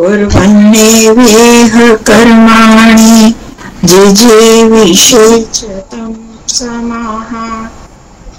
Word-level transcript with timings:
कुर्वन्नेवेह 0.00 1.94
कर्माणि, 1.94 3.34
जिजीविषे 3.84 5.44
च 5.54 5.64
तं 5.64 6.14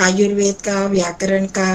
आयुर्वेद 0.00 0.60
का, 0.62 0.86
व्याकरण 0.86 1.46
का 1.58 1.70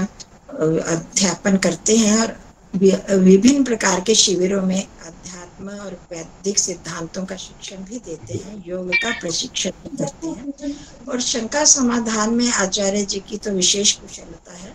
अध्यापन 0.51 1.57
करते 1.57 1.97
हैं 1.97 2.17
और 2.19 2.35
विभिन्न 2.73 3.63
प्रकार 3.63 3.99
के 3.99 4.15
शिविरों 4.15 4.61
में 4.61 4.81
अध्यात्म 4.81 5.69
और 5.69 5.93
वैदिक 6.11 6.59
सिद्धांतों 6.59 7.25
का 7.25 7.35
शिक्षण 7.35 7.83
भी 7.83 7.99
देते 7.99 8.33
हैं, 8.35 8.63
योग 8.67 8.89
का 8.93 9.11
प्रशिक्षण 9.21 9.71
भी 9.83 9.97
करते 9.97 10.27
हैं। 10.27 10.75
और 11.09 11.21
शंका 11.21 11.63
समाधान 11.65 12.33
में 12.33 12.51
आचार्य 12.51 13.03
जी 13.05 13.19
की 13.29 13.37
तो 13.37 13.51
विशेष 13.51 13.91
कुशलता 13.93 14.53
है। 14.53 14.73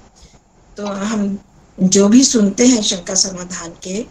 तो 0.76 0.86
हम 0.86 1.38
जो 1.78 2.08
भी 2.08 2.24
सुनते 2.24 2.66
हैं 2.66 2.82
शंका 2.82 3.14
समाधान 3.14 3.72
के 3.82 4.04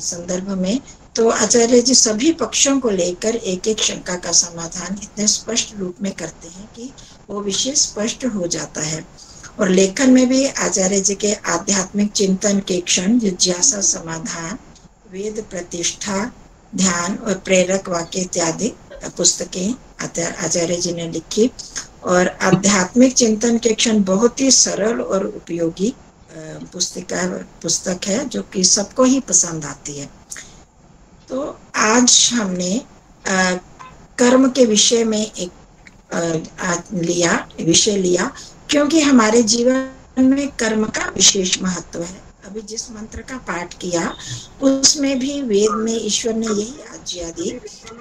संदर्भ 0.00 0.48
में 0.58 0.80
तो 1.18 1.28
आचार्य 1.28 1.80
जी 1.82 1.94
सभी 1.94 2.30
पक्षों 2.32 2.78
को 2.80 2.90
लेकर 2.90 3.36
एक 3.36 3.66
एक 3.68 3.78
शंका 3.78 4.14
का 4.16 4.32
समाधान 4.32 4.98
इतने 5.02 5.26
स्पष्ट 5.26 5.74
रूप 5.76 5.94
में 6.02 6.10
करते 6.12 6.48
हैं 6.48 6.66
कि 6.76 6.90
वो 7.30 7.40
विषय 7.40 7.74
स्पष्ट 7.74 8.24
हो 8.24 8.46
जाता 8.46 8.80
है। 8.80 9.04
और 9.60 9.68
लेखन 9.68 10.10
में 10.10 10.28
भी 10.28 10.44
आचार्य 10.46 11.00
जी 11.00 11.14
के 11.14 11.32
आध्यात्मिक 11.52 12.12
चिंतन 12.12 12.60
के 12.60 12.80
क्षण, 12.80 13.18
जिज्ञासा, 13.18 13.80
समाधान, 13.80 14.58
वेद 15.12 15.44
प्रतिष्ठा, 15.50 16.18
ध्यान 16.72 17.16
और 17.16 17.34
प्रेरक 17.38 17.88
वाक्य 17.88 18.20
इत्यादि 18.20 18.72
पुस्तकें 19.16 19.74
आचार्य 20.00 20.76
जी 20.76 20.92
ने 20.92 21.08
लिखी। 21.08 21.50
और 22.04 22.28
आध्यात्मिक 22.42 23.14
चिंतन 23.14 23.58
के 23.58 23.72
क्षण 23.72 24.02
बहुत 24.04 24.40
ही 24.40 24.50
सरल 24.50 25.00
और 25.00 25.26
उपयोगी 25.26 25.92
पुस्तिका 26.72 27.26
पुस्तक 27.62 28.06
है, 28.06 28.24
जो 28.28 28.42
कि 28.42 28.64
सबको 28.66 29.04
ही 29.04 29.20
पसंद 29.20 29.64
आती 29.64 29.98
है। 29.98 30.17
तो 31.30 31.58
आज 31.76 32.30
हमने 32.34 32.74
आ, 33.28 33.54
कर्म 34.18 34.48
के 34.50 34.64
विषय 34.66 35.04
में 35.04 35.20
एक 35.20 35.50
आ, 36.14 36.74
लिया 36.92 37.48
विषय 37.60 37.96
लिया 37.96 38.30
क्योंकि 38.70 39.00
हमारे 39.00 39.42
जीवन 39.42 40.24
में 40.24 40.48
कर्म 40.60 40.84
का 40.88 41.08
विशेष 41.08 41.62
महत्व 41.62 42.02
है। 42.02 42.20
अभी 42.46 42.60
जिस 42.60 42.90
मंत्र 42.90 43.22
का 43.22 43.36
पाठ 43.48 43.74
किया 43.74 44.14
उसमें 44.62 45.18
भी 45.18 45.40
वेद 45.42 45.70
में 45.70 45.92
ईश्वर 46.06 46.34
ने 46.34 46.46
यही 46.46 46.82
आज्ञा 46.92 47.30
दी 47.30 47.50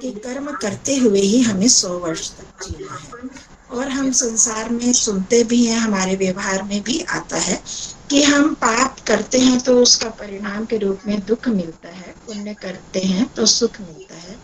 कि 0.01 0.11
कर्म 0.25 0.51
करते 0.51 0.95
हुए 0.95 1.21
ही 1.21 1.41
हमें 1.41 1.67
सौ 1.67 1.89
वर्ष 1.99 2.29
तक 2.31 2.63
जीना 2.63 2.93
है। 2.93 3.29
और 3.71 3.87
हम 3.89 4.11
संसार 4.11 4.69
में 4.69 4.91
सुनते 4.93 5.43
भी 5.43 5.65
हैं, 5.65 5.79
हमारे 5.79 6.15
व्यवहार 6.15 6.63
में 6.63 6.81
भी 6.83 6.99
आता 7.09 7.37
है 7.37 7.61
कि 8.09 8.21
हम 8.23 8.53
पाप 8.53 8.99
करते 9.07 9.39
हैं 9.39 9.59
तो 9.59 9.77
उसका 9.81 10.09
परिणाम 10.09 10.65
के 10.65 10.77
रूप 10.77 10.99
में 11.07 11.19
दुख 11.25 11.47
मिलता 11.47 11.89
है, 11.89 12.15
पुण्य 12.27 12.53
करते 12.53 12.99
हैं 12.99 13.25
तो 13.33 13.45
सुख 13.45 13.81
मिलता 13.81 14.15
है। 14.15 14.35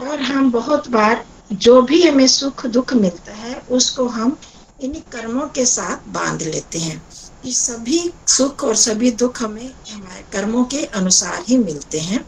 और 0.00 0.20
हम 0.20 0.50
बहुत 0.50 0.88
बार 0.88 1.24
जो 1.52 1.80
भी 1.82 2.02
हमें 2.02 2.26
सुख 2.26 2.66
दुख 2.66 2.92
मिलता 2.94 3.34
है, 3.34 3.54
उसको 3.70 4.06
हम 4.08 4.36
इन 4.80 4.92
कर्मों 5.12 5.46
के 5.48 5.64
साथ 5.66 6.08
बाँध 6.08 6.42
लेते 6.42 6.78
हैं 6.78 7.02
कि 7.42 7.52
सभी 7.52 8.10
सुख 8.28 8.64
और 8.64 8.76
सभी 8.76 9.10
दुख 9.10 9.42
हमें 9.42 9.70
हमारे 9.92 10.24
कर्मों 10.32 10.64
के 10.64 10.84
अनुसार 10.84 11.44
ही 11.48 11.58
मिलते 11.58 12.00
हैं। 12.00 12.24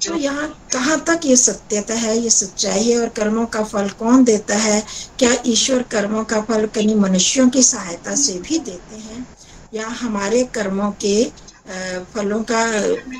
तो 0.00 0.16
यहाँ 0.16 0.48
कहाँ 0.72 0.98
तक 1.06 1.20
ये 1.24 1.36
सत्यता 1.36 1.94
है, 1.94 2.16
ये 2.18 2.30
सच्चाई 2.30 2.84
है 2.84 2.98
और 2.98 3.08
कर्मों 3.08 3.44
का 3.46 3.62
फल 3.64 3.88
कौन 3.88 4.24
देता 4.24 4.56
है? 4.56 4.82
क्या 5.18 5.30
ईश्वर 5.46 5.82
कर्मों 5.92 6.24
का 6.24 6.40
फल 6.40 6.66
कहीं 6.66 6.94
मनुष्यों 6.96 7.48
की 7.50 7.62
सहायता 7.62 8.14
से 8.14 8.38
भी 8.38 8.58
देते 8.58 8.96
हैं? 8.96 9.26
या 9.74 9.86
हमारे 10.00 10.42
कर्मों 10.54 10.90
के 11.04 11.24
फलों 12.14 12.42
का, 12.42 12.64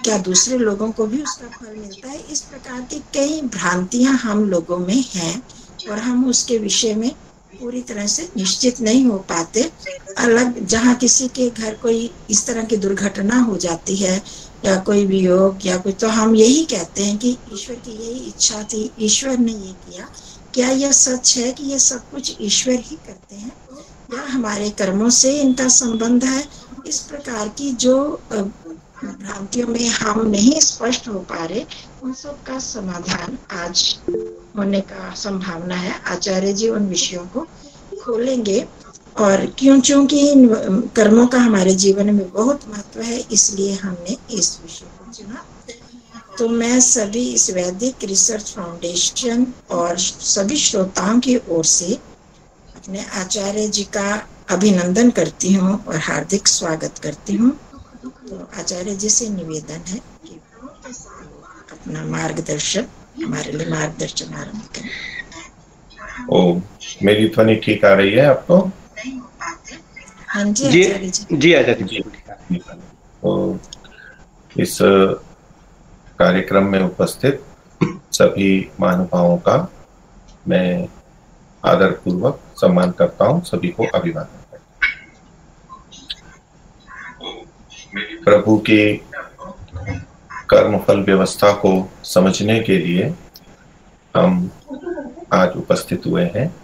क्या 0.03 0.19
दूसरे 0.19 0.59
लोगों 0.59 0.91
को 0.93 1.07
भी 1.07 1.23
उसका 1.23 1.49
फल 1.49 1.77
मिलता 1.77 2.09
है? 2.09 2.19
इस 2.33 2.41
प्रकार 2.41 2.81
की 2.81 2.99
कई 3.15 3.41
भ्रांतियाँ 3.55 4.15
हम 4.19 4.45
लोगों 4.45 4.79
में 4.79 5.03
हैं 5.15 5.43
और 5.91 5.99
हम 5.99 6.25
उसके 6.29 6.59
विषय 6.59 6.95
में 6.95 7.11
पूरी 7.59 7.83
तरह 7.83 8.07
से 8.07 8.29
निश्चित 8.37 8.81
नहीं 8.81 9.05
हो 9.05 9.19
पाते। 9.19 9.71
अलग 10.19 10.67
जहाँ 10.67 10.95
किसी 10.95 11.29
के 11.29 11.51
घर 11.51 11.75
कोई 11.75 12.11
इस 12.31 12.47
तरह 12.47 12.65
की 12.65 12.77
दुर्घटना 12.77 13.41
हो 13.41 13.57
जाती 13.57 13.97
है, 13.97 14.23
या 14.65 14.77
कोई 14.77 15.07
भी 15.07 15.17
वियोग, 15.17 15.67
या 15.67 15.77
कुछ 15.77 15.95
तो 16.01 16.09
हम 16.09 16.35
यही 16.35 16.65
कहते 16.65 17.05
हैं 17.05 17.19
कि 17.19 17.37
ईश्वर 17.53 17.77
की 17.77 17.91
यही 17.91 18.19
इच्छा 18.21 18.63
थी, 18.63 18.91
ईश्वर 19.01 19.39
ने 19.39 19.53
ये 19.53 19.73
किया। 19.73 20.09
क्या 20.55 20.71
यह 20.71 20.93
सच 20.93 21.39
है 21.39 21.53
कि 21.53 21.65
ये 21.65 21.79
सब 21.79 22.11
कुछ 22.11 22.37
ईश्वर 22.41 22.75
ही 22.75 22.97
करते 22.97 23.35
हैं? 23.35 23.53
या 24.15 24.23
हमारे 24.29 24.71
कर्मों 24.71 25.11
से 25.11 25.41
इनका 25.41 25.69
संबंध 25.69 26.25
है? 26.25 26.45
इस 26.87 26.99
प्रकार 26.99 27.49
की 27.49 27.73
जो 27.73 28.21
भ्रांतियों 29.05 29.67
में 29.69 29.89
हम 29.89 30.27
नहीं 30.27 30.61
स्पष्ट 30.61 31.09
हो 31.09 31.19
पा 31.31 31.45
रहे, 31.45 31.65
उन 32.03 32.13
सब 32.15 32.43
का 32.45 32.59
समाधान 32.59 33.39
आज 33.59 33.99
होने 34.57 34.81
का 34.83 35.13
संभावना 35.15 35.75
है। 35.77 35.95
आचार्य 36.07 36.53
जी 36.53 36.69
उन 36.69 36.87
विषयों 36.89 37.25
को 37.27 37.47
खोलेंगे 38.03 38.65
और 39.19 39.47
क्यों, 39.59 39.81
चूँकि 39.81 40.21
इन 40.31 40.49
कर्मों 40.97 41.27
का 41.27 41.39
हमारे 41.39 41.75
जीवन 41.77 42.15
में 42.15 42.29
बहुत 42.33 42.69
महत्व 42.69 43.01
है, 43.01 43.19
इसलिए 43.33 43.73
हमने 43.75 44.17
इस 44.31 44.59
विषय 44.63 44.87
को 44.99 45.13
चुना। 45.13 45.45
तो 46.39 46.49
मैं 46.49 46.79
सभी 46.81 47.27
इस 47.29 47.51
वैदिक 47.51 48.05
रिसर्च 48.05 48.51
फाउंडेशन 48.51 49.47
और 49.71 49.99
सभी 49.99 50.57
श्रोताओं 50.57 51.19
की 51.21 51.37
ओर 51.49 51.65
से 51.65 51.95
अपने 52.77 53.05
आचार्य 53.21 53.67
जी 53.69 53.85
का 53.97 54.23
अभिनंदन 54.51 55.11
करती 55.11 55.53
हूँ 55.53 55.73
और 55.85 55.97
हार्दिक 56.01 56.49
स्वागत 56.49 56.99
करती 56.99 57.35
हूँ। 57.35 57.53
आचार्य 58.59 58.95
जी 58.97 59.09
से 59.11 59.29
निवेदन 59.29 59.81
है 59.89 59.99
कि 59.99 60.41
अपना 61.73 62.05
मार्गदर्शन 62.07 62.87
हमारे 63.23 63.53
लिए 63.53 63.67
मार्गदर्शन 63.71 64.35
आरंभ 64.35 64.69
करें। 64.77 64.91
ओ 66.33 66.61
मेरी 67.03 67.29
ध्वनि 67.29 67.55
ठीक 67.65 67.85
आ 67.85 67.93
रही 67.95 68.13
है 68.13 68.27
आपको? 68.27 68.59
हाँ 70.29 70.45
जी 70.45 70.67
आचार्य 70.67 71.09
जी। 71.09 71.37
जी 71.37 71.53
आचार्य 71.55 71.85
जी। 71.85 72.03
तो 73.23 73.59
इस 74.57 74.79
कार्यक्रम 76.19 76.65
में 76.73 76.81
उपस्थित 76.81 77.45
सभी 78.13 78.51
महानुभावों 78.81 79.37
का 79.39 79.57
मैं 80.49 80.89
आदर 81.65 81.91
पूर्वक 82.05 82.41
सम्मान 82.61 82.91
करता 82.99 83.25
हूँ 83.25 83.43
सभी 83.45 83.69
को 83.69 83.87
अभिवादन। 83.95 84.40
प्रभु 88.25 88.59
की 88.59 89.03
कर्मफल 90.51 91.01
व्यवस्था 91.01 91.53
को 91.53 91.91
समझने 92.05 92.61
के 92.61 92.79
लिए 92.79 93.15
हम 94.17 94.51
आज 95.33 95.57
उपस्थित 95.57 96.03
हुए 96.07 96.25
हैं। 96.25 96.55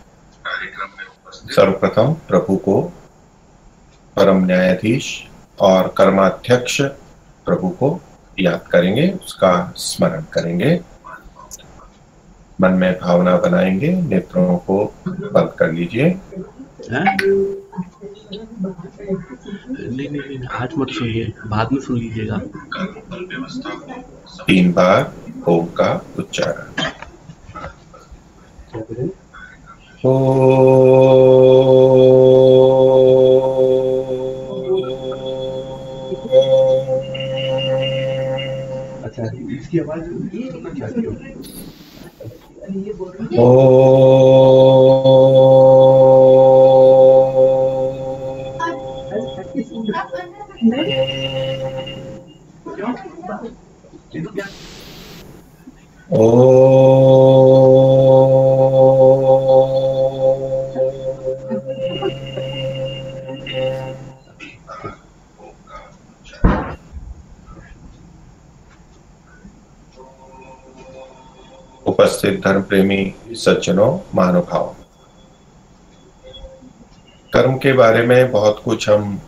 सर्वप्रथम 1.29 2.13
प्रभु 2.29 2.57
को 2.57 2.83
परम 4.17 4.45
न्यायाधीश 4.45 5.29
और 5.61 5.95
कर्माध्यक्ष 5.97 6.83
प्रभु 7.47 7.69
को 7.69 8.01
याद 8.39 8.67
करेंगे, 8.73 9.11
उसका 9.11 9.73
स्मरण 9.77 10.23
करेंगे। 10.33 10.81
मन 12.61 12.71
में 12.71 12.99
भावना 12.99 13.37
बनाएँगे, 13.37 13.93
नेत्रों 13.93 14.59
को 14.59 14.95
बंद 15.09 15.53
कर 15.59 15.73
लीजिए। 15.73 16.19
नहीं 16.91 17.29
नहीं 19.91 20.09
नहीं 20.09 20.39
आज 20.61 20.75
मत 20.79 20.91
सुनिए 20.99 21.25
बाद 21.47 21.73
में 21.73 21.81
सुन 21.83 21.97
लीजिएगा। 21.99 22.37
तीन 24.47 24.73
बार 24.73 25.01
ओम 25.49 25.67
का 25.81 25.91
उच्चारण। 26.19 26.67
ओ 30.05 30.11
अच्छा 39.05 39.25
इसकी 39.57 39.79
आवाज़ 39.79 40.03
उपस्थित 56.17 56.25
धर्म 72.45 72.63
प्रेमी 72.63 73.15
सज्जनों, 73.33 73.99
महानुभाव, 74.15 74.77
कर्म 77.33 77.57
के 77.57 77.73
बारे 77.73 78.07
में 78.07 78.33
बहुत 78.33 78.63
कुछ 78.65 78.89
हम 78.89 79.21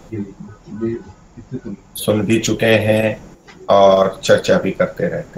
सुन 1.97 2.23
भी 2.23 2.39
चुके 2.39 2.67
हैं 2.67 3.21
और 3.71 4.21
चर्चा 4.25 4.59
भी 4.59 4.71
करते 4.71 5.09
रहते 5.09 5.38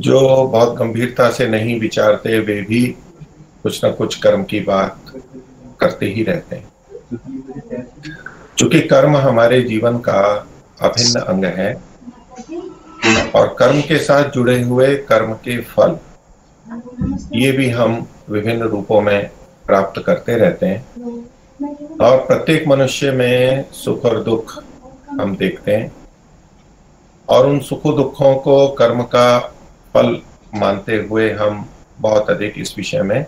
जो 0.00 0.20
बहुत 0.46 0.74
गंभीरता 0.76 1.30
से 1.30 1.48
नहीं 1.48 1.78
विचारते, 1.80 2.38
वे 2.38 2.60
भी 2.62 2.84
कुछ 3.62 3.84
ना 3.84 3.90
कुछ 3.90 4.14
कर्म 4.14 4.42
की 4.42 4.60
बात 4.60 5.12
करते 5.80 6.06
ही 6.06 6.22
रहते 6.22 6.56
हैं। 6.56 6.68
क्योंकि 8.58 8.80
कर्म 8.80 9.16
हमारे 9.16 9.60
जीवन 9.62 9.98
का 9.98 10.20
अभिन्न 10.80 11.20
अंग 11.20 11.44
है 11.44 11.72
और 13.34 13.54
कर्म 13.58 13.80
के 13.80 13.98
साथ 13.98 14.30
जुड़े 14.30 14.60
हुए 14.62 14.94
कर्म 15.08 15.32
के 15.34 15.60
फल, 15.60 15.96
ये 17.34 17.52
भी 17.52 17.68
हम 17.70 18.06
विभिन्न 18.30 18.62
रूपों 18.62 19.00
में 19.00 19.30
प्राप्त 19.66 20.02
करते 20.06 20.36
रहते 20.36 20.66
हैं 20.66 20.84
और 22.00 22.18
प्रत्येक 22.18 22.66
मनुष्य 22.68 23.10
में 23.12 23.64
सुख 23.72 24.04
और 24.04 24.22
दुख 24.22 24.62
हम 25.20 25.36
देखते 25.36 25.72
हैं 25.72 25.92
और 27.28 27.46
उन 27.46 27.58
सुख 27.60 27.82
दुखों 27.96 28.34
को 28.36 28.68
कर्म 28.68 29.02
का 29.02 29.38
फल 29.94 30.16
मानते 30.54 30.96
हुए 30.96 31.30
हम 31.32 31.64
बहुत 32.00 32.30
अधिक 32.30 32.54
इस 32.58 32.74
विषय 32.76 33.02
में 33.02 33.24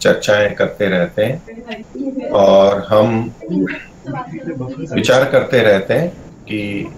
चर्चाएँ 0.00 0.50
करते 0.54 0.88
रहते 0.88 1.24
हैं 1.24 2.30
और 2.30 2.84
हम 2.88 3.32
विचार 4.94 5.24
करते 5.30 5.62
रहते 5.62 5.94
हैं 5.94 6.08
कि 6.48 6.90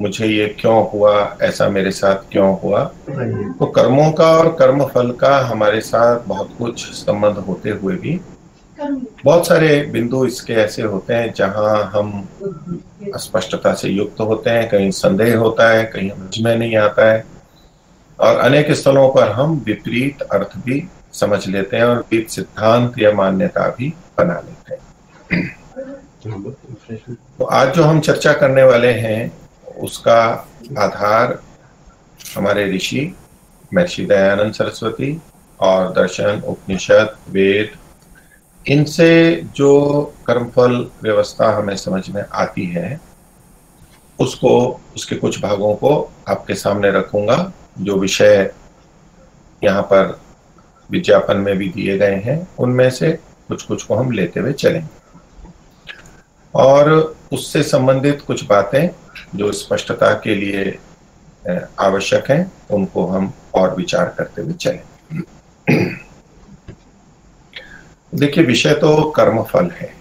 मुझे 0.00 0.26
ये 0.26 0.46
क्यों 0.60 0.90
हुआ, 0.90 1.36
ऐसा 1.42 1.68
मेरे 1.68 1.90
साथ 1.90 2.30
क्यों 2.32 2.56
हुआ। 2.60 2.82
तो 3.58 3.66
कर्मों 3.66 4.10
का 4.12 4.30
और 4.30 4.48
कर्म 4.58 4.84
फल 4.84 5.10
का 5.10 5.36
हमारे 5.46 5.80
साथ 5.80 6.26
बहुत 6.28 6.54
कुछ 6.58 6.84
संबंध 6.94 7.38
होते 7.38 7.70
हुए 7.70 7.94
भी 7.96 8.20
बहुत 9.24 9.46
सारे 9.46 9.76
बिंदु 9.92 10.24
इसके 10.26 10.52
ऐसे 10.52 10.82
होते 10.82 11.14
हैं 11.14 11.32
जहाँ 11.36 11.90
हम 11.94 12.28
स्पष्टता 13.16 13.74
से 13.74 13.88
युक्त 13.88 14.20
होते 14.20 14.50
हैं, 14.50 14.68
कहीं 14.68 14.90
संदेह 14.90 15.36
होता 15.38 15.68
है, 15.70 15.84
कहीं 15.84 16.10
समझ 16.10 16.40
में 16.40 16.56
नहीं 16.56 16.76
आता 16.76 17.10
है। 17.12 17.33
और 18.18 18.36
अनेक 18.36 18.70
स्थलों 18.72 19.08
पर 19.10 19.28
हम 19.28 19.62
विपरीत 19.66 20.22
अर्थ 20.22 20.56
भी 20.56 20.88
समझ 21.12 21.46
लेते 21.46 21.76
हैं 21.76 21.84
और 21.84 21.96
विपरीत 21.96 22.30
सिद्धांत 22.30 22.98
या 22.98 23.12
मान्यता 23.12 23.68
भी 23.68 23.94
बना 24.18 24.40
लेते 24.40 24.74
हैं। 24.74 24.82
तो 27.38 27.44
आज 27.44 27.74
जो 27.74 27.82
हम 27.82 28.00
चर्चा 28.00 28.32
करने 28.32 28.62
वाले 28.62 28.92
हैं, 28.92 29.32
उसका 29.78 30.48
आधार 30.78 31.42
हमारे 32.36 32.70
ऋषि 32.72 33.14
महर्षि 33.74 34.04
दयानंद 34.04 34.52
सरस्वती 34.52 35.20
और 35.60 35.92
दर्शन, 35.92 36.42
उपनिषद, 36.46 37.16
वेद, 37.28 37.70
इनसे 38.68 39.42
जो 39.56 40.02
कर्मफल 40.26 40.90
व्यवस्था 41.02 41.50
हमें 41.56 41.76
समझ 41.76 42.08
में 42.10 42.24
आती 42.32 42.66
है, 42.66 43.00
उसको, 44.20 44.80
उसके 44.96 45.16
कुछ 45.16 45.42
भागों 45.42 45.74
को 45.74 46.10
आपके 46.28 46.54
सामने 46.54 46.90
रखूँगा। 46.90 47.52
जो 47.76 47.96
विषय 47.98 48.50
यहाँ 49.62 49.82
पर 49.82 50.18
विज्ञापन 50.90 51.36
में 51.36 51.56
भी 51.58 51.68
दिए 51.68 51.96
गए 51.98 52.16
हैं, 52.24 52.46
उनमें 52.58 52.88
से 52.90 53.10
कुछ 53.48 53.62
कुछ 53.62 53.82
को 53.82 53.94
हम 53.94 54.10
लेते 54.10 54.40
हुए 54.40 54.52
चलेंगे। 54.52 54.88
और 56.54 56.90
उससे 57.32 57.62
संबंधित 57.62 58.20
कुछ 58.26 58.44
बातें 58.44 58.88
जो 59.36 59.52
स्पष्टता 59.52 60.12
के 60.14 60.34
लिए 60.34 60.78
आवश्यक 61.80 62.30
है, 62.30 62.50
उनको 62.70 63.06
हम 63.06 63.32
और 63.54 63.74
विचार 63.76 64.14
करते 64.18 64.42
हुए 64.42 64.52
चलें 64.54 64.82
देखिए, 68.12 68.44
विषय 68.44 68.74
तो 68.74 69.10
कर्म 69.10 69.42
फल 69.42 69.70
है। 69.70 69.92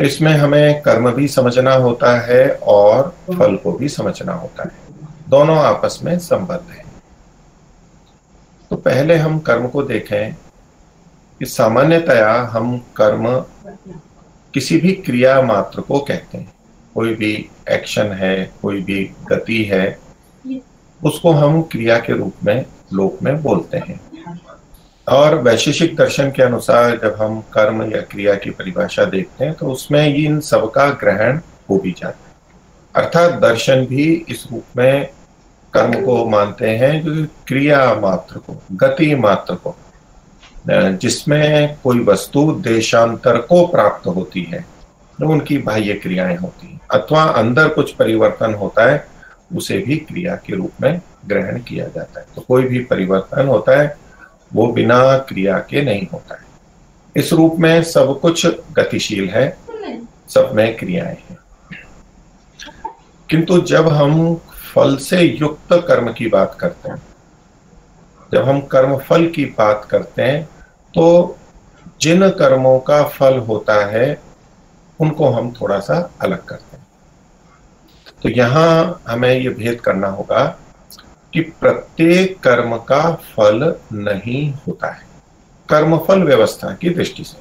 इसमें 0.00 0.32
हमें 0.32 0.80
कर्म 0.82 1.10
भी 1.12 1.28
समझना 1.28 1.74
होता 1.74 2.18
है 2.20 2.48
और 2.62 3.14
फल 3.28 3.56
को 3.56 3.72
भी 3.72 3.88
समझना 3.88 4.32
होता 4.32 4.62
है। 4.62 4.83
दोनों 5.26 5.56
आपस 5.58 5.98
में 6.04 6.18
संबद्ध 6.18 6.70
है। 6.70 6.84
तो 8.70 8.76
पहले 8.76 9.16
हम 9.16 9.38
कर्म 9.38 9.66
को 9.68 9.82
देखें 9.82 10.34
कि 11.40 11.46
सामान्यतया 11.46 12.32
हम 12.52 12.76
कर्म 12.96 13.28
किसी 14.54 14.76
भी 14.76 14.92
क्रिया 14.94 15.40
मात्र 15.42 15.80
को 15.80 15.98
कहते 15.98 16.38
हैं। 16.38 16.52
कोई 16.94 17.14
भी 17.14 17.32
एक्शन 17.70 18.12
है, 18.12 18.52
कोई 18.62 18.80
भी 18.80 19.04
गति 19.28 19.62
है, 19.64 19.98
उसको 21.00 21.30
हम 21.30 21.62
क्रिया 21.62 21.98
के 21.98 22.12
रूप 22.12 22.44
में, 22.44 22.64
लोक 22.92 23.18
में 23.22 23.42
बोलते 23.42 23.78
हैं। 23.78 24.00
और 25.06 25.34
वैशेषिक 25.42 25.96
दर्शन 25.96 26.30
के 26.30 26.42
अनुसार 26.42 26.96
जब 26.98 27.16
हम 27.20 27.40
कर्म 27.52 27.82
या 27.92 28.00
क्रिया 28.02 28.34
की 28.34 28.50
परिभाषा 28.50 29.04
देखते 29.04 29.44
हैं 29.44 29.54
तो 29.54 29.66
उसमें 29.66 30.06
इन 30.06 30.38
सबका 30.40 30.88
ग्रहण 30.90 31.38
हो 31.70 31.78
भी 31.78 31.92
जाता 31.92 32.18
है। 32.18 32.23
अर्थात 32.94 33.32
दर्शन 33.40 33.84
भी 33.86 34.04
इस 34.28 34.46
रूप 34.52 34.76
में 34.76 35.08
कर्म 35.72 36.04
को 36.04 36.24
मानते 36.30 36.68
हैं 36.70 37.00
जो 37.02 37.24
क्रिया 37.46 37.78
मात्र 37.94 38.38
को 38.38 38.60
गति 38.72 39.14
मात्र 39.14 39.54
को। 39.54 39.74
जिसमें 40.68 41.76
कोई 41.84 42.00
वस्तु 42.04 42.50
देशांतर 42.64 43.38
को 43.40 43.66
प्राप्त 43.66 44.06
होती 44.06 44.42
है 44.42 44.60
तो 45.18 45.28
उनकी 45.28 45.58
बाह्य 45.58 45.94
क्रियाएँ 45.94 46.36
होती 46.36 46.66
हैं 46.66 46.80
अथवा 46.92 47.22
अंदर 47.32 47.68
कुछ 47.68 47.92
परिवर्तन 47.94 48.54
होता 48.54 48.90
है 48.90 49.06
उसे 49.56 49.78
भी 49.78 49.96
क्रिया 49.98 50.34
के 50.36 50.56
रूप 50.56 50.80
में 50.82 51.00
ग्रहण 51.26 51.60
किया 51.62 51.86
जाता 51.86 52.20
है। 52.20 52.26
तो 52.36 52.40
कोई 52.40 52.62
भी 52.62 52.78
परिवर्तन 52.84 53.46
होता 53.46 53.80
है 53.80 53.96
वो 54.54 54.66
बिना 54.72 55.18
क्रिया 55.18 55.58
के 55.70 55.82
नहीं 55.82 56.06
होता 56.12 56.34
है। 56.34 56.42
इस 57.16 57.32
रूप 57.32 57.56
में 57.58 57.82
सब 57.84 58.18
कुछ 58.20 58.46
गतिशील 58.76 59.28
है 59.28 59.46
सब 60.28 60.50
में 60.54 60.76
क्रियाएँ 60.76 61.16
हैं। 61.30 61.38
किंतु 63.34 63.58
जब 63.60 63.88
हम 63.88 64.34
फल 64.74 64.96
से 64.96 65.20
युक्त 65.20 65.72
कर्म 65.88 66.12
की 66.12 66.26
बात 66.26 66.56
करते 66.60 66.88
हैं, 66.88 67.02
जब 68.32 68.44
हम 68.44 68.60
कर्म 68.60 68.96
फल 68.98 69.26
की 69.26 69.44
बात 69.58 69.86
करते 69.90 70.22
हैं 70.22 70.44
तो 70.94 71.36
जिन 72.00 72.28
कर्मों 72.30 72.78
का 72.80 73.02
फल 73.08 73.38
होता 73.38 73.74
है, 73.86 74.06
उनको 75.00 75.28
हम 75.28 75.52
थोड़ा 75.52 75.78
सा 75.80 75.98
अलग 76.22 76.44
करते 76.44 76.76
हैं। 76.76 76.86
तो 78.22 78.28
यहाँ 78.28 79.02
हमें 79.08 79.34
ये 79.34 79.48
भेद 79.50 79.80
करना 79.80 80.08
होगा 80.08 80.44
कि 81.32 81.40
प्रत्येक 81.40 82.38
कर्म 82.40 82.76
का 82.76 83.02
फल 83.36 83.74
नहीं 83.92 84.50
होता 84.66 84.92
है। 84.92 85.06
कर्मफल 85.68 86.22
व्यवस्था 86.22 86.74
की 86.74 86.90
दृष्टि 86.90 87.24
से। 87.24 87.38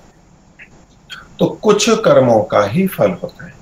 तो 1.39 1.47
कुछ 1.63 1.89
कर्मों 2.05 2.43
का 2.43 2.63
ही 2.63 2.88
फल 2.88 3.12
होता 3.23 3.45
है। 3.45 3.62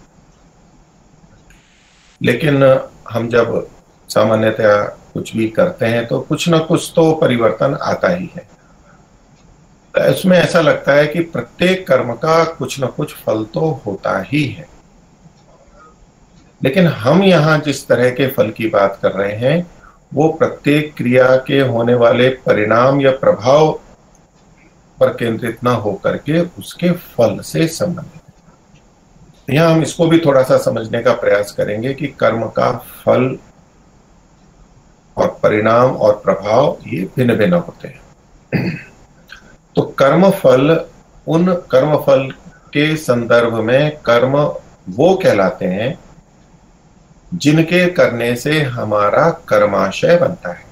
लेकिन 2.21 2.63
हम 3.09 3.27
जब 3.29 3.67
सामान्यतया 4.09 4.81
कुछ 5.13 5.35
भी 5.35 5.47
करते 5.49 5.85
हैं 5.85 6.05
तो 6.07 6.19
कुछ 6.19 6.47
ना 6.49 6.57
कुछ 6.59 6.91
तो 6.95 7.11
परिवर्तन 7.13 7.77
आता 7.81 8.09
ही 8.09 8.29
है। 8.35 8.47
इसमें 10.11 10.37
ऐसा 10.37 10.61
लगता 10.61 10.93
है 10.93 11.07
कि 11.07 11.19
प्रत्येक 11.21 11.85
कर्म 11.87 12.13
का 12.15 12.43
कुछ 12.53 12.79
ना 12.79 12.87
कुछ 12.87 13.13
फल 13.15 13.43
तो 13.43 13.69
होता 13.85 14.19
ही 14.27 14.43
है। 14.45 14.67
लेकिन 16.61 16.87
हम 16.87 17.23
यहाँ 17.23 17.59
जिस 17.59 17.87
तरह 17.87 18.09
के 18.09 18.27
फल 18.27 18.49
की 18.49 18.67
बात 18.67 18.99
कर 19.01 19.11
रहे 19.11 19.35
हैं, 19.37 19.65
वो 20.13 20.27
प्रत्येक 20.29 20.93
क्रिया 20.97 21.35
के 21.37 21.59
होने 21.59 21.93
वाले 21.95 22.29
परिणाम 22.45 23.01
या 23.01 23.11
प्रभाव 23.17 23.71
पर 24.97 25.13
केंद्रित 25.13 25.63
ना 25.63 25.71
होकर 25.73 26.17
के 26.19 26.39
उसके 26.59 26.91
फल 26.91 27.39
से 27.39 27.67
संबंधित। 27.69 28.20
यहाँ 29.49 29.71
हम 29.73 29.81
इसको 29.81 30.07
भी 30.07 30.19
थोड़ा 30.19 30.43
सा 30.43 30.57
समझने 30.57 31.01
का 31.03 31.13
प्रयास 31.13 31.51
करेंगे 31.51 31.93
कि 31.93 32.07
कर्म 32.07 32.47
का 32.47 32.71
फल 32.71 33.37
और 35.17 35.27
परिणाम 35.43 35.95
और 35.95 36.21
प्रभाव 36.23 36.77
ये 36.87 37.03
भिन्न 37.15 37.35
भिन्न 37.35 37.53
होते 37.53 37.87
हैं। 37.87 37.99
तो 39.75 39.81
कर्म 39.81 40.29
फल 40.29 40.85
उन 41.27 41.53
कर्म 41.71 41.95
फल 41.97 42.29
के 42.73 42.95
संदर्भ 42.95 43.53
में 43.53 43.97
कर्म 44.05 44.37
वो 44.89 45.13
कहलाते 45.15 45.65
हैं 45.65 45.99
जिनके 47.33 47.85
करने 47.87 48.35
से 48.35 48.61
हमारा 48.61 49.29
कर्माशय 49.29 50.17
बनता 50.17 50.53
है। 50.53 50.70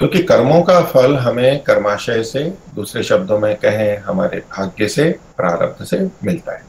क्योंकि 0.00 0.22
कर्मों 0.22 0.62
का 0.62 0.80
फल 0.80 1.16
हमें 1.16 1.62
कर्माशय 1.62 2.22
से, 2.22 2.56
दूसरे 2.74 3.02
शब्दों 3.02 3.38
में 3.38 3.56
कहें, 3.56 3.98
हमारे 3.98 4.38
भाग्य 4.38 4.88
से, 4.88 5.10
प्रारब्ध 5.10 5.84
से 5.84 6.10
मिलता 6.24 6.52
है। 6.52 6.62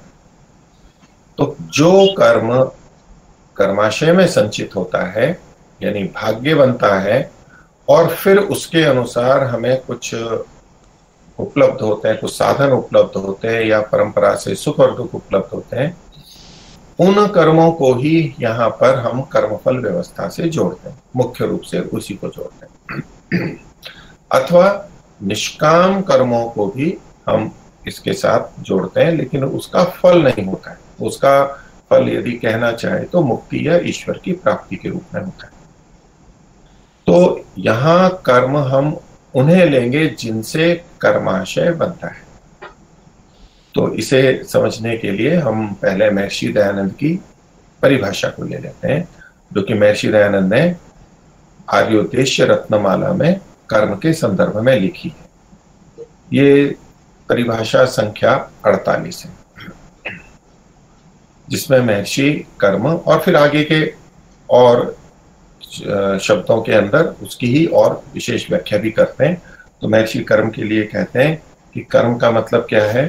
तो 1.38 1.56
जो 1.60 2.14
कर्म 2.14 2.64
कर्माशय 3.58 4.12
में 4.12 4.28
संचित 4.28 4.76
होता 4.76 5.06
है, 5.06 5.40
यानी 5.84 6.04
भाग्य 6.04 6.56
बनता 6.56 7.00
है, 7.00 7.32
और 7.90 8.08
फिर 8.08 8.38
उसके 8.38 8.84
अनुसार 8.84 9.44
हमें 9.44 9.82
कुछ 9.82 10.16
उपलब्ध 11.40 11.82
होते 11.82 12.08
हैं, 12.08 12.20
कुछ 12.20 12.32
साधन 12.32 12.70
उपलब्ध 12.70 13.18
होते 13.18 13.48
हैं, 13.48 13.64
या 13.64 13.82
परंपरा 13.82 14.36
से 14.36 14.56
सुख 14.56 14.80
और 14.80 14.96
दुख 14.96 15.16
उपलब्ध 15.16 15.54
होते 15.54 15.78
हैं, 15.78 15.98
उन 17.00 17.28
कर्मों 17.28 17.72
को 17.72 17.94
ही 17.94 18.36
यहाँ 18.40 18.70
पर 18.70 18.96
हम 18.96 19.22
कर्मफल 19.22 19.78
व्यवस्था 19.78 20.28
से 20.28 20.50
जोड़ते 20.50 20.90
हैं, 20.90 21.04
मुख्य 21.16 21.46
रूप 21.46 21.62
से 21.62 21.80
उसी 21.80 22.14
को 22.14 22.28
जोड़ते 22.28 22.66
हैं। 22.66 23.04
अथवा 24.32 24.90
निष्काम 25.24 26.02
कर्मों 26.02 26.50
को 26.50 26.68
भी 26.68 26.98
हम 27.30 27.56
इसके 27.88 28.14
साथ 28.14 28.62
जोड़ते 28.62 29.02
हैं, 29.02 29.12
लेकिन 29.12 29.44
उसका 29.44 29.84
फल 29.84 30.24
नहीं 30.24 30.46
होता 30.46 30.72
है। 30.72 30.78
उसका 31.02 31.46
फल 31.90 32.10
यदि 32.10 32.32
कहना 32.32 32.72
चाहे 32.72 33.04
तो 33.04 33.22
मुक्ति 33.22 33.68
या 33.68 33.78
ईश्वर 33.78 34.18
की 34.18 34.34
प्राप्ति 34.34 34.76
के 34.76 34.90
रूप 34.90 35.04
में 35.16 35.22
होता 35.22 35.46
है। 35.46 35.52
तो 37.08 37.46
यहाँ 37.58 38.22
कर्म 38.26 38.58
हम 38.58 38.98
उन्हें 39.36 39.66
लेंगे 39.66 40.08
जिनसे 40.08 40.76
कर्माशय 41.02 41.72
बनता 41.72 42.08
है। 42.08 42.22
तो 43.76 43.94
इसे 43.94 44.44
समझने 44.44 44.98
के 44.98 45.12
लिए 45.12 45.36
हम 45.36 45.74
पहले 45.74 46.10
महर्षि 46.10 46.48
दयानंद 46.48 46.92
की 46.92 47.20
परिभाषा 47.82 48.30
को 48.30 48.44
ले 48.44 48.58
लेते 48.58 48.88
हैं, 48.88 49.08
जो 49.54 49.62
कि 49.62 49.74
महर्षि 49.74 50.08
दयानंद 50.08 50.54
ने 50.54 50.91
आर्योद्देश्य 51.72 52.46
रत्नमाला 52.46 53.14
में 53.14 53.40
कर्म 53.70 53.96
के 53.96 54.14
संदर्भ 54.14 54.58
में 54.58 54.80
लिखी 54.80 55.10
है। 55.10 55.30
ये 56.34 56.76
परिभाषा 57.30 57.86
संख्या 57.86 58.52
48 58.66 59.26
है। 59.26 59.32
जिसमें 61.50 61.80
महर्षि 61.80 62.46
कर्म 62.60 62.88
और 62.88 63.20
फिर 63.20 63.36
आगे 63.36 63.64
के 63.64 63.94
और 64.50 64.98
शब्दों 66.22 66.62
के 66.62 66.72
अंदर 66.72 67.04
उसकी 67.04 67.48
ही 67.48 67.66
और 67.66 68.04
विशेष 68.14 68.50
व्याख्या 68.50 68.80
भी 68.80 68.92
करते 68.92 69.26
हैं। 69.26 69.42
तो 69.82 69.88
महर्षि 69.88 70.20
कर्म 70.20 70.50
के 70.50 70.64
लिए 70.64 70.84
कहते 70.84 71.20
हैं 71.20 71.44
कि 71.74 71.80
कर्म 71.80 72.18
का 72.18 72.32
मतलब 72.32 72.66
क्या 72.70 72.84
है? 72.84 73.06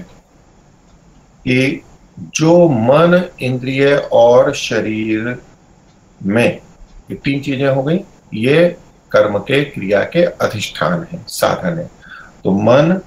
कि 1.44 1.82
जो 2.18 2.68
मन, 2.68 3.24
इंद्रिय 3.40 4.08
और 4.12 4.54
शरीर 4.54 5.38
में 6.22 6.58
ये 7.10 7.14
तीन 7.14 7.40
चीज़ें 7.40 7.68
हो 7.68 7.82
गई। 7.82 7.98
ये 8.34 8.76
कर्म 9.12 9.38
के 9.38 9.64
क्रिया 9.64 10.02
के 10.04 10.22
अधिष्ठान 10.22 11.06
है, 11.12 11.24
साधन 11.28 11.78
है। 11.78 11.90
तो 12.44 12.52
मन, 12.52 13.00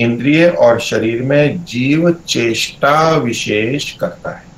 इंद्रिय 0.00 0.48
और 0.48 0.80
शरीर 0.80 1.22
में 1.22 1.64
जीव 1.64 2.10
चेष्टा 2.12 3.16
विशेष 3.16 3.92
करता 3.92 4.30
है। 4.30 4.52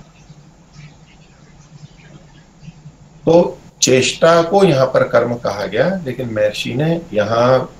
तो 3.24 3.58
चेष्टा 3.82 4.42
को 4.42 4.64
यहाँ 4.64 4.86
पर 4.86 5.08
कर्म 5.08 5.34
कहा 5.34 5.66
गया, 5.66 5.88
लेकिन 6.04 6.30
महर्षि 6.30 6.74
ने 6.74 7.00
यहाँ 7.12 7.72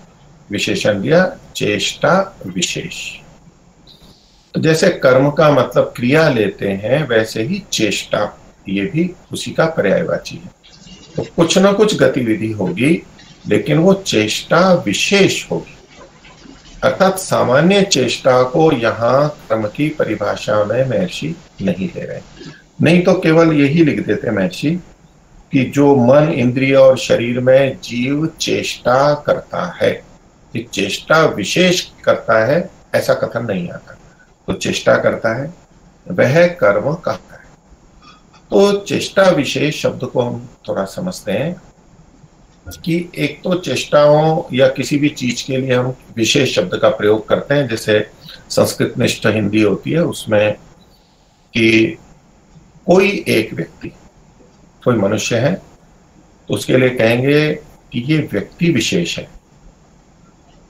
विशेषण 0.50 1.00
दिया, 1.02 1.36
चेष्टा 1.56 2.36
विशेष। 2.46 3.20
तो 4.54 4.60
जैसे 4.60 4.90
कर्म 4.90 5.30
का 5.30 5.50
मतलब 5.50 5.92
क्रिया 5.96 6.28
लेते 6.28 6.68
हैं, 6.68 7.08
वैसे 7.08 7.42
ही 7.42 7.62
चेष्टा, 7.72 8.38
ये 8.68 8.84
भी 8.84 9.14
उसी 9.32 9.52
का 9.52 9.66
पर्यायवाची 9.66 10.36
है। 10.36 10.55
कुछ 11.23 11.58
ना 11.58 11.73
कुछ 11.73 11.96
गतिविधि 11.99 12.52
होगी, 12.52 13.02
लेकिन 13.49 13.78
वो 13.78 13.94
चेष्टा 13.94 14.73
विशेष 14.73 15.50
होगी। 15.50 15.76
अर्थात 16.85 17.18
सामान्य 17.18 17.82
चेष्टा 17.82 18.42
को 18.42 18.73
यहाँ 18.73 19.28
कर्म 19.49 19.66
की 19.66 19.88
परिभाषा 19.88 20.64
में 20.64 20.88
महर्षि 20.88 21.35
नहीं 21.62 21.88
ले 21.96 22.00
रहे। 22.00 22.20
नहीं 22.82 23.02
तो 23.02 23.14
केवल 23.14 23.52
यही 23.52 23.85
लिख 23.85 24.06
देते 24.06 24.30
महर्षि 24.30 24.70
कि 25.52 25.64
जो 25.64 25.96
मन, 25.96 26.28
इंद्रिय 26.28 26.75
और 26.75 26.99
शरीर 26.99 27.40
में 27.40 27.78
जीव 27.85 28.26
चेष्टा 28.26 29.14
करता 29.14 29.78
है 29.82 30.06
चेष्टा 30.73 31.25
विशेष 31.25 31.80
करता 32.04 32.46
है, 32.46 32.70
ऐसा 32.94 33.14
कथन 33.14 33.44
नहीं 33.44 33.68
आता। 33.68 33.99
तो 34.46 34.52
चेष्टा 34.52 34.96
करता 34.96 35.35
है, 35.35 35.54
वह 36.11 36.46
कर्म 36.46 36.94
कहता 36.94 37.35
है। 37.35 37.36
तो 38.50 38.72
चेष्टा 38.80 39.22
विशेष 39.30 39.80
शब्द 39.82 40.04
को 40.04 40.20
हम 40.20 40.48
थोड़ा 40.68 40.84
समझते 40.84 41.32
हैं 41.32 41.54
कि 42.84 42.94
एक 43.14 43.40
तो 43.44 43.54
चेष्टाओं 43.58 44.42
या 44.52 44.68
किसी 44.68 44.96
भी 44.98 45.08
चीज़ 45.10 45.44
के 45.46 45.56
लिए 45.56 45.74
हम 45.74 45.94
विशेष 46.16 46.54
शब्द 46.54 46.76
का 46.82 46.88
प्रयोग 46.90 47.26
करते 47.28 47.54
हैं, 47.54 47.66
जैसे 47.68 47.98
संस्कृत 48.50 48.94
निष्ठ 48.98 49.26
हिंदी 49.26 49.62
होती 49.62 49.90
है, 49.90 50.04
उसमें 50.04 50.52
कि 51.54 51.98
कोई 52.86 53.24
एक 53.28 53.52
व्यक्ति, 53.54 53.88
कोई 54.82 54.96
मनुष्य 54.96 55.38
है 55.38 55.54
तो 55.54 56.54
उसके 56.54 56.76
लिए 56.76 56.90
कहेंगे 56.90 57.54
कि 57.92 58.00
ये 58.06 58.18
व्यक्ति 58.32 58.70
विशेष 58.72 59.18
है। 59.18 59.28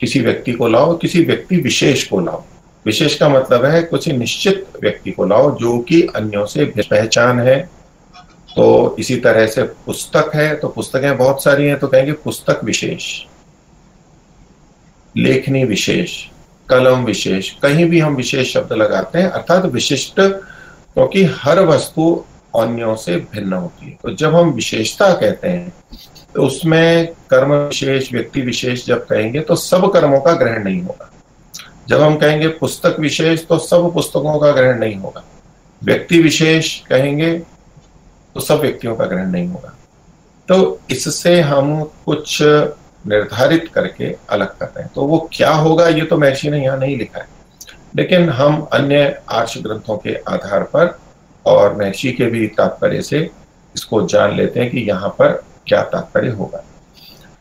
किसी 0.01 0.21
व्यक्ति 0.21 0.53
को 0.53 0.69
लाओ, 0.69 0.97
किसी 0.97 1.25
व्यक्ति 1.25 1.57
विशेष 1.57 2.07
को 2.09 2.21
लाओ। 2.21 2.45
विशेष 2.87 3.17
का 3.19 3.29
मतलब 3.29 3.65
है 3.65 3.83
कुछ 3.85 4.09
निश्चित 4.11 4.67
व्यक्ति 4.83 5.11
को 5.11 5.25
लाओ 5.27 5.57
जो 5.59 5.79
कि 5.79 6.03
अन्यों 6.17 6.45
से 6.47 6.65
पहचान 6.65 7.41
है। 7.41 7.59
तो 8.51 8.97
इसी 8.99 9.17
तरह 9.17 9.47
से 9.47 9.63
पुस्तक 9.87 10.31
है 10.35 10.55
तो 10.57 10.69
पुस्तकें 10.69 11.17
बहुत 11.19 11.43
सारी 11.43 11.67
हैं 11.67 11.79
तो 11.79 11.89
कहेंगे 11.89 12.13
पुस्तक 12.15 12.61
विशेष, 12.65 13.05
लेखनी 15.15 15.65
विशेष, 15.65 16.13
कलम 16.69 17.05
विशेष, 17.05 17.51
कहीं 17.53 17.85
भी 17.85 17.99
हम 18.01 18.17
विशेष 18.17 18.53
शब्द 18.53 18.73
लगाते 18.73 19.19
हैं, 19.19 19.29
अर्थात 19.29 19.65
विशिष्ट, 19.67 20.21
क्योंकि 20.21 21.25
तो 21.25 21.35
हर 21.39 21.61
वस्तु 21.67 22.25
अन्यों 22.57 22.95
से 22.97 23.17
भिन्न 23.33 23.53
होती 23.53 23.87
है। 23.87 23.99
तो 24.03 24.15
जब 24.15 24.35
हम 24.35 24.51
विशेषता 24.53 25.13
कहते 25.15 25.49
हैं 25.49 25.73
तो 26.35 26.47
उसमें 26.47 27.07
कर्म 27.31 27.53
विशेष, 27.53 28.13
व्यक्ति 28.13 28.41
विशेष 28.43 28.87
जब 28.87 29.05
कहेंगे 29.07 29.41
तो 29.41 29.57
सब 29.57 29.91
कर्मों 29.93 30.21
का 30.21 30.33
ग्रहण 30.35 30.65
नहीं 30.65 30.83
होगा। 30.83 31.11
जब 31.87 32.01
हम 32.01 32.17
कहेंगे 32.17 32.49
पुस्तक 32.59 32.97
विशेष 33.01 33.47
तो 33.47 33.59
सब 33.59 33.93
पुस्तकों 33.95 34.39
का 34.39 34.51
ग्रहण 34.53 34.79
नहीं 34.79 34.97
होगा। 34.97 35.23
व्यक्ति 35.83 36.19
विशेष 36.23 36.79
कहेंगे 36.81 37.33
तो 38.37 38.41
सब 38.41 38.61
व्यक्तियों 38.61 38.95
का 38.97 39.05
ग्रहण 39.05 39.31
नहीं 39.31 39.49
होगा। 39.49 39.73
तो 40.49 40.81
इससे 40.91 41.41
हम 41.41 41.83
कुछ 42.07 42.39
निर्धारित 42.43 43.69
करके 43.75 44.15
अलग 44.31 44.57
कर 44.59 44.67
रहे 44.67 44.83
हैं। 44.83 44.91
तो 44.95 45.03
वो 45.03 45.19
क्या 45.33 45.51
होगा, 45.51 45.87
ये 45.89 46.03
तो 46.03 46.19
महर्षि 46.19 46.51
ने 46.51 46.63
यहाँ 46.65 46.79
नहीं 46.79 46.97
लिखा 46.99 47.19
है। 47.19 47.29
लेकिन 47.97 48.29
हम 48.31 48.61
अन्य 48.73 49.19
आर्ष 49.31 49.57
ग्रंथों 49.59 49.97
के 49.97 50.15
आधार 50.29 50.63
पर 50.75 50.99
और 51.47 51.77
महर्षि 51.77 52.13
के 52.13 52.27
भी 52.27 52.47
तात्पर्य 52.49 53.03
से 53.03 53.31
इसको 53.75 54.07
जान 54.07 54.37
लेते 54.37 54.61
हैं 54.61 54.71
कि 54.71 54.81
यहाँ 54.81 55.09
पर 55.09 55.43
क्या 55.67 55.83
तात्पर्य 55.85 56.31
होगा। 56.31 56.63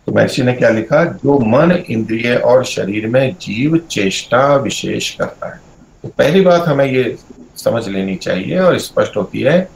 तो 0.05 0.12
महर्षि 0.12 0.43
ने 0.43 0.53
क्या 0.53 0.69
लिखा? 0.69 1.03
जो 1.05 1.39
मन 1.39 1.71
इंद्रिय 1.71 2.35
और 2.35 2.65
शरीर 2.65 3.07
में 3.07 3.35
जीव 3.41 3.77
चेष्टा 3.77 4.55
विशेष 4.55 5.15
करता 5.15 5.53
है। 5.53 5.62
तो 6.03 6.09
पहली 6.09 6.41
बात 6.41 6.67
हमें 6.67 6.85
ये 6.85 7.17
समझ 7.55 7.88
लेनी 7.88 8.15
चाहिए 8.15 8.59
और 8.59 8.79
स्पष्ट 8.79 9.17
होती 9.17 9.41
है 9.41 9.69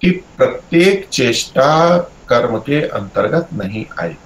कि 0.00 0.10
प्रत्येक 0.10 1.08
चेष्टा 1.08 1.98
कर्म 2.28 2.58
के 2.58 2.88
अंतर्गत 2.88 3.48
नहीं 3.54 3.84
आई 4.00 4.16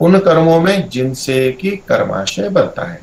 उन 0.00 0.18
कर्मों 0.18 0.60
में 0.60 0.88
जिनसे 0.88 1.52
कि 1.52 1.70
कर्माशय 1.70 2.48
बनता 2.48 2.90
है, 2.92 3.00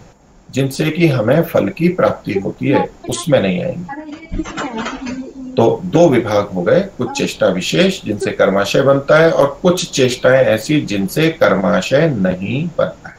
जिनसे 0.51 0.89
कि 0.89 1.08
हमें 1.08 1.42
फल 1.42 1.70
की 1.70 1.89
प्राप्ति 1.89 2.34
होती 2.34 2.68
है, 2.68 2.89
उसमें 3.10 3.42
नहीं 3.42 3.63
आएँगे। 3.63 5.29
तो 5.60 5.82
दो 5.86 6.08
विभाग 6.10 6.50
हो 6.50 6.62
गए, 6.63 6.80
कुछ 6.98 7.10
चेष्टा 7.18 7.48
विशेष 7.48 8.01
जिनसे 8.04 8.32
कर्माशय 8.32 8.82
बनता 8.82 9.18
है 9.18 9.32
और 9.32 9.48
कुछ 9.62 9.89
चेष्टाएँ 9.92 10.44
ऐसी 10.46 10.80
जिनसे 10.82 11.28
कर्माशय 11.32 12.08
नहीं 12.10 12.68
बनता 12.78 13.10
है। 13.10 13.16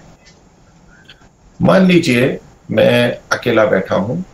मान 1.60 1.86
लीजिए, 1.86 2.38
मैं 2.70 3.18
अकेला 3.32 3.64
बैठा 3.64 3.96
हूँ 3.96 4.24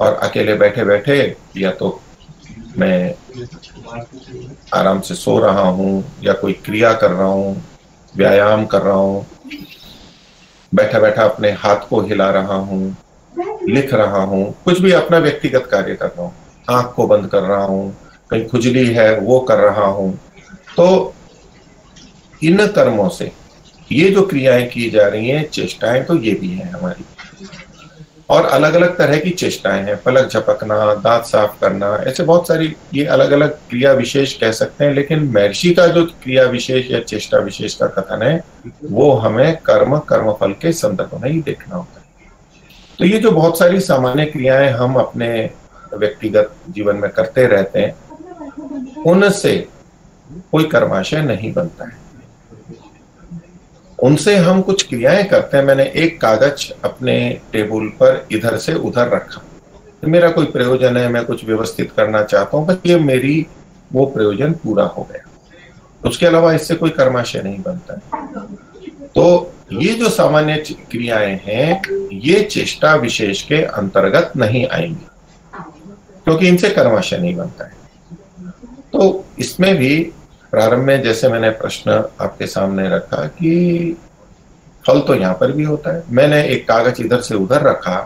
और 0.00 0.14
अकेले 0.14 0.54
बैठे 0.54 0.84
बैठे 0.84 1.36
या 1.56 1.70
तो 1.72 2.00
मैं 2.78 3.14
आराम 4.74 5.00
से 5.00 5.14
सो 5.14 5.38
रहा 5.38 5.68
हूँ 5.68 6.04
या 6.24 6.32
कोई 6.32 6.52
क्रिया 6.64 6.92
कर 6.94 7.10
रहा 7.10 7.26
हूँ, 7.26 7.62
व्यायाम 8.14 8.66
कर 8.66 8.82
रहा 8.82 8.96
हूँ, 8.96 9.26
बैठा 10.72 10.98
बैठा 10.98 11.24
अपने 11.24 11.52
हाथ 11.60 11.88
को 11.90 12.00
हिला 12.00 12.30
रहा 12.30 12.56
हूँ, 12.56 12.96
लिख 13.68 13.94
रहा 13.94 14.22
हूँ, 14.24 14.44
कुछ 14.64 14.80
भी 14.80 14.92
अपना 14.94 15.18
व्यक्तिगत 15.18 15.68
कार्य 15.70 15.94
कर 15.94 16.06
रहा 16.08 16.22
हूँ। 16.22 16.34
आँख 16.70 16.92
को 16.96 17.06
बंद 17.06 17.26
कर 17.26 17.42
रहा 17.42 17.64
हूँ, 17.64 17.96
कहीं 18.30 18.46
खुजली 18.46 18.86
है, 18.86 19.20
वो 19.20 19.40
कर 19.40 19.58
रहा 19.58 19.84
हूँ। 19.84 20.18
तो 20.76 21.14
इन 22.42 22.66
कर्मों 22.66 23.08
से 23.08 23.32
ये 23.92 24.10
जो 24.10 24.22
क्रियाएँ 24.22 24.66
की 24.66 24.90
जा 24.90 25.06
रही 25.08 25.28
हैं, 25.28 25.48
चेष्टाएँ 25.50 26.04
तो 26.04 26.16
ये 26.16 26.32
भी 26.32 26.48
है 26.48 26.70
हमारी। 26.70 27.04
और 28.30 28.44
अलग 28.44 28.74
अलग 28.74 28.96
तरह 28.98 29.18
की 29.18 29.30
चेष्टाएँ 29.30 29.82
हैं, 29.84 29.96
पलक 30.02 30.28
झपकना, 30.28 30.94
दांत 30.94 31.24
साफ़ 31.24 31.60
करना, 31.60 31.96
ऐसे 32.06 32.22
बहुत 32.22 32.48
सारी 32.48 32.74
ये 32.94 33.04
अलग 33.04 33.30
अलग 33.30 33.50
क्रिया 33.70 33.92
विशेष 33.92 34.32
कह 34.32 34.52
सकते 34.52 34.84
हैं, 34.84 34.92
लेकिन 34.94 35.22
महर्षि 35.28 35.70
का 35.74 35.86
जो 35.86 36.04
क्रिया 36.04 36.44
विशेष 36.44 36.90
या 36.90 37.00
चेष्टा 37.00 37.38
विशेष 37.38 37.74
का 37.74 37.86
कथन 37.86 38.22
है, 38.22 38.44
वो 38.84 39.12
हमें 39.12 39.56
कर्म 39.56 39.98
कर्म 39.98 40.32
फल 40.32 40.52
के 40.52 40.72
संदर्भ 40.72 41.20
में 41.22 41.30
ही 41.30 41.40
देखना 41.42 41.76
होता 41.76 42.00
है। 42.00 42.06
तो 42.98 43.04
ये 43.04 43.18
जो 43.18 43.30
बहुत 43.30 43.58
सारी 43.58 43.80
सामान्य 43.80 44.24
क्रियाएँ 44.24 44.70
हम 44.70 44.94
अपने 44.94 45.50
व्यक्तिगत 45.94 46.52
जीवन 46.70 46.96
में 46.96 47.10
करते 47.10 47.46
रहते 47.46 47.80
हैं, 47.80 47.94
उनसे 49.06 49.68
कोई 50.52 50.64
कर्माशय 50.64 51.22
नहीं 51.22 51.52
बनता 51.52 51.84
है। 51.84 52.08
उनसे 53.98 54.36
हम 54.36 54.62
कुछ 54.62 54.88
क्रियाएँ 54.88 55.24
करते 55.24 55.56
हैं। 55.56 55.64
मैंने 55.64 55.84
एक 55.96 56.20
कागज़ 56.20 56.72
अपने 56.84 57.40
टेबल 57.52 57.88
पर 57.88 58.26
इधर 58.32 58.56
से 58.56 58.74
उधर 58.74 59.08
रखा। 59.08 59.42
तो 60.02 60.08
मेरा 60.08 60.30
कोई 60.30 60.46
प्रयोजन 60.46 60.96
है, 60.96 61.08
मैं 61.08 61.24
कुछ 61.24 61.44
व्यवस्थित 61.44 61.92
करना 61.96 62.22
चाहता 62.22 62.56
हूँ, 62.56 62.66
बस 62.66 62.76
ये 62.86 62.98
मेरी 62.98 63.46
वो 63.92 64.06
प्रयोजन 64.06 64.52
पूरा 64.52 64.84
हो 64.84 65.02
गया। 65.02 65.24
उसके 66.08 66.26
अलावा 66.26 66.52
इससे 66.52 66.74
कोई 66.74 66.90
कर्माशय 66.90 67.42
नहीं 67.42 67.62
बनता 67.62 67.94
है। 67.94 68.00
तो 69.06 69.52
ये 69.72 69.94
जो 69.94 70.08
सामान्य 70.08 70.56
क्रियाएँ 70.90 71.40
हैं, 71.44 71.82
ये 72.12 72.42
चेष्टा 72.42 72.94
विशेष 72.94 73.42
के 73.42 73.62
अंतर्गत 73.62 74.32
नहीं 74.36 74.66
आएँगी। 74.66 75.06
क्योंकि 76.28 76.48
इनसे 76.48 76.68
कर्माशय 76.70 77.18
नहीं 77.18 77.34
बनता 77.36 77.64
है। 77.64 77.72
तो 78.92 79.24
इसमें 79.38 79.74
भी 79.76 79.96
प्रारंभ 80.52 80.84
में 80.84 81.02
जैसे 81.02 81.28
मैंने 81.28 81.50
प्रश्न 81.56 81.92
आपके 82.20 82.46
सामने 82.46 82.88
रखा 82.88 83.24
कि 83.28 83.96
फल 84.84 85.00
तो 85.00 85.14
यहाँ 85.14 85.34
पर 85.34 85.52
भी 85.52 85.64
होता 85.64 85.94
है। 85.94 86.02
मैंने 86.10 86.42
एक 86.46 86.66
कागज़ 86.68 87.00
इधर 87.02 87.20
से 87.20 87.34
उधर 87.36 87.62
रखा 87.62 87.96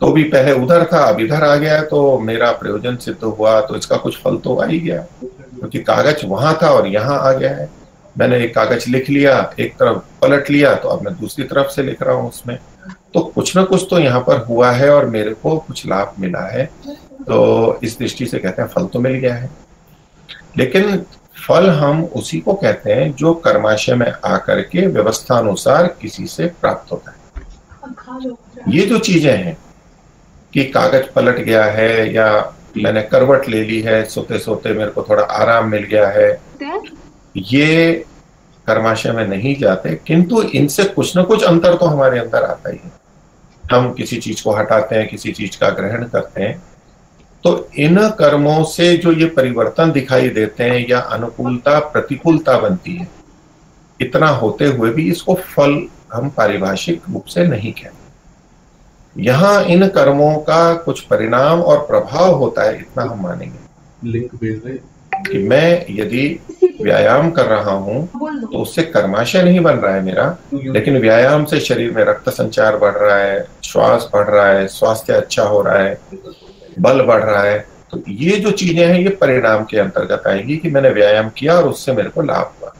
तो 0.00 0.10
भी 0.12 0.24
पहले 0.24 0.52
उधर 0.54 0.84
था, 0.84 1.04
अब 1.04 1.20
इधर 1.20 1.44
आ 1.44 1.54
गया 1.56 1.80
तो 1.84 2.18
मेरा 2.20 2.50
प्रयोजन 2.52 2.96
सिद्ध 2.96 3.18
तो 3.20 3.30
हुआ 3.30 3.60
तो 3.60 3.76
इसका 3.76 3.96
कुछ 3.96 4.20
फल 4.22 4.36
तो 4.38 4.56
आ 4.56 4.66
ही 4.66 4.80
गया। 4.80 5.00
क्योंकि 5.22 5.78
कागज़ 5.80 6.26
वहाँ 6.26 6.58
था 6.62 6.70
और 6.70 6.86
यहाँ 6.88 7.18
आ 7.20 7.32
गया 7.32 7.54
है। 7.54 7.68
मैंने 8.16 8.44
एक 8.44 8.54
कागज़ 8.54 8.90
लिख 8.90 9.10
लिया, 9.10 9.52
एक 9.60 9.74
तरफ़ 9.74 9.98
पलट 10.22 10.50
लिया 10.50 10.74
तो 10.74 10.88
अब 10.88 11.04
मैं 11.04 11.14
दूसरी 11.20 11.44
तरफ़ 11.46 11.70
से 11.70 11.82
लिख 11.82 12.02
रहा 12.02 12.14
हूँ 12.14 12.28
उसमें। 12.28 12.58
तो 13.16 13.20
कुछ 13.24 13.54
ना 13.56 13.62
कुछ 13.64 13.86
तो 13.90 13.98
यहाँ 13.98 14.20
पर 14.20 14.38
हुआ 14.44 14.70
है 14.70 14.88
और 14.90 15.06
मेरे 15.08 15.30
को 15.34 15.56
कुछ 15.58 15.86
लाभ 15.86 16.14
मिला 16.20 16.40
है। 16.48 16.64
तो 17.20 17.78
इस 17.82 17.98
दृष्टि 17.98 18.26
से 18.26 18.38
कहते 18.38 18.62
हैं, 18.62 18.68
फल 18.68 18.86
तो 18.86 19.00
मिल 19.00 19.12
गया 19.12 19.34
है। 19.34 19.50
लेकिन 20.58 20.96
फल 21.36 21.68
हम 21.70 22.02
उसी 22.16 22.38
को 22.40 22.54
कहते 22.54 22.92
हैं 22.92 23.12
जो 23.12 23.32
कर्माशय 23.44 23.94
में 23.94 24.10
आकर 24.24 24.60
के 24.62 24.86
व्यवस्था 24.86 25.38
अनुसार 25.38 25.86
किसी 26.00 26.26
से 26.26 26.46
प्राप्त 26.60 26.92
होता 26.92 27.10
है। 27.10 27.14
ये 28.68 28.86
जो 28.86 28.98
चीज़ें 28.98 29.32
हैं 29.34 29.56
कि 30.52 30.64
कागज़ 30.66 31.06
पलट 31.14 31.38
गया 31.38 31.64
है 31.66 32.12
या 32.14 32.28
मैंने 32.76 33.02
करवट 33.04 33.48
ले 33.48 33.62
ली 33.64 33.80
है 33.80 34.02
सोते 34.06 34.38
सोते 34.38 34.72
मेरे 34.74 34.90
को 34.90 35.02
थोड़ा 35.02 35.22
आराम 35.22 35.70
मिल 35.70 35.82
गया 35.84 36.08
है, 36.08 36.28
ये 37.36 38.04
कर्माशय 38.66 39.12
में 39.12 39.26
नहीं 39.28 39.54
जाते, 39.56 39.94
किंतु 40.06 40.42
इनसे 40.42 40.84
कुछ 40.84 41.16
ना 41.16 41.22
कुछ 41.22 41.42
अंतर 41.44 41.74
तो 41.76 41.86
हमारे 41.86 42.18
अंदर 42.18 42.42
आता 42.42 42.70
ही 42.70 42.78
है। 42.84 42.90
हम 43.72 43.92
किसी 43.92 44.16
चीज़ 44.16 44.42
को 44.44 44.52
हटाते 44.52 44.96
हैं 44.96 45.08
किसी 45.08 45.32
चीज़ 45.32 45.58
का 45.58 45.70
ग्रहण 45.70 46.04
करते 46.04 46.42
हैं। 46.42 46.62
तो 47.44 47.68
इन 47.78 48.08
कर्मों 48.10 48.62
से 48.64 48.96
जो 48.96 49.12
ये 49.12 49.26
परिवर्तन 49.26 49.92
दिखाई 49.92 50.28
देते 50.28 50.64
हैं 50.64 50.86
या 50.88 50.98
अनुकूलता 50.98 51.78
प्रतिकूलता 51.88 52.58
बनती 52.58 52.96
है 52.96 53.08
इतना 54.00 54.28
होते 54.28 54.66
हुए 54.66 54.90
भी 54.90 55.10
इसको 55.10 55.34
फल 55.34 55.86
हम 56.12 56.28
पारिभाषिक 56.28 57.02
रूप 57.10 57.24
से 57.24 57.46
नहीं 57.46 57.72
कहते। 57.72 59.22
यहाँ 59.22 59.62
इन 59.64 59.86
कर्मों 59.88 60.34
का 60.38 60.74
कुछ 60.74 61.00
परिणाम 61.00 61.60
और 61.60 61.78
प्रभाव 61.86 62.34
होता 62.34 62.62
है 62.62 62.78
इतना 62.78 63.02
हम 63.02 63.22
मानेंगे। 63.22 64.10
लिंक 64.10 64.34
भेज 64.34 64.62
रहे 64.66 64.78
कि 65.22 65.38
मैं 65.38 65.86
यदि 65.90 66.28
व्यायाम 66.86 67.30
कर 67.30 67.46
रहा 67.46 67.72
हूँ 67.72 68.06
तो 68.42 68.58
उससे 68.58 68.82
कर्माशय 68.84 69.42
नहीं 69.42 69.60
बन 69.60 69.76
रहा 69.76 69.94
है 69.94 70.02
मेरा। 70.02 70.26
लेकिन 70.54 70.98
व्यायाम 71.00 71.44
से 71.44 71.60
शरीर 71.60 71.90
में 71.92 72.02
रक्त 72.04 72.28
संचार 72.30 72.76
बढ़ 72.76 72.96
रहा 72.96 73.16
है 73.16 73.46
श्वास 73.64 74.08
बढ़ 74.14 74.28
रहा 74.28 74.46
है 74.48 74.66
स्वास्थ्य 74.68 75.12
अच्छा 75.12 75.42
हो 75.44 75.62
रहा 75.62 75.78
है 75.78 75.98
बल 76.80 77.02
बढ़ 77.02 77.22
रहा 77.24 77.42
है 77.42 77.58
तो 77.90 78.02
ये 78.08 78.36
जो 78.36 78.50
चीज़ें 78.52 78.84
हैं 78.86 78.98
ये 79.00 79.08
परिणाम 79.20 79.64
के 79.64 79.78
अंतर्गत 79.78 80.26
आएँगी 80.26 80.56
कि 80.56 80.70
मैंने 80.70 80.90
व्यायाम 80.90 81.28
किया 81.28 81.54
और 81.54 81.68
उससे 81.68 81.92
मेरे 81.92 82.08
को 82.08 82.22
लाभ 82.22 82.52
हुआ। 82.60 82.72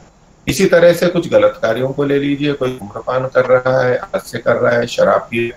इसी 0.47 0.65
तरह 0.67 0.93
से 0.93 1.07
कुछ 1.09 1.29
गलत 1.31 1.59
कार्यों 1.63 1.89
को 1.93 2.05
ले 2.05 2.19
लीजिए 2.19 2.53
कोई 2.53 2.71
धूम्रपान 2.71 3.27
कर 3.27 3.45
रहा 3.47 3.81
है 3.83 3.95
हास्य 3.97 4.39
कर 4.39 4.57
रहा 4.57 4.73
है 4.73 4.87
शराब 4.87 5.29
पी 5.31 5.51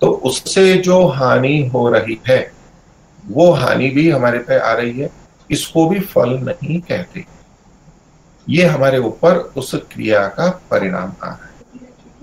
तो 0.00 0.10
उससे 0.26 0.72
जो 0.78 1.06
हानि 1.08 1.56
हो 1.74 1.88
रही 1.90 2.18
है 2.28 2.40
वो 3.24 3.50
हानि 3.52 3.88
भी 3.90 4.08
हमारे 4.10 4.38
पे 4.38 4.58
आ 4.58 4.72
रही 4.72 4.98
है 5.00 5.10
इसको 5.50 5.86
भी 5.88 6.00
फल 6.00 6.30
नहीं 6.40 6.80
कहते। 6.80 7.24
ये 8.48 8.64
हमारे 8.64 8.98
ऊपर 8.98 9.36
उस 9.56 9.74
क्रिया 9.92 10.26
का 10.28 10.48
परिणाम 10.70 11.12
आ 11.22 11.26
रहा 11.26 11.32
है। 11.32 11.52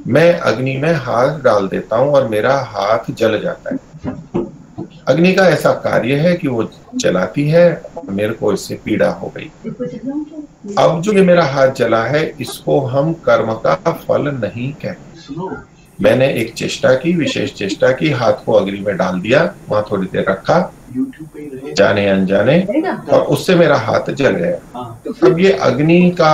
मैं 0.08 0.34
अग्नि 0.40 0.76
में 0.78 0.94
हाथ 0.94 1.40
डाल 1.40 1.68
देता 1.68 1.96
हूँ 1.96 2.14
और 2.14 2.28
मेरा 2.28 2.56
हाथ 2.68 3.12
जल 3.12 3.40
जाता 3.42 3.74
है। 3.74 3.80
अग्नि 5.08 5.34
का 5.34 5.48
ऐसा 5.48 5.72
कार्य 5.74 6.16
है 6.16 6.36
कि 6.36 6.48
वो 6.48 6.70
जलाती 6.96 7.48
है, 7.50 7.84
मेरे 8.10 8.34
को 8.34 8.54
इससे 8.54 8.80
पीड़ा 8.86 9.10
हो 9.12 9.32
गई। 9.38 9.52
अब 10.78 11.02
जो 11.02 11.14
ये 11.14 11.22
मेरा 11.22 11.46
हाथ 11.46 11.72
जला 11.72 12.04
है, 12.04 12.26
इसको 12.40 12.80
हम 12.80 13.14
कर्म 13.14 13.54
का 13.54 13.76
फल 13.76 14.22
नहीं 14.22 14.72
कहते। 14.74 15.20
मैंने 16.02 16.28
एक 16.34 16.54
चेष्टा 16.54 16.94
की 16.96 17.14
विशेष 17.16 17.54
चेष्टा 17.54 17.92
की 17.92 18.10
हाथ 18.10 18.46
को 18.46 18.54
अग्नि 18.54 18.80
में 18.80 18.96
डाल 18.98 19.20
दिया 19.22 19.44
वहाँ 19.70 19.86
थोड़ी 19.92 20.08
देर 20.08 20.26
रखा 20.30 20.60
जाने 21.78 22.08
अनजाने 22.10 22.60
और 23.14 23.22
उससे 23.34 23.56
मेरा 23.56 23.76
हाथ 23.78 24.10
जल 24.12 24.32
गया। 24.32 24.82
अब 25.28 25.40
ये 25.40 25.52
अग्नि 25.62 26.10
का 26.12 26.34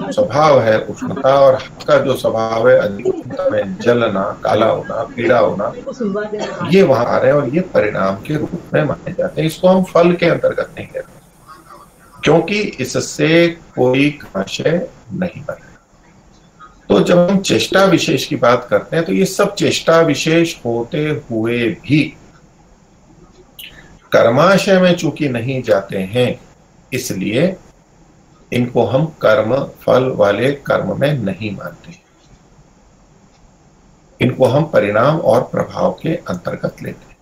स्वभाव 0.00 0.60
है 0.60 0.78
उष्णता 0.80 1.34
और 1.40 1.54
हाथ 1.54 1.84
का 1.86 1.98
जो 1.98 2.14
स्वभाव 2.16 2.68
है 2.68 2.78
उष्णता 2.80 3.48
में 3.50 3.76
जलना 3.78 4.22
काला 4.44 4.66
होना 4.66 5.02
पीड़ा 5.16 5.38
होना 5.38 5.72
ये 6.70 6.82
वहाँ 6.82 7.04
आ 7.06 7.18
रहे 7.18 7.32
हैं 7.32 7.38
और 7.38 7.54
ये 7.54 7.60
परिणाम 7.74 8.16
के 8.26 8.36
रूप 8.36 8.60
में 8.74 8.82
माने 8.84 9.12
जाते 9.12 9.40
हैं। 9.40 9.48
इसको 9.48 9.68
हम 9.68 9.82
फल 9.84 10.12
के 10.12 10.26
अंतर्गत 10.26 10.74
नहीं 10.78 10.86
कहते 10.86 12.20
क्योंकि 12.24 12.60
इससे 12.80 13.46
कोई 13.76 14.18
आशय 14.36 14.88
नहीं 15.12 15.42
बने 15.42 15.67
तो 16.88 17.00
जब 17.00 17.18
हम 17.20 17.38
चेष्टा 17.40 17.84
विशेष 17.84 18.24
की 18.26 18.36
बात 18.36 18.66
करते 18.70 18.96
हैं 18.96 19.04
तो 19.04 19.12
ये 19.12 19.24
सब 19.24 19.54
चेष्टा 19.54 20.00
विशेष 20.00 20.54
होते 20.64 21.08
हुए 21.30 21.58
भी 21.82 22.02
कर्माशय 24.12 24.80
में 24.80 24.94
चूँकि 24.96 25.28
नहीं 25.28 25.62
जाते 25.62 25.98
हैं, 25.98 26.40
इसलिए 26.92 27.56
इनको 28.52 28.84
हम 28.84 29.06
कर्म 29.22 29.56
फल 29.82 30.10
वाले 30.16 30.52
कर्म 30.66 30.98
में 31.00 31.12
नहीं 31.14 31.50
मानते। 31.56 31.96
इनको 34.20 34.44
हम 34.44 34.64
परिणाम 34.64 35.18
और 35.18 35.42
प्रभाव 35.42 35.92
के 36.02 36.14
अंतर्गत 36.14 36.82
लेते 36.82 37.06
हैं। 37.06 37.16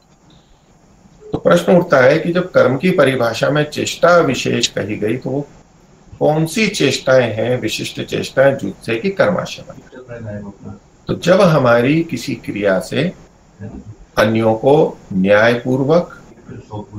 तो 1.32 1.38
प्रश्न 1.38 1.76
उठता 1.76 2.00
है 2.00 2.18
कि 2.18 2.32
जब 2.32 2.50
कर्म 2.52 2.76
की 2.76 2.90
परिभाषा 2.90 3.50
में 3.50 3.62
चेष्टा 3.70 4.16
विशेष 4.18 4.68
कही 4.68 4.96
गई 4.96 5.16
तो 5.16 5.30
वो 5.30 5.46
कौन 6.18 6.46
सी 6.46 6.66
चेष्टाएँ 6.68 7.32
हैं, 7.32 7.60
विशिष्ट 7.60 8.00
चेष्टाएँ 8.02 8.54
जिससे 8.56 8.96
कि 8.96 9.10
कर्माशय? 9.10 9.64
तो 11.08 11.14
जब 11.14 11.40
हमारी 11.40 12.02
किसी 12.02 12.34
क्रिया 12.34 12.78
से 12.80 13.12
अन्यों 14.18 14.54
को 14.54 14.98
न्यायपूर्वक 15.12 16.22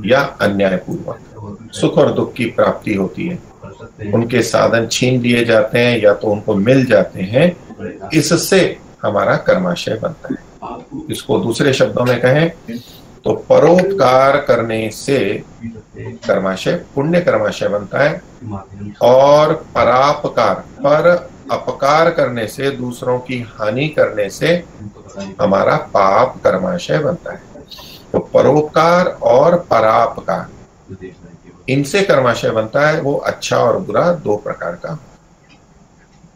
या 0.05 0.21
अन्यायपूर्वक 0.41 1.71
सुख 1.73 1.97
और 1.97 2.11
दुख 2.13 2.33
की 2.33 2.45
प्राप्ति 2.45 2.93
होती 2.93 3.27
है, 3.27 3.39
उनके 4.13 4.41
साधन 4.41 4.87
छीन 4.87 5.21
लिए 5.21 5.45
जाते 5.45 5.79
हैं 5.79 5.97
या 5.99 6.13
तो 6.13 6.27
उनको 6.27 6.55
मिल 6.55 6.85
जाते 6.85 7.21
हैं, 7.23 7.45
इससे 8.13 8.59
हमारा 9.01 9.35
कर्माशय 9.37 9.99
बनता 10.03 10.33
है। 10.33 10.45
इसको 11.11 11.39
दूसरे 11.39 11.73
शब्दों 11.73 12.05
में 12.05 12.19
कहें 12.21 12.51
तो 13.27 13.33
परोपकार 13.49 14.37
करने 14.41 14.89
से 14.89 15.17
कर्माशय 15.97 16.73
पुण्य 16.95 17.19
कर्माशय 17.21 17.67
बनता 17.67 18.03
है। 18.03 18.21
और 19.01 19.53
परापकार, 19.75 20.53
पर 20.79 21.07
अपकार 21.51 22.09
करने 22.09 22.45
से, 22.47 22.69
दूसरों 22.71 23.17
की 23.19 23.39
हानि 23.49 23.87
करने 23.87 24.29
से 24.29 24.51
हमारा 25.41 25.75
पाप 25.93 26.37
कर्माशय 26.43 26.97
बनता 26.97 27.31
है। 27.31 27.41
तो 28.11 28.19
परोपकार 28.33 29.07
और 29.23 29.55
परापकार, 29.71 30.47
इनसे 31.69 32.01
कर्माशय 32.01 32.49
बनता 32.49 32.87
है, 32.87 33.01
वो 33.01 33.15
अच्छा 33.15 33.57
और 33.57 33.79
बुरा 33.79 34.11
दो 34.13 34.37
प्रकार 34.37 34.75
का 34.75 34.97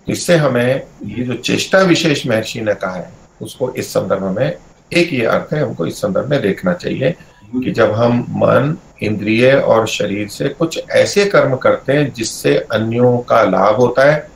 इससे 0.08 0.36
हमें 0.36 0.88
ये 1.06 1.24
जो 1.24 1.34
चेष्टा 1.36 1.80
विशेष 1.84 2.26
महर्षि 2.28 2.62
ने 2.62 2.74
कहा 2.74 2.96
है, 2.96 3.12
उसको 3.42 3.72
इस 3.74 3.94
संदर्भ 3.94 4.24
में 4.24 4.58
एक 4.94 5.14
ये 5.14 5.26
अर्थ 5.26 5.54
है, 5.54 5.62
हमको 5.64 5.86
इस 5.86 6.02
संदर्भ 6.02 6.30
में 6.30 6.42
देखना 6.42 6.74
चाहिए 6.74 7.16
कि 7.54 7.72
जब 7.72 7.92
हम 7.92 8.20
मन, 8.32 8.76
इंद्रिय 9.04 9.52
और 9.54 9.88
शरीर 9.88 10.28
से 10.28 10.50
कुछ 10.50 10.80
ऐसे 10.92 11.26
कर्म 11.26 11.56
करते 11.56 11.94
हैं 11.94 12.12
जिससे 12.14 12.56
अन्यों 12.72 13.18
का 13.20 13.44
लाभ 13.44 13.76
होता 13.76 14.12
है 14.12 14.28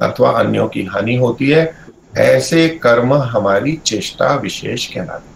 अथवा 0.00 0.30
अन्यों 0.30 0.66
की 0.68 0.84
हानि 0.84 1.16
होती 1.16 1.50
है, 1.50 1.72
ऐसे 2.18 2.68
कर्म 2.82 3.12
हमारी 3.14 3.72
चेष्टा 3.86 4.34
विशेष 4.34 4.86
कहलाते 4.86 5.32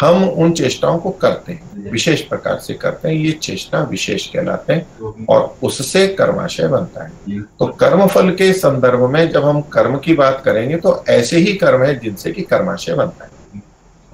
हम 0.00 0.24
उन 0.24 0.52
चेष्टाओं 0.52 0.98
को 0.98 1.10
करते 1.12 1.52
हैं, 1.52 1.90
विशेष 1.90 2.20
प्रकार 2.20 2.58
से 2.58 2.74
करते 2.74 3.08
हैं, 3.08 3.14
ये 3.16 3.32
चेष्टा 3.32 3.82
विशेष 3.82 4.26
कहलाते 4.26 4.72
हैं 4.72 5.24
और 5.26 5.56
उससे 5.62 6.06
कर्माशय 6.08 6.68
बनता 6.68 7.04
है। 7.04 7.40
तो 7.58 7.66
कर्म 7.80 8.06
फल 8.06 8.30
के 8.30 8.52
संदर्भ 8.52 9.08
में 9.10 9.28
जब 9.30 9.44
हम 9.44 9.60
कर्म 9.72 9.96
की 9.98 10.14
बात 10.14 10.42
करेंगे 10.44 10.76
तो 10.76 11.02
ऐसे 11.08 11.38
ही 11.38 11.54
कर्म 11.54 11.84
है 11.84 11.98
जिनसे 11.98 12.32
कि 12.32 12.42
कर्माशय 12.42 12.94
बनता 12.94 13.24
है। 13.24 13.30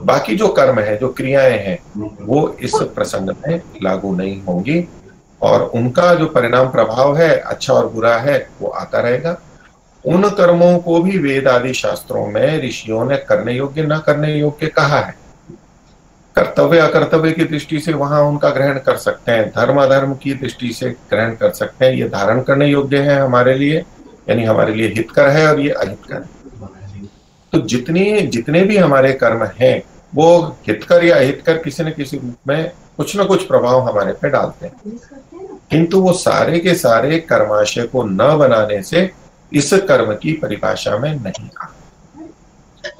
बाकी 0.02 0.36
जो 0.36 0.48
कर्म 0.48 0.78
है 0.80 0.96
जो 0.96 1.08
क्रियाएँ 1.08 1.58
हैं 1.58 1.78
वो 2.20 2.48
इस 2.60 2.74
प्रसंग 2.94 3.30
में 3.38 3.60
लागू 3.82 4.14
नहीं 4.16 4.42
होंगी 4.42 4.84
और 5.42 5.62
उनका 5.74 6.14
जो 6.14 6.26
परिणाम 6.26 6.68
प्रभाव 6.68 7.16
है 7.16 7.36
अच्छा 7.36 7.72
और 7.74 7.88
बुरा 7.88 8.16
है 8.16 8.36
वो 8.60 8.68
आता 8.68 9.00
रहेगा। 9.00 9.36
उन 10.04 10.28
कर्मों 10.30 10.78
को 10.78 11.00
भी 11.02 11.18
वेद 11.18 11.48
आदि 11.48 11.72
शास्त्रों 11.74 12.26
में 12.26 12.62
ऋषियों 12.62 13.04
ने 13.04 13.16
करने 13.18 13.52
योग्य 13.52 13.82
न 13.82 13.98
करने 13.98 14.34
योग्य 14.34 14.66
कहा 14.66 15.00
है। 15.00 15.14
कर्तव्य 16.36 16.78
अकर्तव्य 16.78 17.32
की 17.32 17.44
दृष्टि 17.44 17.78
से 17.80 17.92
वहाँ 17.92 18.22
उनका 18.22 18.50
ग्रहण 18.50 18.78
कर 18.78 18.96
सकते 18.96 19.32
हैं। 19.32 19.48
धर्म 19.48 19.82
अधर्म 19.82 20.14
की 20.14 20.34
दृष्टि 20.34 20.72
से 20.72 20.90
ग्रहण 21.10 21.34
कर 21.34 21.50
सकते 21.50 21.86
हैं। 21.86 21.92
ये 21.92 22.08
धारण 22.08 22.42
करने 22.42 22.66
योग्य 22.66 22.98
है 22.98 23.18
हमारे 23.20 23.54
लिए 23.54 23.78
यानी 24.28 24.44
हमारे 24.44 24.74
लिए 24.74 24.88
हितकर 24.88 25.28
है 25.28 25.46
और 25.48 25.60
ये 25.60 25.70
अहितकर 25.70 26.14
है। 26.14 26.40
तो 27.52 27.58
जितनी 27.60 28.20
जितने 28.26 28.62
भी 28.64 28.76
हमारे 28.76 29.12
कर्म 29.12 29.44
हैं 29.60 29.82
वो 30.14 30.56
हितकर 30.66 31.04
या 31.04 31.16
अहितकर 31.16 31.58
किसी 31.58 31.82
न 31.82 31.90
किसी 31.90 32.16
रूप 32.18 32.36
में 32.48 32.72
कुछ 32.96 33.20
न 33.20 33.24
कुछ 33.24 33.46
प्रभाव 33.46 33.88
हमारे 33.88 34.12
पे 34.12 34.30
डालते 34.30 34.66
हैं। 34.66 34.98
किंतु 35.70 36.00
वो 36.00 36.12
सारे 36.12 36.58
के 36.58 36.74
सारे 36.74 37.18
कर्माशय 37.18 37.82
को 37.82 38.02
न 38.04 38.16
बनाने 38.16 38.82
से 38.82 39.10
इस 39.52 39.72
कर्म 39.72 40.14
की 40.14 40.32
परिभाषा 40.32 40.98
में 40.98 41.14
नहीं 41.14 41.48
आ। 41.60 41.64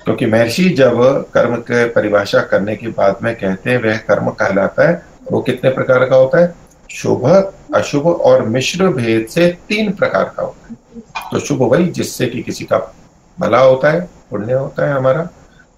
क्योंकि 0.05 0.27
महर्षि 0.27 0.69
जब 0.69 0.95
कर्म 1.35 1.57
के 1.57 1.89
परिभाषा 1.89 2.41
करने 2.41 2.77
के 2.77 2.87
बाद 2.89 3.17
में 3.23 3.37
कहते 3.37 3.71
हैं 3.71 3.83
वह 3.83 3.97
कर्म 3.97 4.31
कहलाता 4.31 4.89
है 4.89 5.07
वो 5.33 5.41
कितने 5.41 5.71
प्रकार 5.71 6.05
का 6.05 6.17
होता 6.17 6.41
है? 6.41 6.55
शुभ 6.91 7.53
अशुभ 7.75 8.07
और 8.07 8.43
मिश्र 8.43 8.89
भेद 8.89 9.27
से 9.27 9.59
तीन 9.69 9.93
प्रकार 9.93 10.25
का 10.25 10.43
होता 10.43 10.69
है। 10.71 11.01
तो 11.33 11.39
शुभ 11.39 11.63
वही 11.63 11.89
जिससे 11.89 12.27
कि 12.27 12.43
किसी 12.43 12.65
का 12.65 12.95
भला 13.41 13.59
होता 13.59 13.91
है 13.91 14.01
पुण्य 14.31 14.53
होता 14.53 14.87
है 14.87 14.93
हमारा। 14.93 15.29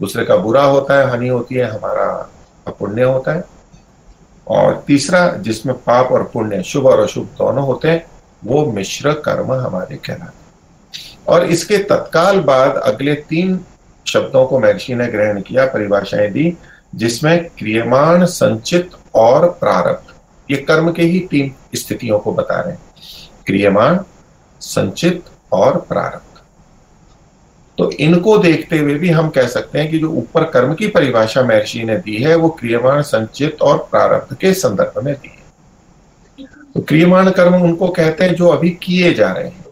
दूसरे 0.04 0.24
का 0.24 0.36
बुरा 0.36 0.64
होता 0.64 0.98
है, 0.98 1.10
हानि 1.10 1.28
होती 1.28 1.54
है, 1.54 1.64
हमारा 1.64 2.30
अपुण्य 2.66 3.02
होता 3.02 3.32
है। 3.32 3.44
और 4.48 4.84
तीसरा, 4.86 5.28
जिसमें 5.28 5.76
पाप 5.76 6.12
और 6.12 6.22
पुण्य, 6.22 6.62
शुभ 6.62 6.86
और 6.86 7.00
अशुभ 7.00 7.24
दोनों 7.24 7.66
होते 7.66 7.90
हैं, 7.90 8.06
वो 8.44 8.72
मिश्र 8.72 9.12
कर्म 9.12 9.52
हमारे 9.52 9.96
कहलाते 9.96 10.44
और 11.28 11.44
इसके 11.44 11.78
तत्काल 11.78 12.40
बाद 12.40 12.76
अगले 12.76 13.14
तीन 13.14 13.60
शब्दों 14.06 14.46
को 14.46 14.58
महर्षि 14.58 14.94
ने 14.94 15.06
ग्रहण 15.06 15.40
किया, 15.40 15.66
परिभाषाएँ 15.66 16.30
दी, 16.30 16.58
जिसमें 16.94 17.48
क्रियमाण, 17.58 18.24
संचित 18.24 18.90
और 19.14 19.48
प्रारब्ध। 19.48 20.14
ये 20.50 20.56
कर्म 20.56 20.92
के 20.92 21.02
ही 21.02 21.20
तीन 21.20 21.54
स्थितियों 21.74 22.18
को 22.18 22.32
बता 22.32 22.60
रहे 22.60 22.72
हैं। 22.72 22.82
क्रियमाण, 23.46 23.98
संचित 24.60 25.24
और 25.52 25.86
प्रारब्ध। 25.88 26.33
तो 27.78 27.90
इनको 27.90 28.38
देखते 28.38 28.78
हुए 28.78 28.94
भी 28.94 29.10
हम 29.10 29.28
कह 29.28 29.46
सकते 29.46 29.78
हैं 29.78 29.90
कि 29.90 29.98
जो 29.98 30.10
ऊपर 30.10 30.44
कर्म 30.44 30.74
की 30.74 30.88
परिभाषा 30.88 31.42
महर्षि 31.42 31.84
ने 31.84 31.96
दी 31.96 32.16
है, 32.16 32.34
वो 32.34 32.48
क्रियमाण 32.48 33.02
संचित 33.02 33.62
और 33.62 33.88
प्रारब्ध 33.90 34.36
के 34.36 34.52
संदर्भ 34.52 35.04
में 35.04 35.14
दी 35.14 35.28
है। 35.28 35.44
तो 36.74 36.80
क्रियमाण 36.80 37.30
कर्म 37.30 37.54
उनको 37.54 37.88
कहते 37.88 38.24
हैं 38.24 38.34
जो 38.34 38.48
अभी 38.48 38.70
किए 38.70 39.14
जा 39.14 39.32
रहे 39.32 39.48
हैं। 39.48 39.64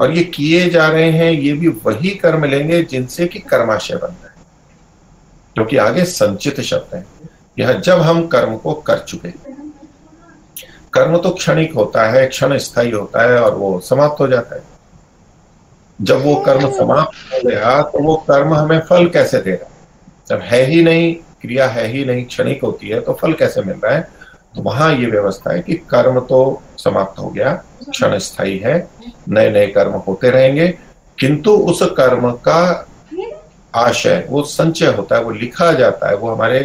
और 0.00 0.12
ये 0.12 0.24
किए 0.24 0.70
जा 0.70 0.88
रहे 0.88 1.10
हैं, 1.10 1.32
ये 1.32 1.52
भी 1.52 1.68
वही 1.68 2.10
कर्म 2.10 2.44
लेंगे 2.44 2.82
जिनसे 2.82 3.26
कि 3.26 3.38
कर्माशय 3.38 3.94
बनता 3.94 4.26
है। 4.26 4.34
क्योंकि 5.54 5.76
आगे 5.76 6.04
संचित 6.04 6.60
शब्द 6.60 6.94
है। 6.94 7.06
यह 7.58 7.72
जब 7.72 7.98
हम 7.98 8.26
कर्म 8.26 8.56
को 8.56 8.74
कर 8.74 8.98
चुके 8.98 9.28
कर्म 10.92 11.18
तो 11.18 11.30
क्षणिक 11.30 11.74
होता 11.74 12.10
है, 12.10 12.26
क्षण 12.26 12.58
स्थायी 12.58 12.90
होता 12.90 13.22
है 13.22 13.42
और 13.42 13.54
वो 13.54 13.80
समाप्त 13.80 14.20
हो 14.20 14.28
जाता 14.28 14.56
है। 14.56 14.71
जब 15.98 16.24
वो 16.24 16.34
कर्म 16.36 16.70
समाप्त 16.72 17.32
हो 17.34 17.48
गया 17.48 17.80
तो 17.82 18.02
वो 18.04 18.16
कर्म 18.28 18.54
हमें 18.54 18.80
फल 18.80 19.08
कैसे 19.08 19.38
दे 19.38 19.50
रहा 19.50 19.64
है? 19.64 19.70
जब 20.28 20.40
है 20.42 20.64
ही 20.66 20.82
नहीं, 20.82 21.14
क्रिया 21.40 21.66
है 21.68 21.86
ही 21.86 22.04
नहीं, 22.04 22.24
क्षणिक 22.24 22.62
होती 22.64 22.88
है 22.88 23.00
तो 23.00 23.12
फल 23.12 23.32
कैसे 23.32 23.62
मिल 23.62 23.76
रहा 23.84 23.94
है? 23.94 24.08
तो 24.56 24.62
वहाँ 24.62 24.92
ये 24.94 25.06
व्यवस्था 25.06 25.52
है 25.52 25.60
कि 25.60 25.74
कर्म 25.90 26.18
तो 26.20 26.62
समाप्त 26.78 27.18
हो 27.18 27.28
गया, 27.28 27.52
क्षण 27.90 28.18
स्थायी 28.18 28.58
है 28.58 28.76
नए 29.28 29.50
नए 29.50 29.66
कर्म 29.66 29.92
होते 30.08 30.30
रहेंगे, 30.30 30.68
किंतु 31.18 31.52
उस 31.52 31.82
कर्म 31.96 32.30
का 32.46 32.88
आशय, 33.74 34.26
वो 34.30 34.42
संचय 34.42 34.86
होता 34.86 35.16
है, 35.16 35.22
वो 35.22 35.30
लिखा 35.30 35.72
जाता 35.72 36.08
है, 36.08 36.16
वो 36.16 36.30
हमारे 36.30 36.58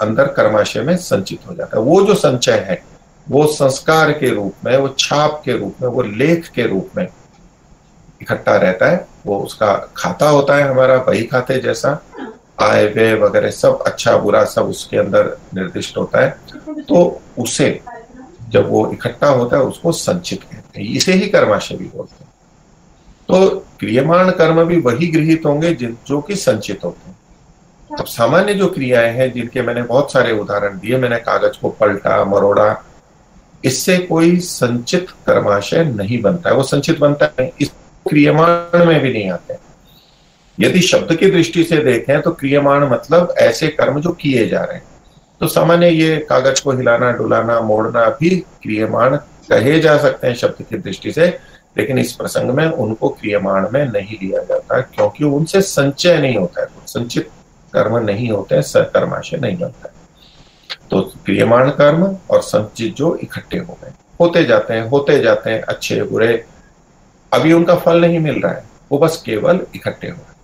अंदर 0.00 0.28
कर्माशय 0.28 0.80
में 0.80 0.96
संचित 0.96 1.48
हो 1.48 1.54
जाता 1.54 1.78
है। 1.78 1.82
वो 1.82 2.00
जो 2.02 2.14
संचय 2.14 2.64
है, 2.68 2.82
वो 3.26 3.46
संस्कार 3.46 4.12
के 4.12 4.30
रूप 4.30 4.64
में, 4.64 4.76
वो 4.76 4.88
छाप 4.98 5.40
के 5.44 5.56
रूप 5.58 5.82
में, 5.82 5.88
वो 5.88 6.02
लेख 6.02 6.48
के 6.48 6.66
रूप 6.66 6.90
में 6.96 7.06
इकट्ठा 8.20 8.56
रहता 8.56 8.86
है, 8.86 9.08
वो 9.26 9.38
उसका 9.40 9.92
खाता 9.96 10.28
होता 10.28 10.54
है 10.54 10.62
हमारा, 10.62 10.96
वही 10.96 11.24
खाते 11.24 11.58
जैसा। 11.58 12.02
आय 12.60 12.86
व्यय 12.86 13.14
वगैरह 13.14 13.50
सब 13.50 13.82
अच्छा 13.82 14.16
बुरा 14.16 14.44
सब 14.44 14.62
उसके 14.62 14.96
अंदर 14.96 15.38
निर्दिष्ट 15.54 15.96
होता 15.96 16.20
है। 16.20 16.40
तो 16.68 17.22
उसे 17.38 17.80
जब 18.48 18.70
वो 18.70 18.92
इकट्ठा 18.92 19.28
होता 19.28 19.56
है, 19.56 19.62
उसको 19.62 19.92
संचित 19.92 20.42
कहते 20.42 20.82
हैं। 20.82 20.88
इसे 20.88 21.12
ही 21.12 21.28
कर्माशय 21.28 21.74
भी 21.74 21.84
बोलते 21.84 22.24
हैं। 22.24 22.32
तो 23.28 23.66
क्रियमाण 23.80 24.30
कर्म 24.30 24.64
भी 24.64 24.80
वही 24.80 25.06
गृहित 25.06 25.42
होंगे 25.46 25.74
जिन, 25.74 25.98
जो 26.06 26.20
कि 26.20 26.36
संचित 26.36 26.80
होते 26.84 27.10
हैं। 27.10 27.18
अब 27.98 28.06
सामान्य 28.06 28.54
जो 28.54 28.68
क्रियाएँ 28.68 29.12
हैं, 29.12 29.32
जिनके 29.32 29.62
मैंने 29.62 29.82
बहुत 29.82 30.12
सारे 30.12 30.32
उदाहरण 30.38 30.78
दिए, 30.78 30.98
मैंने 30.98 31.16
कागज़ 31.16 31.60
को 31.60 31.68
पलटा, 31.68 32.24
मरोड़ा, 32.24 32.84
इससे 33.64 33.98
कोई 33.98 34.38
संचित 34.38 35.10
कर्माशय 35.26 35.84
नहीं 35.84 36.22
बनता 36.22 36.50
है। 36.50 36.56
वो 36.56 36.62
संचित 36.62 36.98
बनता 36.98 37.32
है, 37.40 37.52
इस 37.60 37.72
क्रियमाण 38.08 38.84
में 38.84 39.00
भी 39.00 39.12
नहीं 39.12 39.30
आते 39.30 39.56
यदि 40.58 40.80
शब्द 40.82 41.14
की 41.16 41.30
दृष्टि 41.30 41.64
से 41.64 41.76
देखें 41.84 42.20
तो 42.22 42.30
क्रियमाण 42.32 42.88
मतलब 42.90 43.34
ऐसे 43.38 43.68
कर्म 43.70 44.00
जो 44.00 44.12
किए 44.12 44.46
जा 44.48 44.62
रहे 44.62 44.76
हैं। 44.76 44.86
तो 45.40 45.46
सामान्य 45.48 45.88
ये 45.88 46.16
कागज़ 46.30 46.62
को 46.62 46.72
हिलाना, 46.72 47.10
डुलाना, 47.12 47.60
मोड़ना 47.60 48.08
भी 48.10 48.30
क्रियमाण 48.62 49.16
कहे 49.50 49.78
जा 49.80 49.96
सकते 49.98 50.26
हैं 50.26 50.34
शब्द 50.34 50.62
की 50.62 50.78
दृष्टि 50.78 51.12
से, 51.12 51.26
लेकिन 51.78 51.98
इस 51.98 52.12
प्रसंग 52.12 52.50
में 52.50 52.66
उनको 52.66 53.08
क्रियमाण 53.10 53.68
में 53.72 53.84
नहीं 53.84 54.16
लिया 54.22 54.42
जाता, 54.42 54.80
क्योंकि 54.80 55.24
उनसे 55.24 55.60
संचय 55.62 56.18
नहीं 56.18 56.36
होता 56.36 56.62
है। 56.62 56.68
संचित 56.86 57.30
कर्म 57.72 57.96
नहीं 58.00 58.30
होते 58.30 58.60
सकर्माशय 58.64 59.36
नहीं 59.36 59.56
बनता 59.58 59.92
तो 60.90 61.00
क्रियमाण 61.24 61.70
कर्म 61.70 62.04
और 62.30 62.42
संचित 62.42 62.94
जो 62.94 63.14
इकट्ठे 63.16 63.58
हो 63.58 63.78
गए, 63.82 63.92
होते 64.20 64.44
जाते 64.44 64.74
हैं, 64.74 64.88
होते 64.88 65.18
जाते 65.20 65.50
हैं, 65.50 65.60
अच्छे 65.62 66.02
बुरे 66.02 66.44
अभी 67.32 67.52
उनका 67.52 67.76
फल 67.76 68.00
नहीं 68.00 68.18
मिल 68.18 68.40
रहा 68.40 68.52
है। 68.52 68.64
वो 68.92 68.98
बस 68.98 69.22
केवल 69.26 69.60
इकट्ठे 69.74 70.08
हो। 70.08 70.16
रहे 70.16 70.36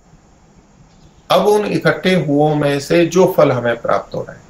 अब 1.29 1.47
उन 1.47 1.65
इकट्ठे 1.65 2.15
हुओं 2.15 2.55
में 2.55 2.79
से 2.79 3.05
जो 3.05 3.33
फल 3.37 3.51
हमें 3.51 3.81
प्राप्त 3.81 4.15
हो 4.15 4.21
रहा 4.21 4.33
है, 4.33 4.43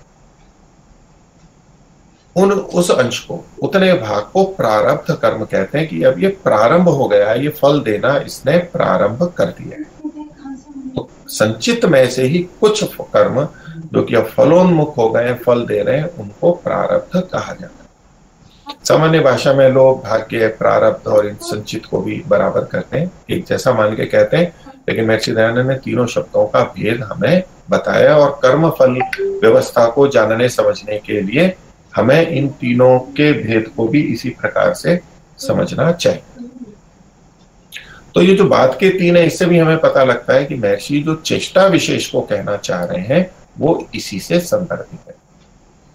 उन, 2.36 2.52
उस 2.52 2.92
अंश 2.92 3.20
को, 3.20 3.46
उतने 3.64 3.94
भाग 3.94 4.24
को 4.34 4.44
प्रारब्ध 4.44 5.16
कर्म 5.16 5.46
कहते 5.46 5.80
हैं 5.80 5.88
कि 5.88 6.04
अब 6.04 6.20
ये 6.20 6.28
प्रारंभ 6.44 6.90
हो 6.90 7.08
गया 7.08 7.30
है, 7.30 7.44
ये 7.44 7.50
फल 7.50 7.80
देना 7.80 8.18
इसने 8.18 8.58
प्रारंभ 8.58 9.24
कर 9.38 9.46
दिया 9.46 9.78
है। 9.78 10.10
तो 10.94 11.10
संचित 11.28 11.86
में 11.86 12.10
से 12.10 12.24
ही 12.24 12.40
कुछ 12.62 12.84
कर्म 13.02 13.48
जो 13.94 14.04
कि 14.04 14.16
अब 14.16 14.26
फलोन्मुख 14.28 14.98
हो 14.98 15.10
गए 15.10 15.34
फल 15.34 15.66
दे 15.66 15.82
रहे 15.84 15.98
हैं, 15.98 16.10
उनको 16.18 16.52
प्रारब्ध 16.52 17.22
कहा 17.22 17.54
जाता 17.54 17.66
है। 17.66 17.85
सामान्य 18.88 19.20
भाषा 19.20 19.54
में 19.54 19.70
लोग 19.70 20.04
भाग्य, 20.04 20.48
प्रारब्ध 20.48 21.08
और 21.08 21.28
इन 21.28 21.36
संचित 21.36 21.86
को 21.86 22.02
भी 22.02 22.22
बराबर 22.28 22.64
करते 22.64 22.98
हैं। 22.98 23.12
एक 23.30 23.46
जैसा 23.46 23.74
मान 23.74 23.96
के 23.96 24.06
कहते 24.06 24.38
हैं, 24.38 24.52
लेकिन 24.90 25.06
महर्षि 25.06 25.32
दयानंद 25.32 25.70
ने 25.70 25.76
तीनों 25.76 26.06
शब्दों 26.08 26.46
का 26.46 26.64
भेद 26.76 27.02
हमें 27.04 27.44
बताया 27.70 28.18
और 28.18 28.40
कर्म 28.44 28.70
फल 28.70 29.00
व्यवस्था 29.22 29.86
को 29.86 30.08
जानने, 30.08 30.50
समझने 30.50 30.98
के 30.98 31.22
लिए 31.22 31.56
हमें 31.96 32.28
इन 32.28 32.48
तीनों 32.50 33.00
के 33.00 33.32
भेद 33.34 33.72
को 33.78 33.88
भी 33.88 34.02
इसी 34.04 34.30
प्रकार 34.30 34.74
से 34.74 35.00
समझना 35.38 35.92
चाहिए। 35.92 36.22
तो 38.16 38.22
ये 38.22 38.36
जो 38.36 38.44
बात 38.44 38.78
के 38.80 38.90
तीन 38.90 39.18
है, 39.18 39.26
इससे 39.28 39.46
भी 39.46 39.60
हमें 39.60 39.80
पता 39.80 40.04
लगता 40.04 40.34
है 40.34 40.46
कि 40.46 40.56
महर्षि 40.56 41.00
जो 41.00 41.16
चेष्टा 41.16 41.66
विशेष 41.68 42.12
को 42.12 42.22
कहना 42.22 42.58
चाह 42.58 42.84
रहे 42.84 43.06
हैं, 43.06 43.30
वो 43.60 43.88
इसी 43.96 44.20
से 44.20 44.40
संदर्भित 44.40 45.08
है। 45.08 45.15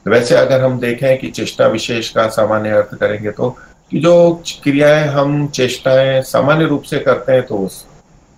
वैसे 0.06 0.34
अगर 0.34 0.60
हम 0.60 0.78
देखें 0.80 1.18
कि 1.18 1.30
चेष्टा 1.30 1.66
विशेष 1.68 2.08
का 2.10 2.26
सामान्य 2.28 2.70
अर्थ 2.70 2.94
करेंगे 2.94 3.30
तो 3.30 3.48
कि 3.92 4.00
जो 4.00 4.42
क्रियाएँ 4.62 5.06
हम 5.08 5.46
चेष्टाएँ 5.48 6.20
सामान्य 6.22 6.66
रूप 6.66 6.82
से 6.82 6.98
करते 6.98 7.32
हैं 7.32 7.42
तो 7.42 7.68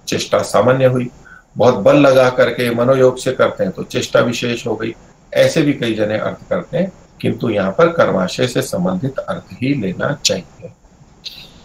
चेष्टा 0.08 0.38
सामान्य 0.42 0.86
हुई। 0.86 1.08
बहुत 1.56 1.74
बल 1.74 1.96
लगा 1.96 2.28
करके 2.30 2.70
मनोयोग 2.74 3.18
से 3.18 3.32
करते 3.32 3.64
हैं 3.64 3.72
तो 3.72 3.82
चेष्टा 3.84 4.20
विशेष 4.20 4.66
हो 4.66 4.74
गई। 4.76 4.94
ऐसे 5.32 5.62
भी 5.62 5.72
कई 5.72 5.94
जने 5.94 6.18
अर्थ 6.18 6.48
करते 6.50 6.76
हैं, 6.78 6.92
किंतु 7.20 7.50
यहाँ 7.50 7.72
पर 7.72 7.92
कर्माशय 7.92 8.46
से 8.46 8.62
संबंधित 8.62 9.18
अर्थ 9.18 9.52
ही 9.52 9.74
लेना 9.74 10.12
चाहिए। 10.24 10.72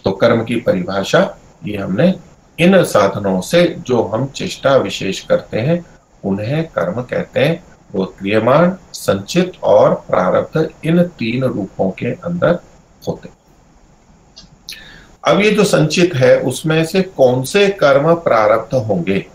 तो 0.04 0.12
कर्म 0.12 0.44
की 0.44 0.56
परिभाषा 0.60 1.22
ये 1.66 1.76
हमने 1.76 2.12
इन 2.58 2.82
साधनों 2.84 3.40
से 3.40 3.64
जो 3.78 4.02
हम 4.04 4.26
चेष्टा 4.26 4.76
विशेष 4.76 5.20
करते 5.20 5.60
हैं, 5.60 5.84
उन्हें 6.24 6.64
कर्म 6.68 7.02
कहते 7.02 7.40
हैं। 7.40 7.62
वो 7.94 8.04
क्रियमाण, 8.04 8.72
संचित 8.92 9.52
और 9.62 9.94
प्रारब्ध 9.94 10.70
इन 10.84 11.02
तीन 11.02 11.44
रूपों 11.44 11.90
के 11.90 12.06
अंदर 12.06 12.58
होते 13.08 13.28
अब 15.24 15.40
ये 15.40 15.50
जो 15.50 15.64
संचित 15.64 16.14
है, 16.14 16.40
उसमें 16.40 16.84
से 16.84 17.02
कौन 17.02 17.42
से 17.42 17.68
कर्म 17.68 18.14
प्रारब्ध 18.14 18.74
होंगे? 18.74 19.26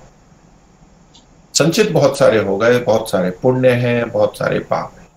संचित 1.53 1.91
बहुत 1.91 2.17
सारे 2.17 2.39
हो 2.39 2.57
गए, 2.57 2.79
बहुत 2.79 3.09
सारे 3.09 3.29
पुण्य 3.29 3.69
हैं, 3.69 4.09
बहुत 4.09 4.37
सारे 4.37 4.59
पाप 4.59 4.95
हैं। 4.99 5.07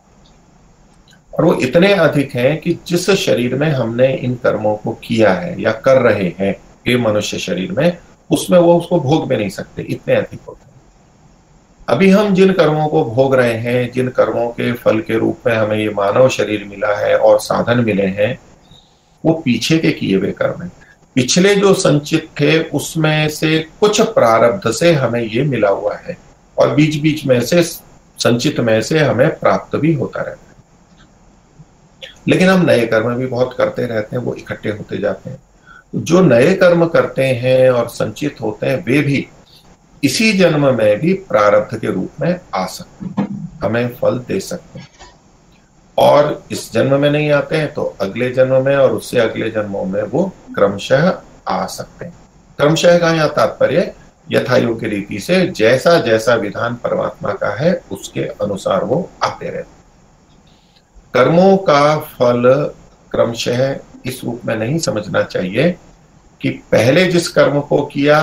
और 1.38 1.44
वो 1.44 1.54
इतने 1.54 1.94
अधिक 1.94 2.34
हैं 2.34 2.60
कि 2.60 2.78
जिस 2.86 3.10
शरीर 3.10 3.54
में 3.54 3.70
हमने 3.70 4.14
इन 4.14 4.34
कर्मों 4.34 4.76
को 4.76 4.92
किया 4.92 5.32
है 5.32 5.62
या 5.62 5.72
कर 5.72 6.02
रहे 6.02 6.34
हैं, 6.38 6.56
ये 6.86 6.96
मनुष्य 6.96 7.38
शरीर 7.38 7.72
में, 7.72 7.98
उसमें 8.30 8.58
वो 8.58 8.78
उसको 8.78 9.00
भोग 9.00 9.28
भी 9.28 9.36
नहीं 9.36 9.48
सकते, 9.48 9.82
इतने 9.82 10.14
अधिक 10.14 10.40
होते 10.48 10.65
अभी 11.88 12.10
हम 12.10 12.34
जिन 12.34 12.52
कर्मों 12.52 12.88
को 12.88 13.04
भोग 13.04 13.34
रहे 13.34 13.52
हैं, 13.52 13.92
जिन 13.92 14.08
कर्मों 14.08 14.48
के 14.48 14.72
फल 14.72 15.00
के 15.00 15.18
रूप 15.18 15.38
में 15.46 15.56
हमें 15.56 15.76
ये 15.76 15.90
मानव 15.90 16.28
शरीर 16.28 16.64
मिला 16.64 16.96
है 16.96 17.18
और 17.18 17.40
साधन 17.40 17.78
मिले 17.78 18.06
हैं, 18.06 18.38
वो 19.24 19.32
पीछे 19.32 19.78
के 19.78 19.90
किए 19.90 20.16
हुए 20.16 20.32
कर्म 20.32 20.62
है। 20.62 20.70
पिछले 21.14 21.54
जो 21.54 21.74
संचित 21.74 22.28
थे, 22.40 22.62
उसमें 22.62 23.28
से 23.28 23.66
कुछ 23.80 24.00
प्रारब्ध 24.00 24.70
से 24.70 24.92
हमें 24.92 25.22
ये 25.22 25.44
मिला 25.44 25.68
हुआ 25.68 25.96
है 25.96 26.18
और 26.58 26.74
बीच 26.74 27.00
बीच 27.00 27.26
में 27.26 27.40
से, 27.40 27.62
संचित 28.18 28.60
में 28.60 28.82
से 28.82 28.98
हमें 28.98 29.38
प्राप्त 29.38 29.76
भी 29.76 29.94
होता 29.94 30.22
रहता 30.22 30.46
है। 30.50 30.56
लेकिन 32.28 32.48
हम 32.48 32.66
नए 32.66 32.86
कर्म 32.86 33.14
भी 33.14 33.26
बहुत 33.26 33.54
करते 33.58 33.86
रहते 33.86 34.16
हैं, 34.16 34.22
वो 34.22 34.34
इकट्ठे 34.34 34.68
होते 34.68 34.98
जाते 34.98 35.30
हैं। 35.30 35.38
जो 35.94 36.20
नए 36.20 36.54
कर्म 36.54 36.86
करते 36.86 37.24
हैं 37.24 37.70
और 37.70 37.88
संचित 37.88 38.36
होते 38.40 38.66
हैं, 38.66 38.84
वे 38.84 39.00
भी 39.00 39.28
इसी 40.06 40.32
जन्म 40.32 40.66
में 40.74 40.98
भी 41.00 41.12
प्रारब्ध 41.28 41.78
के 41.78 41.90
रूप 41.92 42.20
में 42.20 42.38
आ 42.54 42.64
सकते 42.66 43.22
हैं, 43.22 43.26
हमें 43.62 43.94
फल 43.94 44.18
दे 44.18 44.40
सकते 44.40 44.78
हैं। 44.78 44.88
और 45.98 46.42
इस 46.50 46.72
जन्म 46.72 47.00
में 47.00 47.10
नहीं 47.10 47.30
आते 47.30 47.56
हैं 47.56 47.72
तो 47.74 47.84
अगले 48.00 48.30
जन्म 48.30 48.64
में 48.64 48.74
और 48.76 48.92
उससे 48.92 49.18
अगले 49.18 49.50
जन्मों 49.50 49.84
में 49.84 50.02
वो 50.02 50.24
क्रमशः 50.54 51.12
आ 51.48 51.64
सकते 51.66 52.04
हैं। 52.04 52.12
क्रमशः 52.58 52.98
का 52.98 53.10
यहाँ 53.10 53.28
तात्पर्य 53.28 53.92
यथा 54.32 54.56
योग्य 54.56 54.88
रीति 54.88 55.18
से 55.20 55.46
जैसा 55.48 55.98
जैसा 56.00 56.34
विधान 56.34 56.74
परमात्मा 56.74 57.32
का 57.32 57.54
है, 57.54 57.72
उसके 57.92 58.20
अनुसार 58.20 58.84
वो 58.84 59.08
आते 59.24 59.50
रहते 59.50 59.74
कर्मों 61.14 61.56
का 61.58 61.96
फल 61.98 62.42
क्रमशः 63.12 63.76
इस 64.06 64.20
रूप 64.24 64.40
में 64.44 64.54
नहीं 64.56 64.78
समझना 64.78 65.22
चाहिए 65.22 65.70
कि 66.40 66.50
पहले 66.72 67.04
जिस 67.06 67.28
कर्म 67.28 67.60
को 67.60 67.84
किया 67.86 68.18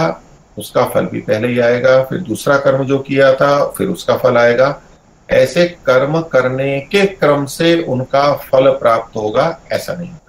उसका 0.58 0.86
फल 0.86 1.06
भी 1.06 1.22
पहले 1.22 1.48
ही 1.48 1.60
आएगा, 1.60 2.04
फिर 2.04 2.20
दूसरा 2.20 2.58
कर्म 2.58 2.84
जो 2.86 3.00
किया 3.00 3.34
था, 3.34 3.66
फिर 3.68 3.88
उसका 3.88 4.18
फल 4.18 4.38
आएगा। 4.38 4.82
ऐसे 5.30 5.66
कर्म 5.86 6.20
करने 6.22 6.80
के 6.92 7.06
क्रम 7.06 7.46
से 7.46 7.82
उनका 7.84 8.34
फल 8.44 8.70
प्राप्त 8.72 9.16
होगा, 9.16 9.60
ऐसा 9.72 9.94
नहीं 9.94 10.10
होता 10.10 10.22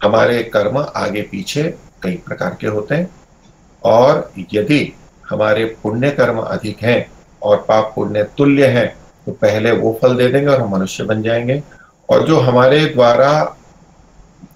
हमारे 0.00 0.42
कर्म 0.44 0.78
आगे 0.96 1.22
पीछे 1.22 1.62
कई 2.02 2.16
प्रकार 2.26 2.56
के 2.60 2.66
होते 2.66 2.94
हैं, 2.94 3.10
और 3.82 4.30
यदि 4.54 4.92
हमारे 5.30 5.64
पुण्य 5.82 6.10
कर्म 6.10 6.38
अधिक 6.38 6.82
हैं 6.82 7.10
और 7.42 7.56
पाप 7.58 7.92
पुण्य 7.96 8.22
तुल्य 8.38 8.66
हैं 8.66 8.88
तो 9.26 9.32
पहले 9.32 9.72
वो 9.72 9.98
फल 10.02 10.16
दे 10.16 10.28
देंगे 10.28 10.48
और 10.48 10.60
हम 10.60 10.72
मनुष्य 10.72 11.04
बन 11.04 11.22
जाएँगे। 11.22 11.62
और 12.08 12.26
जो 12.26 12.38
हमारे 12.40 12.84
द्वारा 12.86 13.30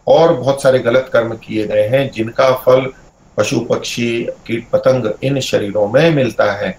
और 0.09 0.33
बहुत 0.35 0.63
सारे 0.63 0.79
गलत 0.79 1.11
कर्म 1.13 1.35
किए 1.37 1.67
गए 1.67 1.87
हैं, 1.89 2.11
जिनका 2.11 2.51
फल 2.57 2.87
पशु 3.37 3.61
पक्षी, 3.61 4.23
कीट 4.47 4.69
पतंग, 4.71 5.13
इन 5.25 5.41
शरीरों 5.41 5.87
में 5.89 6.15
मिलता 6.15 6.53
है। 6.55 6.77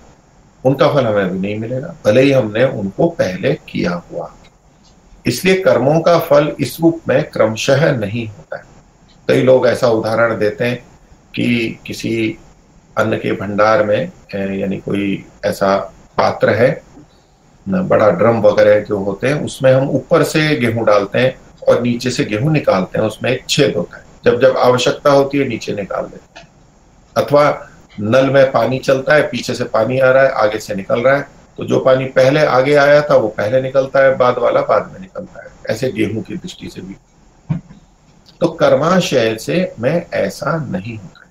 उनका 0.63 0.87
फल 0.87 1.05
हमें 1.05 1.29
भी 1.31 1.39
नहीं 1.39 1.57
मिलेगा, 1.59 1.95
भले 2.05 2.21
ही 2.21 2.31
हमने 2.31 2.63
उनको 2.65 3.07
पहले 3.11 3.53
किया 3.69 3.91
हुआ। 4.03 4.31
इसलिए 5.25 5.55
कर्मों 5.61 5.99
का 6.01 6.17
फल 6.19 6.51
इस 6.59 6.77
रूप 6.81 7.01
में 7.09 7.23
क्रमशः 7.23 7.91
नहीं 7.91 8.27
होता 8.27 8.57
है। 8.57 8.63
कई 9.27 9.41
लोग 9.41 9.67
ऐसा 9.67 9.87
उदाहरण 9.89 10.37
देते 10.39 10.65
हैं 10.65 10.77
कि 11.35 11.79
किसी 11.87 12.37
अन्न 12.97 13.17
के 13.17 13.31
भंडार 13.33 13.83
में 13.83 14.11
यानी 14.33 14.77
कोई 14.79 15.23
ऐसा 15.45 15.75
पात्र 16.17 16.49
है 16.55 16.71
बड़ा 17.65 18.09
ड्रम 18.09 18.39
वगैरह 18.41 18.79
जो 18.79 18.97
होते 18.99 19.27
हैं, 19.27 19.43
उसमें 19.43 19.71
हम 19.73 19.89
ऊपर 19.89 20.23
से 20.23 20.55
गेहूँ 20.55 20.85
डालते 20.85 21.19
हैं 21.19 21.35
और 21.67 21.81
नीचे 21.81 22.09
से 22.11 22.23
गेहूँ 22.25 22.51
निकालते 22.53 22.99
हैं, 22.99 23.05
उसमें 23.05 23.31
एक 23.31 23.43
छेद 23.49 23.75
होता 23.75 23.97
है। 23.97 24.03
जब 24.25 24.39
जब 24.41 24.57
आवश्यकता 24.57 25.11
होती 25.11 25.37
है, 25.37 25.47
नीचे 25.47 25.73
निकाल 25.73 26.03
देते 26.03 26.39
हैं। 26.39 26.47
अथवा 27.15 27.69
नल 27.99 28.29
में 28.29 28.51
पानी 28.51 28.79
चलता 28.79 29.13
है, 29.13 29.21
पीछे 29.21 29.53
से 29.53 29.63
पानी 29.65 29.99
आ 29.99 30.11
रहा 30.11 30.23
है, 30.23 30.31
आगे 30.31 30.59
से 30.59 30.75
निकल 30.75 31.01
रहा 31.01 31.15
है 31.15 31.27
तो 31.57 31.65
जो 31.65 31.79
पानी 31.79 32.05
पहले 32.11 32.45
आगे 32.47 32.75
आया 32.75 33.01
था, 33.01 33.15
वो 33.15 33.27
पहले 33.27 33.61
निकलता 33.61 34.03
है, 34.03 34.15
बाद 34.17 34.37
वाला 34.37 34.61
बाद 34.61 34.89
में 34.93 34.99
निकलता 34.99 35.43
है। 35.43 35.51
ऐसे 35.69 35.91
गेहूँ 35.91 36.23
की 36.23 36.37
दृष्टि 36.37 36.69
से 36.69 36.81
भी। 36.81 36.95
तो 38.41 38.47
कर्माशय 38.53 39.35
से 39.37 39.73
मैं 39.79 40.05
ऐसा 40.13 40.55
नहीं 40.65 40.97
होता 40.97 41.21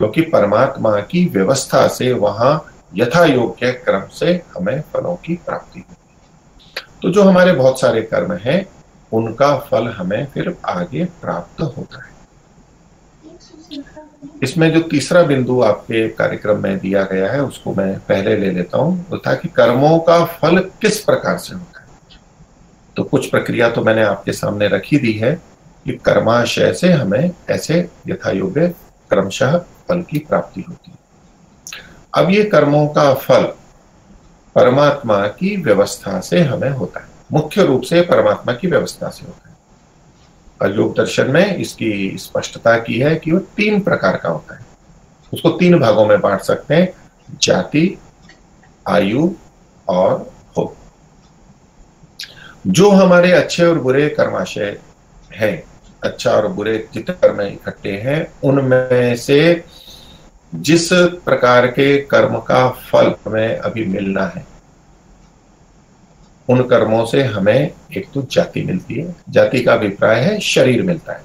क्योंकि 0.00 0.20
परमात्मा 0.22 0.98
की 1.02 1.24
व्यवस्था 1.26 1.86
से 1.88 2.12
वहाँ 2.12 2.52
यथा 2.94 3.24
योग्य 3.24 3.72
क्रम 3.84 4.06
से 4.12 4.32
हमें 4.56 4.80
फलों 4.92 5.14
की 5.16 5.34
प्राप्ति 5.36 5.80
होती 5.80 6.80
तो 7.02 7.10
जो 7.10 7.22
हमारे 7.22 7.52
बहुत 7.52 7.80
सारे 7.80 8.02
कर्म 8.02 8.32
हैं, 8.32 8.64
उनका 9.12 9.56
फल 9.60 9.88
हमें 9.88 10.26
फिर 10.26 10.56
आगे 10.66 11.04
प्राप्त 11.04 11.60
होता 11.60 12.04
है। 12.04 12.10
इसमें 14.42 14.70
जो 14.72 14.80
तीसरा 14.80 15.22
बिंदु 15.22 15.60
आपके 15.62 16.08
कार्यक्रम 16.08 16.62
में 16.62 16.78
दिया 16.78 17.02
गया 17.02 17.32
है, 17.32 17.42
उसको 17.42 17.74
मैं 17.74 17.98
पहले 17.98 18.36
ले 18.36 18.50
लेता 18.50 18.78
हूँ, 18.78 19.06
वो 19.10 19.18
था 19.18 19.34
कि 19.34 19.48
कर्मों 19.48 19.98
का 19.98 20.24
फल 20.24 20.58
किस 20.58 21.00
प्रकार 21.00 21.38
से 21.38 21.54
होता 21.54 21.80
है। 21.80 21.86
तो 22.96 23.04
कुछ 23.04 23.30
प्रक्रिया 23.30 23.68
तो 23.70 23.82
मैंने 23.84 24.02
आपके 24.02 24.32
सामने 24.32 24.68
रखी 24.68 24.98
दी 24.98 25.12
है 25.12 25.32
कि 25.84 25.92
कर्माशय 26.04 26.72
से 26.72 26.92
हमें 26.92 27.30
ऐसे 27.50 27.88
यथा 28.08 28.30
योग्य 28.30 28.68
क्रमशः 29.10 29.56
फल 29.58 30.02
की 30.02 30.18
प्राप्ति 30.18 30.64
होती 30.68 30.90
है। 30.90 30.98
अब 32.14 32.30
ये 32.30 32.42
कर्मों 32.44 32.86
का 32.88 33.12
फल 33.14 33.44
परमात्मा 34.56 35.26
की 35.26 35.56
व्यवस्था 35.56 36.20
से 36.20 36.40
हमें 36.40 36.70
होता 36.70 37.00
है। 37.00 37.06
मुख्य 37.32 37.64
रूप 37.64 37.82
से 37.82 38.00
परमात्मा 38.00 38.52
की 38.52 38.68
व्यवस्था 38.68 39.08
से 39.08 39.26
होता 39.26 39.47
है। 39.47 39.47
और 40.62 40.76
योग 40.76 40.96
दर्शन 40.96 41.30
में 41.30 41.56
इसकी 41.56 42.16
स्पष्टता 42.18 42.76
की 42.78 42.98
है 42.98 43.14
कि 43.16 43.32
वो 43.32 43.38
तीन 43.56 43.80
प्रकार 43.80 44.16
का 44.16 44.28
होता 44.28 44.54
है। 44.54 44.66
उसको 45.32 45.50
तीन 45.50 45.78
भागों 45.78 46.06
में 46.06 46.20
बांट 46.20 46.40
सकते 46.40 46.74
हैं, 46.74 46.92
जाति, 47.42 47.98
आयु 48.88 49.30
और 49.88 50.30
हो 50.56 50.74
जो 52.66 52.90
हमारे 52.90 53.32
अच्छे 53.32 53.64
और 53.66 53.78
बुरे 53.78 54.08
कर्माशय 54.08 54.78
है 55.34 55.52
अच्छा 56.04 56.30
और 56.30 56.46
बुरे 56.48 56.88
जितने 56.94 57.14
कर्म 57.14 57.40
इकट्ठे 57.42 57.92
हैं, 57.92 58.26
उनमें 58.44 59.16
से 59.16 59.64
जिस 60.54 60.88
प्रकार 61.24 61.66
के 61.66 61.96
कर्म 62.02 62.38
का 62.40 62.68
फल 62.68 63.14
हमें 63.26 63.56
अभी 63.56 63.84
मिलना 63.84 64.26
है 64.26 64.46
उन 66.48 66.62
कर्मों 66.62 67.06
से 67.06 67.22
हमें 67.22 67.70
एक 67.96 68.06
तो 68.14 68.22
जाति 68.22 68.62
मिलती 68.62 68.94
है, 68.94 69.16
जाति 69.30 69.60
का 69.60 69.72
अभिप्राय 69.72 70.20
है, 70.20 70.40
शरीर 70.40 70.82
मिलता 70.82 71.12
है। 71.12 71.22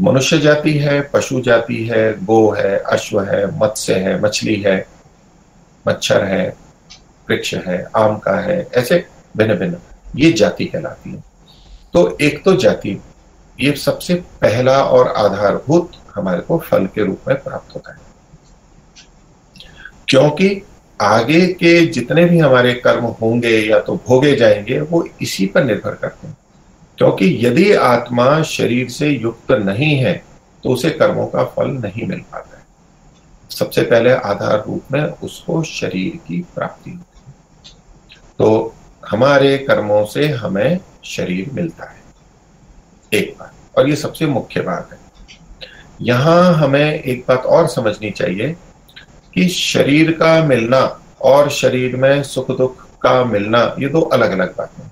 मनुष्य 0.00 0.38
जाति 0.38 0.78
है, 0.78 1.00
पशु 1.00 1.40
जाति 1.40 1.86
है 1.86 2.24
गो 2.24 2.50
है, 2.50 2.78
अश्व 2.78 3.22
है, 3.22 3.58
मत्स्य 3.58 3.94
है, 3.94 4.22
मछली 4.22 4.56
है, 4.56 4.86
मच्छर 5.88 6.24
है, 6.24 6.56
वृक्ष 7.28 7.54
है, 7.54 7.86
आम 7.96 8.18
का 8.18 8.40
है, 8.40 8.68
ऐसे 8.74 9.06
भिन्न 9.36 9.54
भिन्न 9.54 9.76
ये 10.16 10.32
जाति 10.32 10.64
कहलाती 10.64 11.10
है। 11.10 11.24
तो 11.92 12.18
एक 12.20 12.44
तो 12.44 12.56
जाति, 12.56 13.02
ये 13.60 13.72
सबसे 13.72 14.14
पहला 14.14 14.84
और 14.84 15.08
आधारभूत 15.08 15.92
हमारे 16.14 16.40
को 16.40 16.58
फल 16.58 16.86
के 16.86 17.04
रूप 17.04 17.20
में 17.28 17.42
प्राप्त 17.42 17.74
होता 17.74 17.92
है। 17.92 17.98
क्योंकि 20.08 20.62
आगे 21.00 21.46
के 21.46 21.86
जितने 21.86 22.24
भी 22.24 22.38
हमारे 22.38 22.74
कर्म 22.74 23.04
होंगे 23.04 23.58
या 23.58 23.78
तो 23.78 23.96
भोगे 23.96 24.36
जाएँगे, 24.36 24.80
वो 24.80 25.08
इसी 25.22 25.46
पर 25.46 25.64
निर्भर 25.64 25.94
करते 25.94 26.28
हैं। 26.28 26.36
क्योंकि 26.98 27.46
यदि 27.46 27.72
आत्मा 27.72 28.42
शरीर 28.42 28.88
से 28.88 29.08
युक्त 29.08 29.52
नहीं 29.52 29.96
है 29.96 30.24
तो 30.64 30.70
उसे 30.70 30.90
कर्मों 30.90 31.26
का 31.26 31.44
फल 31.44 31.70
नहीं 31.70 32.06
मिल 32.06 32.20
पाता 32.20 32.56
है। 32.56 32.64
सबसे 33.50 33.82
पहले 33.82 34.12
आधार 34.12 34.64
रूप 34.66 34.82
में 34.92 35.02
उसको 35.02 35.62
शरीर 35.62 36.16
की 36.28 36.46
प्राप्ति 36.54 36.90
होती 36.90 37.22
है। 37.26 37.34
तो 38.38 38.74
हमारे 39.08 39.58
कर्मों 39.58 40.04
से 40.04 40.28
हमें 40.28 40.80
शरीर 41.04 41.50
मिलता 41.52 41.84
है। 41.84 42.00
एक 43.12 43.36
बात। 43.40 43.52
और 43.78 43.88
ये 43.88 43.96
सबसे 43.96 44.26
मुख्य 44.26 44.60
बात 44.60 44.88
है। 44.92 44.98
यहाँ 46.02 46.54
हमें 46.54 47.02
एक 47.02 47.24
बात 47.28 47.46
और 47.46 47.68
समझनी 47.68 48.10
चाहिए 48.10 48.56
कि 49.34 49.48
शरीर 49.48 50.10
का 50.12 50.42
मिलना 50.44 50.80
और 51.22 51.50
शरीर 51.50 51.96
में 51.96 52.22
सुख 52.22 52.50
दुख 52.58 52.84
का 53.02 53.24
मिलना, 53.24 53.74
ये 53.78 53.88
दो 53.88 54.00
अलग 54.00 54.30
अलग 54.30 54.56
बातें 54.56 54.88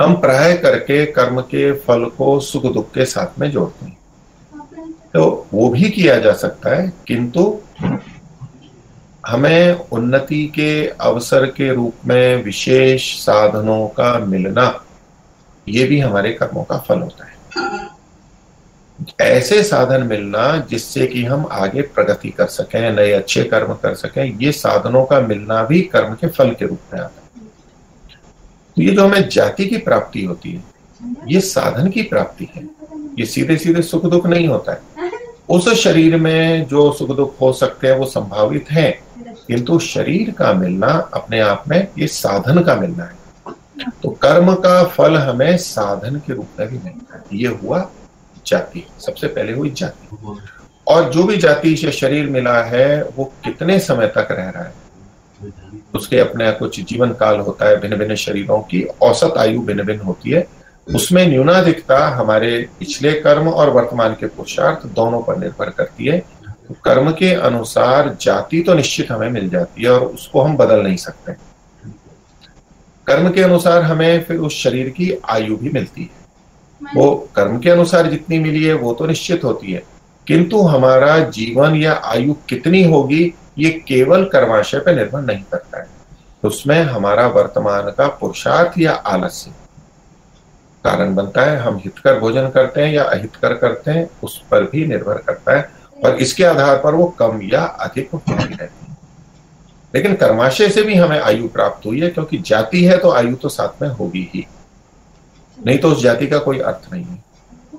हम 0.00 0.14
प्राय 0.14 0.56
करके 0.56 1.04
कर्म 1.06 1.40
के 1.40 1.72
फल 1.78 2.04
को 2.18 2.38
सुख 2.40 2.62
दुख 2.74 2.90
के 2.90 3.04
साथ 3.04 3.38
में 3.38 3.50
जोड़ते 3.50 3.86
हैं। 3.86 3.98
तो 5.14 5.48
वो 5.52 5.68
भी 5.68 5.90
किया 5.90 6.18
जा 6.18 6.32
सकता 6.32 6.70
है, 6.70 6.92
किंतु 7.06 7.58
हमें 9.26 9.88
उन्नति 9.92 10.44
के 10.54 10.86
अवसर 10.88 11.46
के 11.46 11.72
रूप 11.74 12.06
में 12.06 12.44
विशेष 12.44 13.12
साधनों 13.18 13.86
का 13.88 14.18
मिलना, 14.18 14.84
ये 15.66 15.84
भी 15.84 16.00
हमारे 16.00 16.32
कर्मों 16.32 16.64
का 16.64 16.78
फल 16.78 17.00
होता 17.00 17.26
है। 17.26 17.89
ऐसे 19.20 19.62
साधन 19.62 20.02
मिलना 20.02 20.56
जिससे 20.70 21.06
कि 21.06 21.24
हम 21.24 21.48
आगे 21.52 21.82
प्रगति 21.82 22.30
कर 22.30 22.46
सकें, 22.46 22.92
नए 22.92 23.12
अच्छे 23.12 23.44
कर्म 23.44 23.74
कर 23.74 23.94
सकें, 23.94 24.38
ये 24.38 24.52
साधनों 24.52 25.04
का 25.04 25.20
मिलना 25.20 25.62
भी 25.64 25.80
कर्म 25.80 26.14
के 26.14 26.26
फल 26.26 26.50
के 26.50 26.66
रूप 26.66 26.80
में 26.94 27.00
आता 27.00 27.22
है। 27.36 27.46
तो 28.76 28.82
ये 28.82 28.90
जो 28.90 29.06
हमें 29.06 29.28
जाति 29.28 29.66
की 29.66 29.76
प्राप्ति 29.76 30.24
होती 30.24 30.52
है, 30.52 30.62
ये 31.28 31.40
साधन 31.40 31.88
की 31.90 32.02
प्राप्ति 32.02 32.48
है। 32.56 32.68
ये 33.18 33.26
सीधे 33.26 33.56
सीधे 33.56 33.82
सुख 33.82 34.04
दुख 34.06 34.26
नहीं 34.26 34.48
होता 34.48 34.72
है। 34.72 35.10
उस 35.48 35.68
शरीर 35.74 36.16
में 36.16 36.66
जो 36.66 36.92
सुख 36.92 37.16
दुख 37.16 37.40
हो 37.40 37.52
सकते 37.52 37.86
हैं, 37.86 37.96
वो 37.98 38.06
संभावित 38.06 38.70
है, 38.70 38.90
किंतु 39.18 39.78
शरीर 39.78 40.30
का 40.30 40.52
मिलना, 40.52 40.86
अपने 41.14 41.40
आप 41.40 41.64
में 41.68 41.88
ये 41.98 42.06
साधन 42.06 42.62
का 42.62 42.74
मिलना 42.74 43.04
है। 43.04 43.18
तो 44.02 44.08
कर्म 44.08 44.54
का 44.54 44.84
फल 44.84 45.16
हमें 45.16 45.56
साधन 45.56 46.16
के 46.16 46.34
रूप 46.34 46.48
में 46.60 46.68
भी 46.68 46.78
मिलता 46.78 47.16
है। 47.16 47.38
ये 47.38 47.48
हुआ 47.48 47.90
जाति 48.46 48.84
सबसे 49.00 49.26
पहले 49.28 49.52
हुई 49.52 49.70
जाति 49.70 50.16
और 50.86 51.10
जो 51.12 51.24
भी 51.24 51.36
जाति 51.36 51.76
से 51.76 51.92
शरीर 51.92 52.30
मिला 52.30 52.62
है 52.62 53.02
वो 53.16 53.24
कितने 53.44 53.78
समय 53.78 54.06
तक 54.06 54.28
रह 54.30 54.48
रहा 54.50 54.62
है? 54.64 54.72
उसके 55.94 56.18
अपने 56.18 56.50
कुछ 56.52 56.80
जीवन 56.80 57.12
काल 57.12 57.38
होता 57.40 57.68
है 57.68 57.76
भिन्न 57.80 57.96
भिन्न 57.96 58.14
शरीरों 58.14 58.58
की 58.62 58.82
औसत 59.02 59.34
आयु 59.38 59.60
भिन्न 59.60 59.82
भिन्न 59.82 60.00
होती 60.00 60.30
है। 60.30 60.46
उसमें 60.86 61.26
न्यूनाधिकता 61.26 61.98
हमारे 62.08 62.68
पिछले 62.78 63.12
कर्म 63.20 63.48
और 63.48 63.70
वर्तमान 63.70 64.14
के 64.14 64.26
पुरुषार्थ 64.26 64.86
दोनों 64.86 65.22
पर 65.22 65.36
निर्भर 65.36 65.70
करती 65.70 66.06
है। 66.06 66.18
तो 66.68 66.74
कर्म 66.84 67.10
के 67.12 67.32
अनुसार 67.34 68.16
जाति 68.20 68.60
तो 68.60 68.74
निश्चित 68.74 69.10
हमें 69.10 69.30
मिल 69.30 69.48
जाती 69.48 69.82
है 69.82 69.90
और 69.90 70.04
उसको 70.04 70.40
हम 70.40 70.56
बदल 70.56 70.82
नहीं 70.82 70.96
सकते। 70.96 71.32
कर्म 73.06 73.30
के 73.30 73.42
अनुसार 73.42 73.82
हमें 73.82 74.24
फिर 74.24 74.36
उस 74.36 74.62
शरीर 74.62 74.88
की 74.88 75.12
आयु 75.30 75.56
भी 75.56 75.70
मिलती 75.70 76.02
है। 76.02 76.19
वो 76.96 77.28
कर्म 77.36 77.58
के 77.58 77.70
अनुसार 77.70 78.06
जितनी 78.06 78.38
मिली 78.38 78.64
है, 78.64 78.74
वो 78.74 78.94
तो 78.94 79.06
निश्चित 79.06 79.44
होती 79.44 79.72
है। 79.72 79.82
किंतु 80.26 80.62
हमारा 80.62 81.18
जीवन 81.18 81.76
या 81.76 82.02
आयु 82.04 82.34
कितनी 82.34 82.82
होगी, 82.84 83.34
ये 83.58 83.70
केवल 83.70 84.24
कर्माशय 84.24 84.78
पर 84.78 84.94
निर्भर 84.94 85.20
नहीं 85.20 85.42
करता 85.42 85.78
है। 85.78 85.86
उसमें 86.44 86.82
हमारा 86.82 87.26
वर्तमान 87.26 87.82
का 87.82 88.08
पुरुषार्थ 88.08 88.78
या 88.78 88.92
आलस्य 88.92 89.50
कारण 90.84 91.14
बनता 91.14 91.42
है। 91.42 91.56
हम 91.56 91.76
हितकर 91.76 92.18
भोजन 92.18 92.48
करते 92.48 92.80
हैं 92.80 92.92
या 92.92 93.02
अहितकर 93.02 93.54
करते 93.54 93.90
हैं, 93.90 94.10
उस 94.22 94.42
पर 94.50 94.64
भी 94.64 94.86
निर्भर 94.86 95.14
करता 95.14 95.56
है। 95.56 95.70
और 96.04 96.16
इसके 96.16 96.44
आधार 96.44 96.76
पर 96.76 96.94
वो 96.94 97.06
कम 97.06 97.40
या 97.42 97.64
अधिक 97.64 98.10
होती 98.14 98.32
है। 98.32 98.70
लेकिन 99.94 100.14
कर्माशय 100.14 100.68
से 100.68 100.82
भी 100.82 100.94
हमें 100.94 101.20
आयु 101.20 101.48
प्राप्त 101.48 101.86
हुई 101.86 102.00
है, 102.00 102.08
क्योंकि 102.08 102.38
जाति 102.38 102.84
है 102.84 102.98
तो 102.98 103.10
आयु 103.10 103.36
तो 103.36 103.48
साथ 103.48 103.82
में 103.82 103.88
होगी 103.88 104.30
ही। 104.34 104.46
नहीं 105.66 105.78
तो 105.78 105.90
उस 105.90 106.02
जाति 106.02 106.26
का 106.26 106.38
कोई 106.38 106.58
अर्थ 106.58 106.92
नहीं 106.92 107.04
है। 107.04 107.24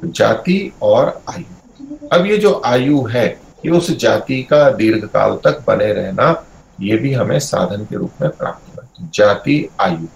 जाति 0.05 0.73
और 0.81 1.21
आयु। 1.29 2.07
अब 2.11 2.25
ये 2.25 2.37
जो 2.37 2.61
आयु 2.65 3.05
है, 3.05 3.27
ये 3.65 3.71
उस 3.71 3.97
जाति 3.97 4.43
का 4.43 4.69
दीर्घ 4.69 5.05
काल 5.05 5.39
तक 5.43 5.63
बने 5.67 5.93
रहना, 5.93 6.45
ये 6.81 6.97
भी 6.97 7.13
हमें 7.13 7.39
साधन 7.39 7.85
के 7.85 7.95
रूप 7.95 8.11
में 8.21 8.29
प्राप्त 8.29 8.79
तो 8.79 9.07
जाति, 9.13 9.69
आयु। 9.79 10.07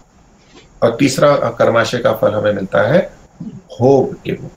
और 0.84 0.96
तीसरा 0.96 1.36
कर्माशय 1.36 1.98
का 1.98 2.14
फल 2.14 2.34
हमें 2.34 2.54
मिलता 2.54 2.82
है, 2.82 3.12
भोग 3.44 4.14
के 4.24 4.32
रूप 4.32 4.52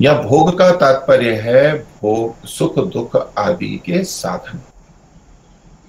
या 0.00 0.12
भोग 0.22 0.58
का 0.58 0.70
तात्पर्य 0.72 1.32
है, 1.34 1.78
भोग, 1.78 2.46
सुख, 2.46 2.78
दुख 2.88 3.34
आदि 3.38 3.82
के 3.84 4.04
साधन। 4.04 4.60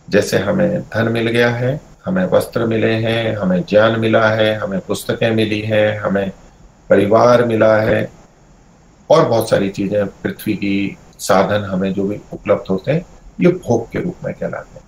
जैसे 0.10 0.38
हमें 0.38 0.82
धन 0.82 1.12
मिल 1.12 1.28
गया 1.28 1.50
है 1.50 1.89
हमें 2.06 2.26
वस्त्र 2.26 2.66
मिले 2.66 2.94
हैं, 2.94 3.36
हमें 3.36 3.64
ज्ञान 3.70 4.00
मिला 4.00 4.30
है, 4.30 4.54
हमें 4.56 4.80
पुस्तकें 4.80 5.32
मिली 5.32 5.60
हैं, 5.62 6.00
हमें 6.00 6.32
परिवार 6.90 7.46
मिला 7.46 7.76
है 7.76 8.12
और 9.10 9.26
बहुत 9.26 9.50
सारी 9.50 9.70
चीज़ें, 9.70 10.06
पृथ्वी 10.24 10.54
की 10.54 10.98
साधन 11.20 11.66
हमें 11.66 11.94
जो 11.94 12.04
भी 12.04 12.20
उपलब्ध 12.34 12.70
होते 12.70 12.92
हैं, 12.92 13.06
ये 13.42 13.48
भोग 13.48 13.90
के 13.92 14.00
रूप 14.00 14.16
में 14.26 14.34
कहलाते 14.34 14.80
हैं। 14.80 14.88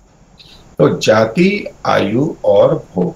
तो 0.78 0.98
जाति, 0.98 1.66
आयु 1.86 2.34
और 2.44 2.74
भोग, 2.94 3.14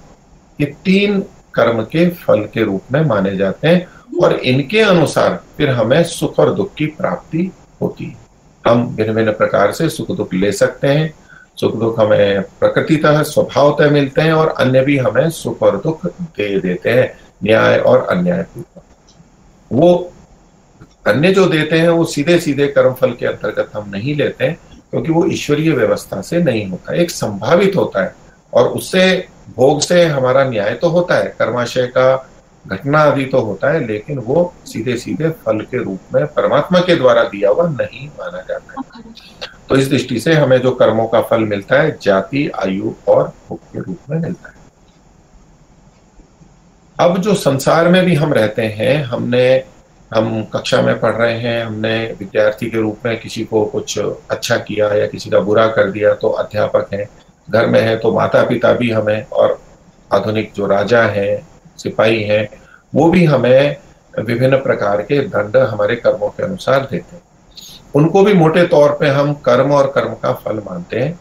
ये 0.60 0.66
तीन 0.84 1.20
कर्म 1.54 1.82
के 1.82 2.08
फल 2.10 2.42
के 2.54 2.64
रूप 2.64 2.82
में 2.92 3.00
माने 3.00 3.36
जाते 3.36 3.68
हैं 3.68 3.86
और 4.22 4.32
इनके 4.32 4.80
अनुसार 4.80 5.42
फिर 5.56 5.70
हमें 5.70 6.02
सुख 6.04 6.38
और 6.38 6.54
दुख 6.54 6.74
की 6.74 6.86
प्राप्ति 6.86 7.50
होती 7.82 8.04
है। 8.04 8.16
हम 8.64 8.86
भिन्न 8.96 9.14
भिन्न 9.14 9.32
प्रकार 9.32 9.72
से 9.72 9.88
सुख 9.88 10.16
दुख 10.16 10.34
ले 10.34 10.52
सकते 10.52 10.88
हैं 10.88 11.12
सुख 11.58 11.76
दुख 11.76 11.98
हमें 12.00 12.42
प्रकृतितः 12.60 13.22
स्वभावतः 13.24 13.90
मिलते 13.90 14.22
हैं 14.22 14.32
और 14.32 14.48
अन्य 14.58 14.80
भी 14.80 14.96
हमें 14.98 15.28
सुख 15.30 15.62
और 15.62 15.76
दुख 15.76 16.06
दे 16.06 16.58
देते 16.60 16.90
हैं, 16.90 17.12
न्याय 17.44 17.78
और 17.78 18.06
अन्याय 18.06 18.44
वो 19.70 20.12
अन्य 21.06 21.32
जो 21.32 21.46
देते 21.46 21.78
हैं, 21.78 21.88
वो 21.88 22.04
सीधे 22.04 22.38
सीधे 22.40 22.66
कर्म 22.68 22.94
फल 22.94 23.12
के 23.12 23.26
अंतर्गत 23.26 23.70
हम 23.74 23.88
नहीं 23.90 24.14
लेते 24.14 24.44
हैं 24.44 24.58
क्योंकि 24.90 25.12
वो 25.12 25.24
ईश्वरीय 25.26 25.72
व्यवस्था 25.72 26.20
से 26.20 26.42
नहीं 26.42 26.66
होता, 26.70 26.94
एक 26.94 27.10
संभावित 27.10 27.76
होता 27.76 28.02
है, 28.02 28.14
और 28.52 28.68
उससे 28.68 29.28
भोग 29.56 29.80
से 29.80 30.04
हमारा 30.04 30.44
न्याय 30.44 30.74
तो 30.74 30.88
होता 30.88 31.14
है, 31.14 31.34
कर्माशय 31.38 31.86
का 31.86 32.28
घटना 32.64 33.00
आदि 33.00 33.24
तो 33.24 33.40
होता 33.40 33.70
है, 33.72 33.86
लेकिन 33.86 34.18
वो 34.18 34.52
सीधे 34.66 34.96
सीधे 34.96 35.28
फल 35.44 35.60
के 35.60 35.82
रूप 35.82 36.14
में 36.14 36.26
परमात्मा 36.26 36.80
के 36.80 36.96
द्वारा 36.96 37.24
दिया 37.24 37.50
हुआ 37.50 37.68
नहीं 37.70 38.08
माना 38.08 38.40
जाता 38.48 38.80
है। 38.80 39.54
तो 39.68 39.76
इस 39.76 39.88
दृष्टि 39.90 40.20
से 40.20 40.32
हमें 40.32 40.58
जो 40.58 40.70
कर्मों 40.70 41.06
का 41.08 41.20
फल 41.20 41.44
मिलता 41.44 41.80
है, 41.82 41.96
जाति, 42.02 42.48
आयु 42.54 42.92
और 43.08 43.32
भोग 43.48 43.58
के 43.72 43.78
रूप 43.78 44.10
में 44.10 44.18
मिलता 44.18 44.48
है। 44.48 44.54
अब 46.98 47.18
जो 47.18 47.34
संसार 47.34 47.88
में 47.88 48.04
भी 48.04 48.14
हम 48.14 48.32
रहते 48.32 48.62
हैं, 48.62 49.02
हमने, 49.04 49.64
हम 50.14 50.42
कक्षा 50.44 50.80
में 50.82 50.98
पढ़ 51.00 51.14
रहे 51.14 51.38
हैं, 51.38 51.64
हमने 51.64 51.96
विद्यार्थी 52.18 52.70
के 52.70 52.78
रूप 52.78 53.06
में 53.06 53.18
किसी 53.20 53.44
को 53.44 53.64
कुछ 53.64 53.98
अच्छा 53.98 54.56
किया 54.58 54.88
या 54.94 55.06
किसी 55.06 55.30
का 55.30 55.40
बुरा 55.40 55.66
कर 55.68 55.90
दिया 55.90 56.14
तो 56.14 56.28
अध्यापक 56.28 56.94
हैं, 56.94 57.08
घर 57.48 57.66
में 57.66 57.80
है 57.80 57.96
तो 57.96 58.12
माता 58.12 58.44
पिता 58.44 58.72
भी 58.72 58.90
हमें 58.90 59.26
और 59.26 59.58
आधुनिक 60.10 60.52
जो 60.56 60.66
राजा 60.66 61.02
हैं, 61.02 61.46
सिपाही 61.76 62.22
हैं, 62.22 62.48
वो 62.94 63.10
भी 63.10 63.24
हमें 63.24 63.76
विभिन्न 64.18 64.56
प्रकार 64.56 65.02
के 65.02 65.20
दंड 65.20 65.56
हमारे 65.56 65.96
कर्मों 65.96 66.28
के 66.28 66.42
अनुसार 66.42 66.88
देते 66.90 67.16
हैं। 67.16 67.22
उनको 67.94 68.22
भी 68.24 68.32
मोटे 68.34 68.66
तौर 68.66 68.96
पे 69.00 69.08
हम 69.08 69.32
कर्म 69.44 69.72
और 69.72 69.86
कर्म 69.86 70.14
का 70.14 70.32
फल 70.34 70.62
मानते 70.66 71.00
हैं, 71.00 71.18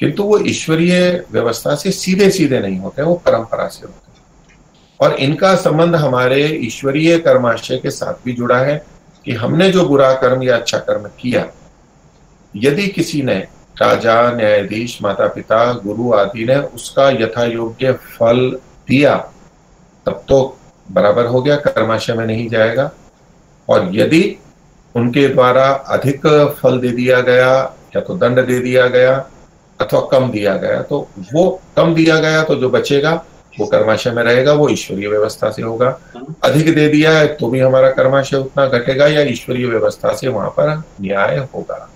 किंतु 0.00 0.22
वो 0.22 0.38
ईश्वरीय 0.38 1.24
व्यवस्था 1.32 1.74
से 1.74 1.90
सीधे 1.92 2.30
सीधे 2.30 2.60
नहीं 2.60 2.78
होते, 2.78 3.02
वो 3.02 3.14
परंपरा 3.16 3.66
से 3.68 3.86
होते 3.86 3.94
हैं। 3.94 4.58
और 5.00 5.14
इनका 5.16 5.54
संबंध 5.56 5.96
हमारे 5.96 6.42
ईश्वरीय 6.66 7.18
कर्माशय 7.18 7.76
के 7.76 7.90
साथ 7.90 8.24
भी 8.24 8.32
जुड़ा 8.32 8.58
है 8.58 8.76
कि 9.26 9.32
हमने 9.32 9.70
जो 9.70 9.86
बुरा 9.88 10.12
कर्म 10.14 10.42
या 10.42 10.56
अच्छा 10.56 10.78
कर्म 10.78 11.08
किया, 11.20 11.46
यदि 12.54 12.86
किसी 12.88 13.22
ने 13.22 13.38
राजा, 13.76 14.30
न्यायाधीश 14.30 14.98
माता 15.02 15.26
पिता 15.26 15.72
गुरु 15.74 16.12
आदि 16.12 16.44
ने 16.44 16.56
उसका 16.56 17.08
यथा 17.10 17.44
योग्य 17.44 17.92
फल 17.92 18.48
दिया, 18.88 19.16
तब 20.06 20.24
तो 20.28 20.56
बराबर 20.90 21.26
हो 21.26 21.42
गया, 21.42 21.56
कर्माशय 21.56 22.14
में 22.14 22.26
नहीं 22.26 22.48
जाएगा। 22.48 22.90
और 23.68 23.88
यदि 23.92 24.20
उनके 24.94 25.26
द्वारा 25.28 25.66
अधिक 25.88 26.26
फल 26.60 26.78
दे 26.80 26.88
दिया 26.90 27.20
गया, 27.22 27.52
या 27.96 28.00
तो 28.00 28.16
दंड 28.16 28.46
दे 28.46 28.58
दिया 28.60 28.86
गया, 28.88 29.14
अथवा 29.80 30.00
कम 30.10 30.30
दिया 30.30 30.56
गया 30.56 30.80
तो 30.82 30.98
वो 31.32 31.48
कम 31.76 31.94
दिया 31.94 32.18
गया 32.20 32.42
तो 32.44 32.54
जो 32.54 32.68
बचेगा, 32.70 33.12
वो 33.54 33.66
कर्माशय 33.66 34.10
में 34.10 34.22
रहेगा, 34.22 34.52
वो 34.52 34.68
ईश्वरीय 34.68 35.08
व्यवस्था 35.08 35.50
से 35.50 35.62
होगा। 35.62 35.88
अधिक 36.44 36.74
दे 36.74 36.88
दिया 36.88 37.12
है 37.12 37.26
तो 37.34 37.48
भी 37.50 37.60
हमारा 37.60 37.90
कर्माशय 37.92 38.36
उतना 38.36 38.66
घटेगा, 38.68 39.06
या 39.06 39.22
ईश्वरीय 39.22 39.66
व्यवस्था 39.66 40.14
से 40.14 40.28
वहाँ 40.28 40.50
पर 40.50 40.76
न्याय 41.00 41.38
होगा। 41.54 41.88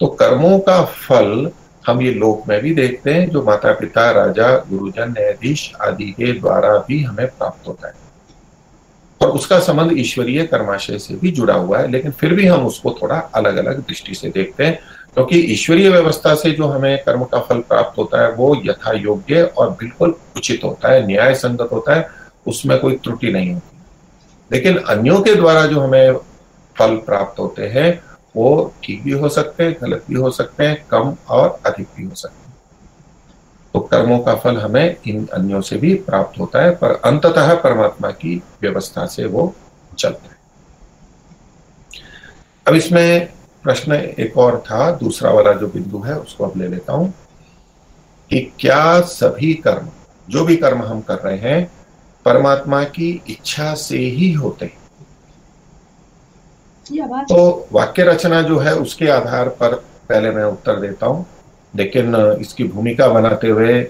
तो 0.00 0.06
कर्मों 0.14 0.58
का 0.58 0.82
फल 0.84 1.50
हम 1.84 2.00
ये 2.02 2.10
लोक 2.12 2.48
में 2.48 2.60
भी 2.62 2.74
देखते 2.74 3.12
हैं, 3.12 3.28
जो 3.30 3.42
माता 3.42 3.72
पिता 3.72 4.10
राजा, 4.10 4.48
गुरुजन, 4.70 5.10
न्यायाधीश 5.10 5.72
आदि 5.80 6.10
के 6.10 6.32
द्वारा 6.32 6.76
भी 6.78 7.02
हमें 7.02 7.26
प्राप्त 7.28 7.68
होता 7.68 7.88
है। 7.88 7.94
और 9.22 9.30
उसका 9.30 9.58
संबंध 9.58 9.98
ईश्वरीय 9.98 10.44
कर्माशय 10.46 10.98
से 10.98 11.14
भी 11.14 11.30
जुड़ा 11.30 11.54
हुआ 11.54 11.78
है, 11.78 11.90
लेकिन 11.90 12.10
फिर 12.10 12.34
भी 12.34 12.46
हम 12.46 12.66
उसको 12.66 12.98
थोड़ा 13.02 13.18
अलग 13.34 13.56
अलग 13.56 13.78
दृष्टि 13.78 14.14
से 14.14 14.28
देखते 14.28 14.64
हैं, 14.64 14.78
क्योंकि 15.14 15.38
ईश्वरीय 15.38 15.88
व्यवस्था 15.88 16.34
से 16.34 16.50
जो 16.50 16.66
हमें 16.66 17.02
कर्म 17.04 17.24
का 17.24 17.40
फल 17.40 17.58
प्राप्त 17.58 17.98
होता 17.98 18.22
है, 18.22 18.32
वो 18.32 18.62
यथा 18.64 18.92
योग्य 18.92 19.42
और 19.42 19.70
बिल्कुल 19.70 20.14
उचित 20.36 20.64
होता 20.64 20.88
है, 20.88 21.06
न्याय 21.06 21.34
संगत 21.34 21.68
होता 21.72 21.94
है, 21.94 22.08
उसमें 22.46 22.78
कोई 22.78 22.96
त्रुटि 22.96 23.32
नहीं 23.32 23.52
होती। 23.52 23.78
लेकिन 24.52 24.76
अन्यों 24.76 25.20
के 25.20 25.34
द्वारा 25.34 25.66
जो 25.66 25.80
हमें 25.80 26.16
फल 26.78 26.96
प्राप्त 26.96 27.40
होते 27.40 27.62
हैं, 27.62 28.02
वो 28.36 28.74
ठीक 28.84 29.02
भी 29.02 29.10
हो 29.10 29.28
सकते 29.28 29.64
हैं, 29.64 29.76
गलत 29.82 30.04
भी 30.10 30.14
हो 30.14 30.30
सकते 30.30 30.64
हैं, 30.64 30.84
कम 30.90 31.16
और 31.28 31.60
अधिक 31.66 31.86
भी 31.96 32.04
हो 32.04 32.14
सकते 32.14 32.36
हैं। 32.36 32.43
तो 33.74 33.80
कर्मों 33.80 34.18
का 34.18 34.34
फल 34.34 34.56
हमें 34.56 34.96
इन 35.06 35.26
अन्यों 35.26 35.60
से 35.60 35.76
भी 35.76 35.94
प्राप्त 35.94 36.38
होता 36.40 36.62
है 36.62 36.74
पर 36.76 36.90
अंततः 37.04 37.54
परमात्मा 37.54 38.10
की 38.10 38.36
व्यवस्था 38.62 39.06
से 39.06 39.24
वो 39.26 39.54
चलता 39.98 40.28
है। 40.28 40.36
अब 42.66 42.74
इसमें 42.74 43.28
प्रश्न 43.62 43.94
एक 43.94 44.38
और 44.38 44.58
था 44.66 44.90
दूसरा 44.90 45.30
वाला 45.30 45.52
जो 45.52 45.68
बिंदु 45.68 46.02
है 46.02 46.18
उसको 46.18 46.44
अब 46.44 46.56
ले 46.56 46.68
लेता 46.68 46.92
हूँ 46.92 47.12
कि 48.30 48.40
क्या 48.60 49.00
सभी 49.00 49.54
कर्म 49.54 49.88
जो 50.28 50.44
भी 50.44 50.56
कर्म 50.56 50.82
हम 50.82 51.00
कर 51.00 51.18
रहे 51.18 51.38
हैं 51.38 51.70
परमात्मा 52.26 52.82
की 52.84 53.10
इच्छा 53.28 53.74
से 53.74 53.98
ही 53.98 54.32
होते 54.32 54.64
हैं? 54.64 54.82
तो 57.24 57.68
वाक्य 57.72 58.02
रचना 58.02 58.42
जो 58.42 58.58
है 58.58 58.74
उसके 58.76 59.08
आधार 59.08 59.48
पर 59.48 59.74
पहले 60.08 60.30
मैं 60.30 60.44
उत्तर 60.44 60.80
देता 60.80 61.06
हूँ। 61.06 61.26
लेकिन 61.76 62.16
इसकी 62.40 62.64
भूमिका 62.64 63.08
बनाते 63.08 63.48
हुए 63.48 63.82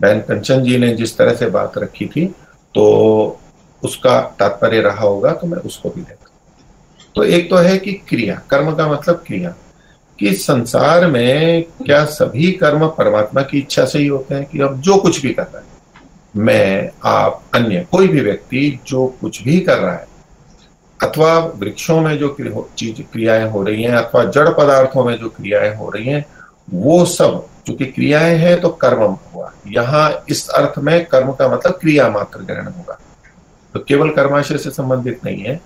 बहन 0.00 0.20
कंचन 0.20 0.62
जी 0.62 0.78
ने 0.78 0.94
जिस 0.94 1.18
तरह 1.18 1.34
से 1.34 1.46
बात 1.46 1.78
रखी 1.78 2.06
थी 2.06 2.26
तो 2.74 3.40
उसका 3.82 4.20
तात्पर्य 4.38 4.80
रहा 4.80 5.00
होगा 5.00 5.32
तो 5.32 5.46
मैं 5.46 5.58
उसको 5.58 5.90
भी 5.90 6.00
लेता 6.00 6.24
तो 7.14 7.24
एक 7.24 7.50
तो 7.50 7.56
है 7.56 7.78
कि 7.78 7.92
क्रिया, 7.92 8.42
कर्म 8.50 8.74
का 8.74 8.92
मतलब 8.92 9.24
क्रिया, 9.26 9.54
कि 10.18 10.32
संसार 10.32 11.06
में 11.06 11.62
क्या 11.62 12.04
सभी 12.04 12.52
कर्म 12.52 12.88
परमात्मा 12.88 13.42
की 13.42 13.58
इच्छा 13.58 13.84
से 13.84 13.98
ही 13.98 14.06
होते 14.06 14.34
हैं 14.34 14.44
कि 14.44 14.60
अब 14.60 14.80
जो 14.80 14.96
कुछ 14.96 15.22
भी 15.22 15.32
कर 15.34 15.42
रहा 15.42 15.58
है, 15.58 15.64
मैं, 16.36 16.90
आप, 17.04 17.42
अन्य, 17.54 17.86
कोई 17.92 18.08
भी 18.08 18.20
व्यक्ति 18.20 18.80
जो 18.86 19.06
कुछ 19.20 19.42
भी 19.42 19.60
कर 19.60 19.78
रहा 19.78 19.94
है, 19.94 20.06
अथवा 21.02 21.38
वृक्षों 21.38 22.00
में 22.00 22.18
जो 22.18 22.36
चीज़ 22.78 23.02
क्रियाएँ 23.12 23.48
हो 23.50 23.62
रही 23.62 23.82
हैं, 23.82 23.96
अथवा 23.96 24.24
जड़ 24.24 24.48
पदार्थों 24.48 25.04
में 25.04 25.18
जो 25.18 25.28
क्रियाएँ 25.28 25.74
हो 25.76 25.90
रही 25.90 26.04
हैं 26.04 26.26
वो 26.68 27.04
सब 27.04 27.46
चूँकि 27.66 27.86
क्रियाएँ 27.86 28.36
हैं 28.36 28.60
तो 28.60 28.68
कर्म 28.68 29.02
हुआ। 29.02 29.52
यहाँ 29.66 30.24
इस 30.28 30.48
अर्थ 30.48 30.78
में 30.78 31.04
कर्म 31.06 31.32
का 31.32 31.48
मतलब 31.48 31.72
क्रिया 31.72 32.08
मात्र 32.10 32.40
ग्रहण 32.40 32.66
होगा। 32.66 32.98
तो 33.74 33.80
केवल 33.80 34.10
कर्माशय 34.10 34.58
से 34.58 34.70
संबंधित 34.70 35.24
नहीं 35.24 35.42
है। 35.42 35.60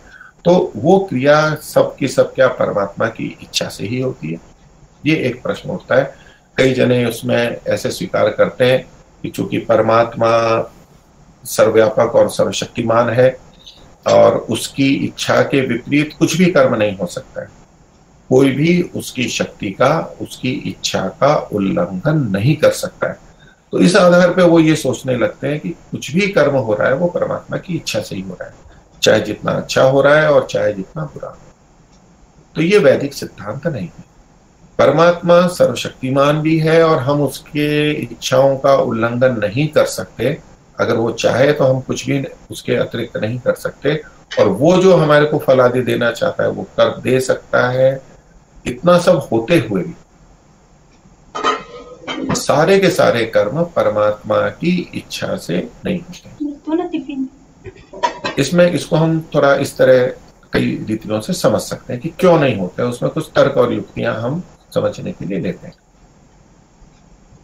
तो 0.45 0.73
वो 0.77 0.99
क्रिया 0.99 1.55
सब 1.55 1.95
की 1.97 2.09
सब 2.09 2.33
क्या 2.35 2.49
परमात्मा 2.49 3.07
की 3.09 3.27
इच्छा 3.43 3.69
से 3.69 3.87
ही 3.87 4.01
होती 4.01 4.33
है। 4.33 4.41
ये 5.07 5.17
एक 5.17 5.43
प्रश्न 5.43 5.71
उठता 5.71 5.95
है। 5.95 6.15
कई 6.57 6.73
जने 6.75 7.05
उसमें 7.07 7.61
ऐसे 7.69 7.91
स्वीकार 7.91 8.31
करते 8.31 8.65
हैं 8.65 8.85
कि 9.23 9.29
चूँकि 9.29 9.59
परमात्मा 9.59 10.31
सर्वव्यापक 11.45 12.15
और 12.15 12.31
सर्वशक्तिमान 12.31 13.11
है 13.11 13.29
और 14.07 14.37
उसकी 14.51 14.89
इच्छा 15.07 15.43
के 15.43 15.61
विपरीत 15.61 16.15
कुछ 16.19 16.37
भी 16.37 16.47
कर्म 16.47 16.75
नहीं 16.75 16.97
हो 16.97 17.07
सकता 17.07 17.43
है। 17.43 17.58
कोई 18.29 18.51
भी 18.51 18.83
उसकी 18.83 19.29
शक्ति 19.29 19.71
का, 19.71 20.15
उसकी 20.21 20.51
इच्छा 20.51 21.01
का 21.01 21.49
उल्लंघन 21.53 22.29
नहीं 22.33 22.57
कर 22.57 22.71
सकता 22.71 23.09
है। 23.09 23.19
तो 23.73 23.79
इस 23.79 23.97
आधार 23.97 24.31
पर 24.31 24.43
वो 24.43 24.61
ये 24.61 24.77
सोचने 24.77 25.17
लगते 25.17 25.47
हैं 25.47 25.61
कि 25.61 25.69
कुछ 25.69 26.15
भी 26.15 26.21
कर्म 26.21 26.57
हो 26.57 26.75
रहा 26.75 26.89
है, 26.89 26.95
वो 26.95 27.07
परमात्मा 27.07 27.57
की 27.57 27.75
इच्छा 27.75 28.01
से 28.01 28.17
ही 28.17 28.23
हो 28.23 28.35
रहा 28.41 28.49
है। 28.49 28.55
चाहे 29.03 29.21
जितना 29.21 29.53
अच्छा 29.53 29.83
हो 29.83 30.01
रहा 30.01 30.21
है 30.21 30.33
और 30.33 30.47
चाहे 30.51 30.73
जितना 30.73 31.05
बुरा। 31.05 31.39
तो 32.55 32.63
ये 32.63 32.79
वैदिक 32.79 33.15
सिद्धांत 33.15 33.67
नहीं 33.67 33.87
है। 33.87 34.05
परमात्मा 34.79 35.47
सर्वशक्तिमान 35.47 36.41
भी 36.41 36.59
है 36.59 36.83
और 36.83 36.99
हम 36.99 37.23
उसके 37.23 37.93
इच्छाओं 37.93 38.57
का 38.57 38.75
उल्लंघन 38.75 39.33
नहीं 39.33 39.69
कर 39.69 39.85
सकते। 39.85 40.39
अगर 40.81 40.97
वो 40.97 41.11
चाहे 41.11 41.53
तो 41.53 41.65
हम 41.65 41.81
कुछ 41.81 42.07
भी 42.07 42.25
उसके 42.51 42.75
अतिरिक्त 42.75 43.17
नहीं 43.17 43.39
कर 43.39 43.55
सकते। 43.55 44.03
और 44.39 44.49
वो 44.49 44.77
जो 44.77 44.97
हमारे 44.97 45.27
को 45.27 45.39
फल 45.39 45.61
आदि 45.61 45.83
देना 45.83 46.11
चाहता 46.11 46.43
है, 46.43 46.51
वो 46.51 46.63
कर 46.63 47.01
दे 47.01 47.21
सकता 47.21 47.69
है। 47.69 48.08
इतना 48.69 48.99
सब 48.99 49.29
होते 49.33 49.59
हुए 49.59 49.83
भी 49.83 49.95
सारे 52.35 52.79
के 52.79 52.91
सारे 52.91 53.25
कर्म 53.27 53.63
परमात्मा 53.77 54.49
की 54.49 54.91
इच्छा 54.95 55.37
से 55.37 55.69
नहीं 55.85 55.99
होते। 55.99 56.29
इसमें 58.39 58.71
इसको 58.73 58.97
हम 58.97 59.21
थोड़ा 59.35 59.55
इस 59.55 59.77
तरह 59.77 60.07
कई 60.53 60.85
रीतियों 60.89 61.21
से 61.21 61.33
समझ 61.33 61.61
सकते 61.61 61.93
हैं 61.93 62.03
कि 62.03 62.09
क्यों 62.09 62.39
नहीं 62.41 62.57
होते 62.57 62.83
उसमें 62.83 63.11
कुछ 63.13 63.31
तर्क 63.35 63.57
और 63.57 63.73
युक्तियाँ 63.73 64.15
हम 64.15 64.43
समझने 64.75 65.13
के 65.13 65.25
लिए 65.25 65.39
लेते 65.39 65.67
हैं। 65.67 65.75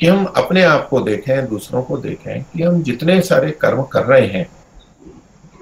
कि 0.01 0.07
हम 0.07 0.25
अपने 0.25 0.63
आप 0.63 0.89
को 0.89 1.01
देखें 1.01 1.47
दूसरों 1.49 1.83
को 1.83 1.97
देखें 1.99 2.43
कि 2.43 2.63
हम 2.63 2.83
जितने 2.83 3.21
सारे 3.21 3.51
कर्म 3.51 3.83
कर 3.83 4.03
रहे 4.03 4.27
हैं 4.27 4.47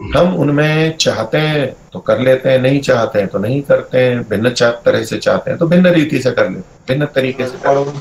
हम 0.03 0.34
उनमें 0.36 0.96
चाहते 0.96 1.38
हैं 1.38 1.66
तो 1.92 1.98
कर 2.00 2.18
लेते 2.20 2.50
हैं, 2.50 2.59
नहीं 2.59 2.80
चाहते 2.80 3.18
हैं 3.18 3.28
तो 3.28 3.38
नहीं 3.38 3.61
करते 3.62 3.98
हैं, 3.98 4.22
भिन्न 4.28 4.50
तरह 4.84 5.03
से 5.05 5.18
चाहते 5.18 5.50
हैं 5.50 5.59
तो 5.59 5.66
भिन्न 5.66 5.88
रीति 5.88 6.20
से 6.22 6.30
कर 6.30 6.48
लेते 6.50 6.72
हैं, 6.72 6.80
भिन्न 6.88 7.07
तरीके 7.14 7.46
से 7.46 7.59
कर 7.59 7.92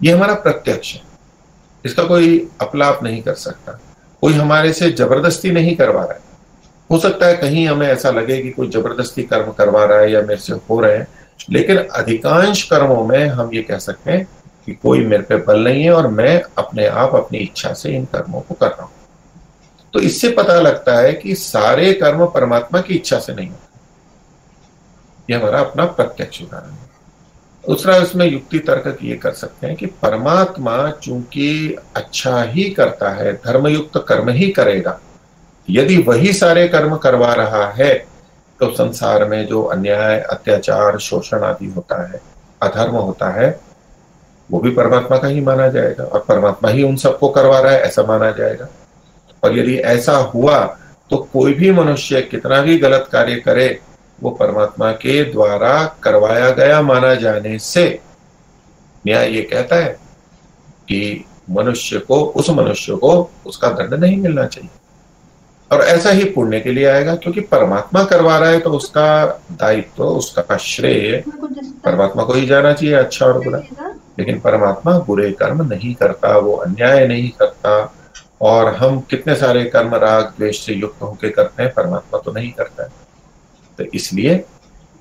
ये 0.00 0.12
हमारा 0.12 0.34
प्रत्यक्ष 0.36 0.94
है। 0.94 1.00
इसका 1.84 2.02
कोई 2.04 2.38
अपलाप 2.60 3.02
नहीं 3.02 3.20
कर 3.22 3.34
सकता। 3.34 3.72
कोई 4.22 4.32
हमारे 4.34 4.72
से 4.72 4.90
ज़बरदस्ती 4.90 5.50
नहीं 5.50 5.74
करवा 5.76 6.02
रहा 6.02 6.12
है। 6.12 6.20
हो 6.90 6.98
सकता 6.98 7.26
है 7.26 7.36
कहीं 7.36 7.66
हमें 7.68 7.86
ऐसा 7.86 8.10
लगे 8.10 8.40
कि 8.42 8.50
कोई 8.50 8.68
ज़बरदस्ती 8.68 9.22
कर्म 9.22 9.50
करवा 9.52 9.84
रहा 9.84 9.98
है 9.98 10.12
या 10.12 10.22
मेरे 10.22 10.40
से 10.40 10.52
हो 10.70 10.80
रहे 10.80 10.96
हैं, 10.96 11.06
लेकिन 11.50 11.76
अधिकांश 11.76 12.62
कर्मों 12.62 13.04
में 13.06 13.26
हम 13.28 13.50
ये 13.54 13.62
कह 13.62 13.78
सकते 13.78 14.10
हैं 14.10 14.24
कि 14.66 14.74
कोई 14.74 15.04
मेरे 15.06 15.22
पे 15.22 15.36
बल 15.44 15.64
नहीं 15.64 15.82
है 15.84 15.92
और 15.92 16.08
मैं 16.10 16.40
अपने 16.58 16.86
आप 16.86 17.14
अपनी 17.14 17.38
इच्छा 17.38 17.72
से 17.72 17.96
इन 17.96 18.04
कर्मों 18.04 18.40
को 18.40 18.54
कर 18.54 18.66
रहा 18.66 18.82
हूँ। 18.82 18.92
तो 19.94 20.00
इससे 20.00 20.28
पता 20.30 20.60
लगता 20.60 20.94
है 20.94 21.12
कि 21.12 21.34
सारे 21.34 21.92
कर्म 21.92 22.26
परमात्मा 22.26 22.80
की 22.80 22.94
इच्छा 22.94 23.18
से 23.18 23.34
नहीं 23.34 23.48
होते। 23.48 23.66
ये 25.28 25.38
हमारा 25.38 25.60
अपना 25.60 25.84
प्रत्यक्ष 25.86 26.42
उदाहरण 26.42 26.70
है। 26.70 26.86
दूसरा, 27.64 27.96
इसमें 27.96 28.26
युक्ति 28.26 28.58
तर्क 28.60 28.98
ये 29.02 29.16
कर 29.16 29.32
सकते 29.32 29.66
हैं 29.66 29.76
कि 29.76 29.86
परमात्मा 30.02 30.90
चूँकि 31.02 31.76
अच्छा 31.96 32.42
ही 32.42 32.64
करता 32.70 33.10
है, 33.10 33.32
धर्मयुक्त 33.36 34.04
कर्म 34.08 34.28
ही 34.30 34.48
करेगा, 34.50 34.98
यदि 35.68 35.96
वही 35.98 36.32
सारे 36.32 36.66
कर्म 36.68 36.96
करवा 36.96 37.32
रहा 37.34 37.66
है 37.72 37.92
तो 38.60 38.70
संसार 38.74 39.24
में 39.24 39.46
जो 39.46 39.62
अन्याय, 39.62 40.18
अत्याचार, 40.20 40.98
शोषण 40.98 41.42
आदि 41.44 41.66
होता 41.66 42.02
है, 42.02 42.20
अधर्म 42.62 42.92
होता 42.92 43.28
है, 43.30 43.48
वो 44.50 44.60
भी 44.60 44.70
परमात्मा 44.70 45.18
का 45.18 45.28
ही 45.28 45.40
माना 45.40 45.68
जाएगा, 45.68 46.04
और 46.04 46.24
परमात्मा 46.28 46.70
ही 46.70 46.82
उन 46.82 46.96
सबको 46.96 47.28
करवा 47.28 47.58
रहा 47.60 47.72
है, 47.72 47.80
ऐसा 47.80 48.02
माना 48.02 48.30
जाएगा। 48.30 48.68
और 49.42 49.58
यदि 49.58 49.76
ऐसा 49.76 50.16
हुआ 50.16 50.58
तो 51.10 51.16
कोई 51.32 51.54
भी 51.54 51.70
मनुष्य 51.70 52.20
कितना 52.22 52.60
भी 52.62 52.78
गलत 52.78 53.08
कार्य 53.12 53.36
करे, 53.36 53.78
वो 54.22 54.30
परमात्मा 54.30 54.90
के 54.92 55.22
द्वारा 55.24 55.84
करवाया 56.02 56.50
गया 56.50 56.80
माना 56.82 57.14
जाने 57.14 57.58
से। 57.58 57.86
न्याय 59.04 59.30
ये 59.30 59.42
कहता 59.42 59.76
है 59.76 59.90
कि 60.88 61.24
मनुष्य 61.50 61.98
को, 61.98 62.20
उस 62.20 62.50
मनुष्य 62.50 62.96
को 62.96 63.30
उसका 63.46 63.68
दंड 63.68 63.94
नहीं 63.94 64.16
मिलना 64.16 64.44
चाहिए। 64.46 64.70
और 65.70 65.80
ऐसा 65.80 66.10
ही 66.10 66.24
पुण्य 66.24 66.60
के 66.60 66.72
लिए 66.72 66.84
आएगा, 66.84 67.14
क्योंकि 67.14 67.40
परमात्मा 67.40 68.02
करवा 68.04 68.38
रहा 68.38 68.50
है 68.50 68.60
तो 68.60 68.70
उसका 68.70 69.26
दायित्व 69.52 69.92
तो 69.96 70.08
उसका 70.08 70.56
श्रेय 70.56 71.22
परमात्मा 71.84 72.24
को 72.24 72.32
ही 72.32 72.46
जाना 72.46 72.72
चाहिए 72.72 72.94
अच्छा 72.94 73.26
और 73.26 73.38
बुरा। 73.44 73.58
लेकिन 74.18 74.40
परमात्मा 74.40 74.98
बुरे 74.98 75.30
कर्म 75.32 75.62
नहीं 75.62 75.94
करता, 75.94 76.36
वो 76.38 76.52
अन्याय 76.52 77.06
नहीं 77.06 77.30
करता। 77.30 77.94
और 78.40 78.74
हम 78.74 79.00
कितने 79.00 79.34
सारे 79.34 79.64
कर्म 79.64 79.94
राग 79.94 80.32
द्वेष 80.38 80.64
से 80.66 80.74
युक्त 80.74 81.02
होकर 81.02 81.30
करते 81.30 81.62
हैं, 81.62 81.72
परमात्मा 81.74 82.18
तो 82.18 82.32
नहीं 82.32 82.52
करता 82.52 82.82
है। 82.82 82.90
तो 83.78 83.84
इसलिए 83.94 84.44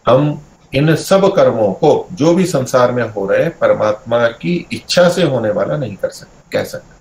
हम 0.08 0.42
इन 0.74 0.96
सब 0.96 1.26
कर्मों 1.36 1.72
को, 1.74 2.08
जो 2.14 2.34
भी 2.34 2.46
संसार 2.46 2.92
में 2.92 3.04
हो 3.04 3.26
रहे 3.26 3.50
परमात्मा 3.50 4.28
की 4.28 4.56
इच्छा 4.72 5.08
से 5.10 5.24
होने 5.24 5.52
वाला 5.52 5.78
नहीं 5.78 5.96
कर 5.96 6.10
सकते 6.10 6.58
कह 6.58 6.64
सकते। 6.64 6.96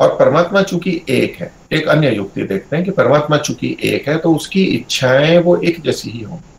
और 0.00 0.16
परमात्मा 0.16 0.62
चूँकि 0.62 1.00
एक 1.08 1.36
है, 1.36 1.50
एक 1.72 1.88
अन्य 1.88 2.14
युक्ति 2.14 2.42
देखते 2.42 2.76
हैं 2.76 2.84
कि 2.84 2.90
परमात्मा 2.90 3.36
चूँकि 3.38 3.76
एक 3.82 4.08
है 4.08 4.16
तो 4.18 4.34
उसकी 4.34 4.64
इच्छाएँ 4.64 5.38
वो 5.38 5.56
एक 5.56 5.80
जैसी 5.80 6.10
ही 6.10 6.22
होंगी। 6.22 6.55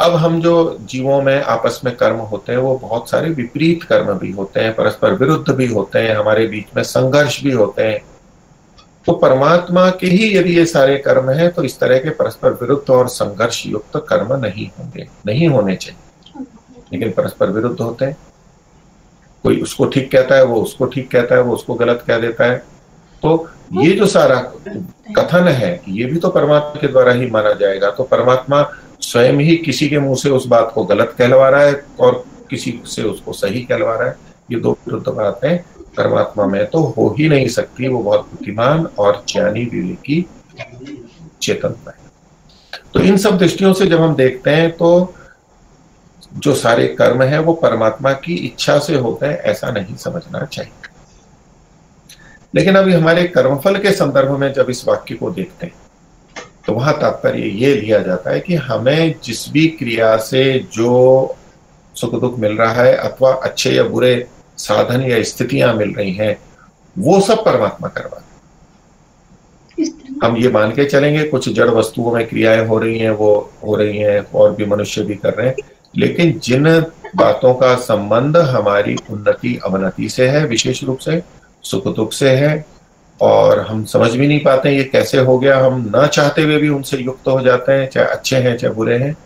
अब 0.00 0.14
हम 0.14 0.40
जो 0.40 0.78
जीवों 0.80 1.22
में 1.22 1.42
आपस 1.42 1.80
में 1.84 1.96
कर्म 1.96 2.16
होते 2.16 2.52
हैं, 2.52 2.58
वो 2.58 2.78
बहुत 2.78 3.10
सारे 3.10 3.30
विपरीत 3.30 3.82
कर्म 3.82 4.12
भी 4.18 4.30
होते 4.30 4.60
हैं, 4.60 4.74
परस्पर 4.74 5.12
विरुद्ध 5.12 5.54
भी 5.54 5.66
होते 5.66 5.98
हैं, 5.98 6.16
हमारे 6.16 6.46
बीच 6.46 6.66
में 6.76 6.82
संघर्ष 6.82 7.42
भी 7.42 7.50
होते 7.50 7.82
हैं। 7.82 8.04
तो 9.06 9.12
परमात्मा 9.12 9.90
के 9.90 10.06
ही 10.06 10.38
यदि 10.38 10.56
ये 10.56 10.66
सारे 10.66 10.96
कर्म 10.98 11.30
हैं 11.30 11.50
तो 11.52 11.62
इस 11.62 11.78
तरह 11.80 11.98
के 11.98 12.10
परस्पर 12.10 12.52
विरुद्ध 12.52 12.90
और 12.90 13.08
संघर्ष 13.08 13.66
युक्त 13.66 14.06
कर्म 14.08 14.32
नहीं 14.36 14.70
होंगे, 14.78 15.08
नहीं 15.26 15.48
होने 15.48 15.76
चाहिए। 15.76 16.44
लेकिन 16.92 17.10
परस्पर 17.10 17.50
विरुद्ध 17.50 17.80
होते 17.80 18.04
हैं। 18.04 18.16
कोई 19.42 19.60
उसको 19.62 19.84
ठीक 19.84 20.10
कहता 20.12 20.34
है, 20.34 20.44
वो 20.44 20.62
उसको 20.62 20.86
ठीक 20.86 21.10
कहता 21.10 21.34
है, 21.34 21.42
वो 21.42 21.54
उसको 21.54 21.74
गलत 21.74 22.04
कह 22.06 22.18
देता 22.18 22.44
है। 22.44 22.56
तो 23.22 23.48
ये 23.72 23.92
जो 23.92 24.06
सारा 24.06 24.52
कथन 25.16 25.48
है, 25.48 25.80
ये 25.88 26.04
भी 26.04 26.18
तो 26.18 26.28
परमात्मा 26.28 26.80
के 26.80 26.88
द्वारा 26.88 27.12
ही 27.12 27.30
माना 27.30 27.52
जाएगा। 27.52 27.90
तो 27.90 28.02
परमात्मा 28.02 28.62
स्वयं 29.00 29.40
ही 29.40 29.56
किसी 29.56 29.88
के 29.88 29.98
मुँह 29.98 30.16
से 30.16 30.30
उस 30.30 30.46
बात 30.46 30.70
को 30.74 30.84
गलत 30.84 31.14
कहलवा 31.18 31.48
रहा 31.48 31.62
है 31.62 31.82
और 32.00 32.24
किसी 32.50 32.80
से 32.86 33.02
उसको 33.02 33.32
सही 33.32 33.60
कहलवा 33.62 33.94
रहा 33.94 34.08
है। 34.08 34.16
ये 34.50 34.60
दो 34.60 34.72
विरुद्ध 34.86 35.08
बातें 35.08 35.58
परमात्मा 35.96 36.46
में 36.46 36.64
तो 36.66 36.82
हो 36.88 37.08
ही 37.18 37.28
नहीं 37.28 37.48
सकती। 37.48 37.88
वो 37.88 38.02
बहुत 38.02 38.20
बुद्धिमान 38.20 38.86
और 38.98 39.24
ज्ञानी 39.28 39.64
विवेकी 39.64 40.20
चेतनता 41.42 41.90
है। 41.90 42.06
तो 42.94 43.00
इन 43.00 43.16
सब 43.16 43.38
दृष्टियों 43.38 43.72
से 43.72 43.86
जब 43.86 44.00
हम 44.00 44.14
देखते 44.14 44.50
हैं 44.50 44.70
तो 44.76 45.14
जो 46.36 46.54
सारे 46.54 46.86
कर्म 46.88 47.22
है 47.22 47.38
वो 47.38 47.52
परमात्मा 47.52 48.12
की 48.14 48.34
इच्छा 48.36 48.78
से 48.78 48.94
होते 48.94 49.26
हैं, 49.26 49.36
ऐसा 49.36 49.70
नहीं 49.70 49.96
समझना 49.96 50.44
चाहिए। 50.44 50.72
लेकिन 52.54 52.74
अभी 52.74 52.92
हमारे 52.92 53.26
कर्मफल 53.28 53.78
के 53.78 53.92
संदर्भ 53.92 54.38
में 54.38 54.52
जब 54.52 54.70
इस 54.70 54.86
वाक्य 54.88 55.14
को 55.14 55.30
देखते 55.30 55.66
हैं 55.66 55.74
तो 56.66 56.72
वहाँ 56.72 56.98
तात्पर्य 57.00 57.42
ये 57.42 57.74
लिया 57.74 57.98
जाता 57.98 58.30
है 58.30 58.40
कि 58.40 58.54
हमें 58.54 59.14
जिस 59.24 59.48
भी 59.50 59.66
क्रिया 59.66 60.16
से 60.16 60.66
जो 60.72 61.36
सुख 61.94 62.20
दुख 62.20 62.38
मिल 62.38 62.56
रहा 62.56 62.72
है 62.72 62.94
अथवा 62.96 63.32
अच्छे 63.32 63.70
या 63.70 63.82
बुरे 63.84 64.26
साधन 64.56 65.02
या 65.02 65.22
स्थितियाँ 65.22 65.74
मिल 65.74 65.94
रही 65.94 66.12
हैं 66.12 66.36
वो 66.98 67.20
सब 67.20 67.44
परमात्मा 67.44 67.88
करवा 67.88 68.22
हम 70.22 70.36
ये 70.36 70.48
मान 70.48 70.70
के 70.70 70.84
चलेंगे 70.84 71.24
कुछ 71.24 71.48
जड़ 71.48 71.68
वस्तुओं 71.70 72.12
में 72.12 72.26
क्रियाएँ 72.26 72.66
हो 72.66 72.78
रही 72.78 72.98
हैं 72.98 73.10
वो 73.10 73.52
हो 73.66 73.76
रही 73.76 73.98
हैं 73.98 74.20
और 74.34 74.54
भी 74.54 74.66
मनुष्य 74.66 75.02
भी 75.02 75.14
कर 75.14 75.34
रहे 75.34 75.48
हैं। 75.48 75.54
लेकिन 75.96 76.38
जिन 76.38 76.80
बातों 77.16 77.54
का 77.54 77.74
संबंध 77.74 78.36
हमारी 78.36 78.96
उन्नति 79.10 79.60
अवनति 79.64 80.08
से 80.08 80.28
है 80.28 80.46
विशेष 80.46 80.84
रूप 80.84 80.98
से 80.98 81.22
सुख 81.62 81.94
दुख 81.96 82.12
से 82.12 82.30
है 82.30 82.64
और 83.20 83.60
हम 83.60 83.84
समझ 83.84 84.10
भी 84.10 84.26
नहीं 84.26 84.40
पाते 84.40 84.70
ये 84.70 84.84
कैसे 84.84 85.18
हो 85.18 85.38
गया। 85.38 85.58
हम 85.60 85.80
ना 85.96 86.06
चाहते 86.06 86.42
हुए 86.42 86.56
भी 86.56 86.68
उनसे 86.68 86.96
युक्त 86.96 87.28
हो 87.28 87.40
जाते 87.40 87.72
हैं, 87.72 87.88
चाहे 87.88 88.06
अच्छे 88.06 88.36
हैं, 88.36 88.56
चाहे 88.56 88.74
बुरे 88.74 88.98
हैं। 88.98 89.16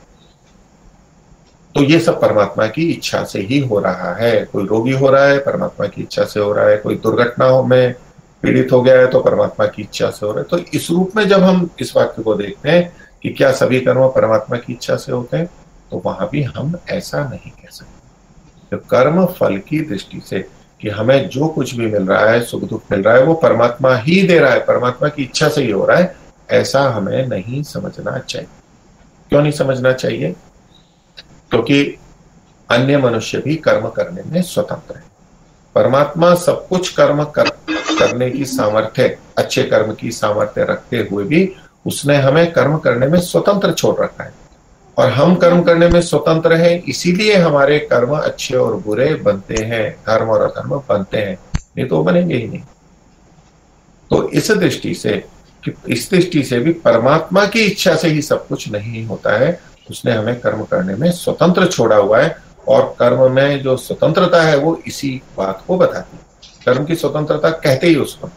तो 1.75 1.83
ये 1.83 1.99
सब 2.01 2.21
परमात्मा 2.21 2.67
की 2.67 2.91
इच्छा 2.91 3.23
से 3.25 3.41
ही 3.41 3.59
हो 3.59 3.79
रहा 3.79 4.15
है। 4.15 4.45
कोई 4.45 4.67
रोगी 4.67 4.93
हो 4.93 5.11
रहा 5.11 5.25
है, 5.25 5.39
परमात्मा 5.39 5.87
की 5.87 6.03
इच्छा 6.03 6.25
से 6.25 6.41
हो 6.41 6.53
रहा 6.53 6.69
है। 6.69 6.77
कोई 6.77 6.95
दुर्घटना 6.95 7.63
में 7.63 7.95
पीड़ित 8.43 8.73
हो 8.73 8.81
गया 8.83 8.99
है 9.01 9.07
तो 9.07 9.21
परमात्मा 9.21 9.67
की 9.67 9.83
इच्छा 9.83 10.11
से 10.11 10.27
हो 10.27 10.33
रहा 10.33 10.41
है। 10.41 10.49
तो 10.49 10.59
इस 10.75 10.91
रूप 10.91 11.17
में 11.17 11.27
जब 11.29 11.43
हम 11.43 11.69
इस 11.81 11.97
वाक्य 11.97 12.23
को 12.23 12.35
देखते 12.35 12.71
हैं 12.71 12.93
कि 13.23 13.31
क्या 13.31 13.51
सभी 13.53 13.81
कर्म 13.81 14.09
परमात्मा 14.09 14.57
की 14.57 14.73
इच्छा 14.73 14.97
से 14.97 15.13
होते 15.13 15.37
हैं 15.37 15.47
तो 15.91 16.03
वहाँ 16.05 16.29
भी 16.33 16.43
हम 16.43 16.75
ऐसा 16.91 17.23
नहीं 17.25 17.51
कह 17.51 17.69
सकते। 17.71 18.77
तो 18.77 18.83
कर्म 18.91 19.25
फल 19.39 19.57
की 19.59 19.81
दृष्टि 19.81 20.21
से 20.27 20.39
कि 20.83 20.89
हमें 20.89 21.29
जो 21.29 21.49
कुछ 21.49 21.75
भी 21.75 21.87
मिल 21.87 22.07
रहा 22.07 22.27
है 22.27 22.43
सुख 22.43 22.63
दुख 22.63 22.83
मिल 22.91 23.03
रहा 23.03 23.15
है 23.15 23.25
वो 23.25 23.35
परमात्मा 23.35 23.97
ही 23.97 24.23
दे 24.23 24.39
रहा 24.39 24.53
है। 24.53 24.61
परमात्मा 24.61 25.09
की 25.09 25.23
इच्छा 25.23 25.49
से 25.49 25.63
ही 25.63 25.71
हो 25.71 25.87
रहा 25.87 25.97
है। 25.97 26.17
ऐसा 26.51 26.83
हमें 26.83 27.27
नहीं 27.27 27.63
समझना 27.63 28.19
चाहिए। 28.19 28.49
क्यों 29.29 29.43
नहीं 29.43 29.53
समझना 29.53 29.93
चाहिए? 29.93 30.37
क्योंकि 31.51 31.99
अन्य 32.71 32.99
मनुष्य 32.99 33.39
भी 33.39 33.57
कर्म 33.57 33.89
करने 33.89 34.23
में 34.27 34.43
स्वतंत्र 34.43 34.97
है। 34.97 35.05
परमात्मा 35.75 36.35
सब 36.35 36.69
कुछ 36.69 36.89
कर्म 36.89 37.25
कर, 37.25 37.49
करने 37.71 38.31
की 38.31 38.45
सामर्थ्य 38.45 39.19
अच्छे 39.39 39.63
कर्म 39.63 39.95
की 39.95 40.11
सामर्थ्य 40.11 40.65
रखते 40.65 41.09
हुए 41.11 41.25
भी 41.25 41.55
उसने 41.87 42.17
हमें 42.17 42.53
कर्म 42.53 42.79
करने 42.79 43.07
में 43.07 43.21
स्वतंत्र 43.21 43.73
छोड़ 43.73 44.01
रखा 44.01 44.25
है। 44.25 44.42
और 44.97 45.11
हम 45.11 45.35
कर्म 45.35 45.63
करने 45.63 45.89
में 45.89 46.01
स्वतंत्र 46.03 46.53
हैं, 46.53 46.83
इसीलिए 46.83 47.37
हमारे 47.37 47.79
कर्म 47.81 48.17
अच्छे 48.17 48.57
और 48.57 48.77
बुरे 48.77 49.15
बनते 49.15 49.65
हैं 49.65 49.91
धर्म 50.07 50.29
और 50.29 50.41
अधर्म 50.43 50.77
बनते 50.89 51.19
हैं, 51.19 51.39
नहीं 51.57 51.87
तो 51.89 52.03
बनेंगे 52.03 52.37
ही 52.37 52.47
नहीं। 52.49 52.63
तो 54.11 54.29
इस 54.31 54.51
दृष्टि 54.51 54.95
से 54.95 55.17
कि 55.63 55.73
इस 55.89 56.11
दृष्टि 56.11 56.43
से 56.43 56.59
भी 56.59 56.73
परमात्मा 56.81 57.45
की 57.47 57.61
इच्छा 57.61 57.95
से 57.97 58.09
ही 58.09 58.23
सब 58.23 58.47
कुछ 58.49 58.69
नहीं 58.69 59.05
होता 59.07 59.37
है, 59.39 59.59
उसने 59.91 60.13
हमें 60.13 60.41
कर्म 60.41 60.65
करने 60.65 60.95
में 60.95 61.11
स्वतंत्र 61.13 61.67
छोड़ा 61.67 61.97
हुआ 61.97 62.21
है, 62.21 62.37
और 62.69 62.95
कर्म 62.99 63.31
में 63.33 63.63
जो 63.63 63.77
स्वतंत्रता 63.77 64.43
है 64.43 64.57
वो 64.57 64.81
इसी 64.87 65.21
बात 65.37 65.65
को 65.67 65.77
बताती 65.77 66.17
है। 66.17 66.65
कर्म 66.65 66.85
की 66.85 66.95
स्वतंत्रता 66.95 67.51
कहते 67.51 67.87
ही 67.87 67.95
उसको 67.97 68.31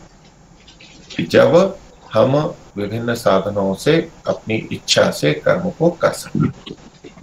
जब 1.21 1.77
हम 2.13 2.35
विभिन्न 2.77 3.13
साधनों 3.15 3.73
से 3.73 3.95
अपनी 4.27 4.55
इच्छा 4.71 5.09
से 5.11 5.33
कर्म 5.33 5.69
को 5.69 5.89
कर 5.91 6.11
सकते 6.11 6.73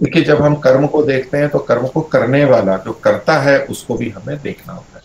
देखिए, 0.03 0.23
जब 0.23 0.41
हम 0.41 0.55
कर्म 0.55 0.87
को 0.87 1.03
देखते 1.03 1.37
हैं 1.37 1.49
तो 1.49 1.59
कर्म 1.59 1.87
को 1.87 2.01
करने 2.01 2.43
वाला 2.45 2.77
जो 2.77 2.91
करता 2.93 3.37
है, 3.39 3.57
उसको 3.59 3.95
भी 3.95 4.09
हमें 4.09 4.41
देखना 4.41 4.73
होता 4.73 4.97
है। 4.97 5.01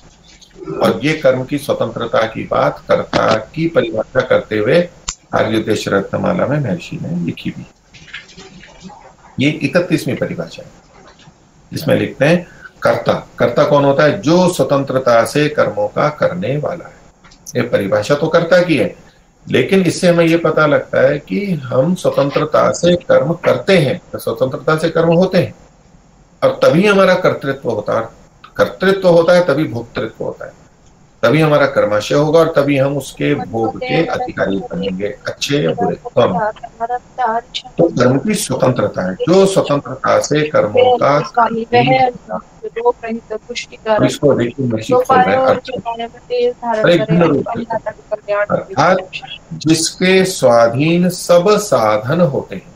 और 0.78 1.00
ये 1.04 1.12
कर्म 1.12 1.44
की 1.44 1.58
स्वतंत्रता 1.58 2.22
की 2.26 2.44
बात, 2.44 2.84
कर्ता 2.88 3.34
की 3.54 3.66
परिभाषा 3.68 4.20
करते 4.20 4.58
हुए 4.58 4.88
आर्योदेश 5.34 5.88
रत्नमाला 5.88 6.46
में 6.46 6.58
महर्षि 6.60 6.98
ने 7.02 7.24
लिखी 7.26 7.50
भी 7.50 7.66
ये 9.40 9.50
इकतीसवीं 9.50 10.16
परिभाषा 10.16 10.62
है। 10.62 10.70
इसमें 11.72 11.94
लिखते 11.96 12.24
हैं, 12.24 12.46
कर्ता 12.82 13.12
कर्ता 13.38 13.64
कौन 13.64 13.84
होता 13.84 14.04
है? 14.04 14.20
जो 14.20 14.52
स्वतंत्रता 14.52 15.24
से 15.24 15.48
कर्मों 15.48 15.86
का 15.88 16.08
करने 16.08 16.56
वाला 16.56 16.84
है। 16.84 16.96
ये 17.56 17.62
परिभाषा 17.68 18.14
तो 18.14 18.28
कर्ता 18.28 18.62
की 18.62 18.76
है 18.76 18.94
लेकिन 19.50 19.82
इससे 19.82 20.08
हमें 20.08 20.26
ये 20.26 20.36
पता 20.36 20.66
लगता 20.66 21.00
है 21.00 21.18
कि 21.18 21.52
हम 21.52 21.94
स्वतंत्रता 21.94 22.70
से 22.72 22.96
कर्म 22.96 23.32
करते 23.32 23.78
हैं 23.78 24.00
तो 24.12 24.18
स्वतंत्रता 24.18 24.76
से 24.76 24.90
कर्म 24.90 25.12
होते 25.12 25.38
हैं। 25.38 25.54
और 26.42 26.60
तभी 26.64 26.86
हमारा 26.86 27.14
कर्तृत्व 27.14 27.70
होता 27.70 28.00
है। 28.00 28.08
कर्तृत्व 28.56 29.08
होता 29.08 29.32
है, 29.32 29.46
तभी 29.46 29.64
भोक्तृत्व 29.64 30.24
होता 30.24 30.46
है। 30.46 30.67
तभी 31.22 31.40
हमारा 31.40 31.66
कर्माशय 31.66 32.14
होगा 32.14 32.38
और 32.40 32.52
तभी 32.56 32.76
हम 32.76 32.96
उसके 32.96 33.34
भोग 33.34 33.78
के 33.78 34.04
अधिकारी 34.06 34.56
बनेंगे 34.56 35.06
अच्छे 35.26 35.58
या 35.58 35.70
बुरे? 35.70 35.96
हम 36.18 36.38
तो 37.78 37.88
कर्म 37.88 38.18
की 38.18 38.34
स्वतंत्रता 38.34 39.08
है। 39.08 39.14
जो 39.14 39.46
स्वतंत्रता 39.46 40.18
से 40.20 40.48
कर्मों 40.48 40.96
का 41.02 41.16
इसको 44.06 44.28
अर्थात 48.50 48.96
जिसके 49.52 50.24
स्वाधीन 50.24 51.08
सब 51.08 51.50
साधन 51.58 52.20
होते 52.20 52.56
हैं। 52.56 52.72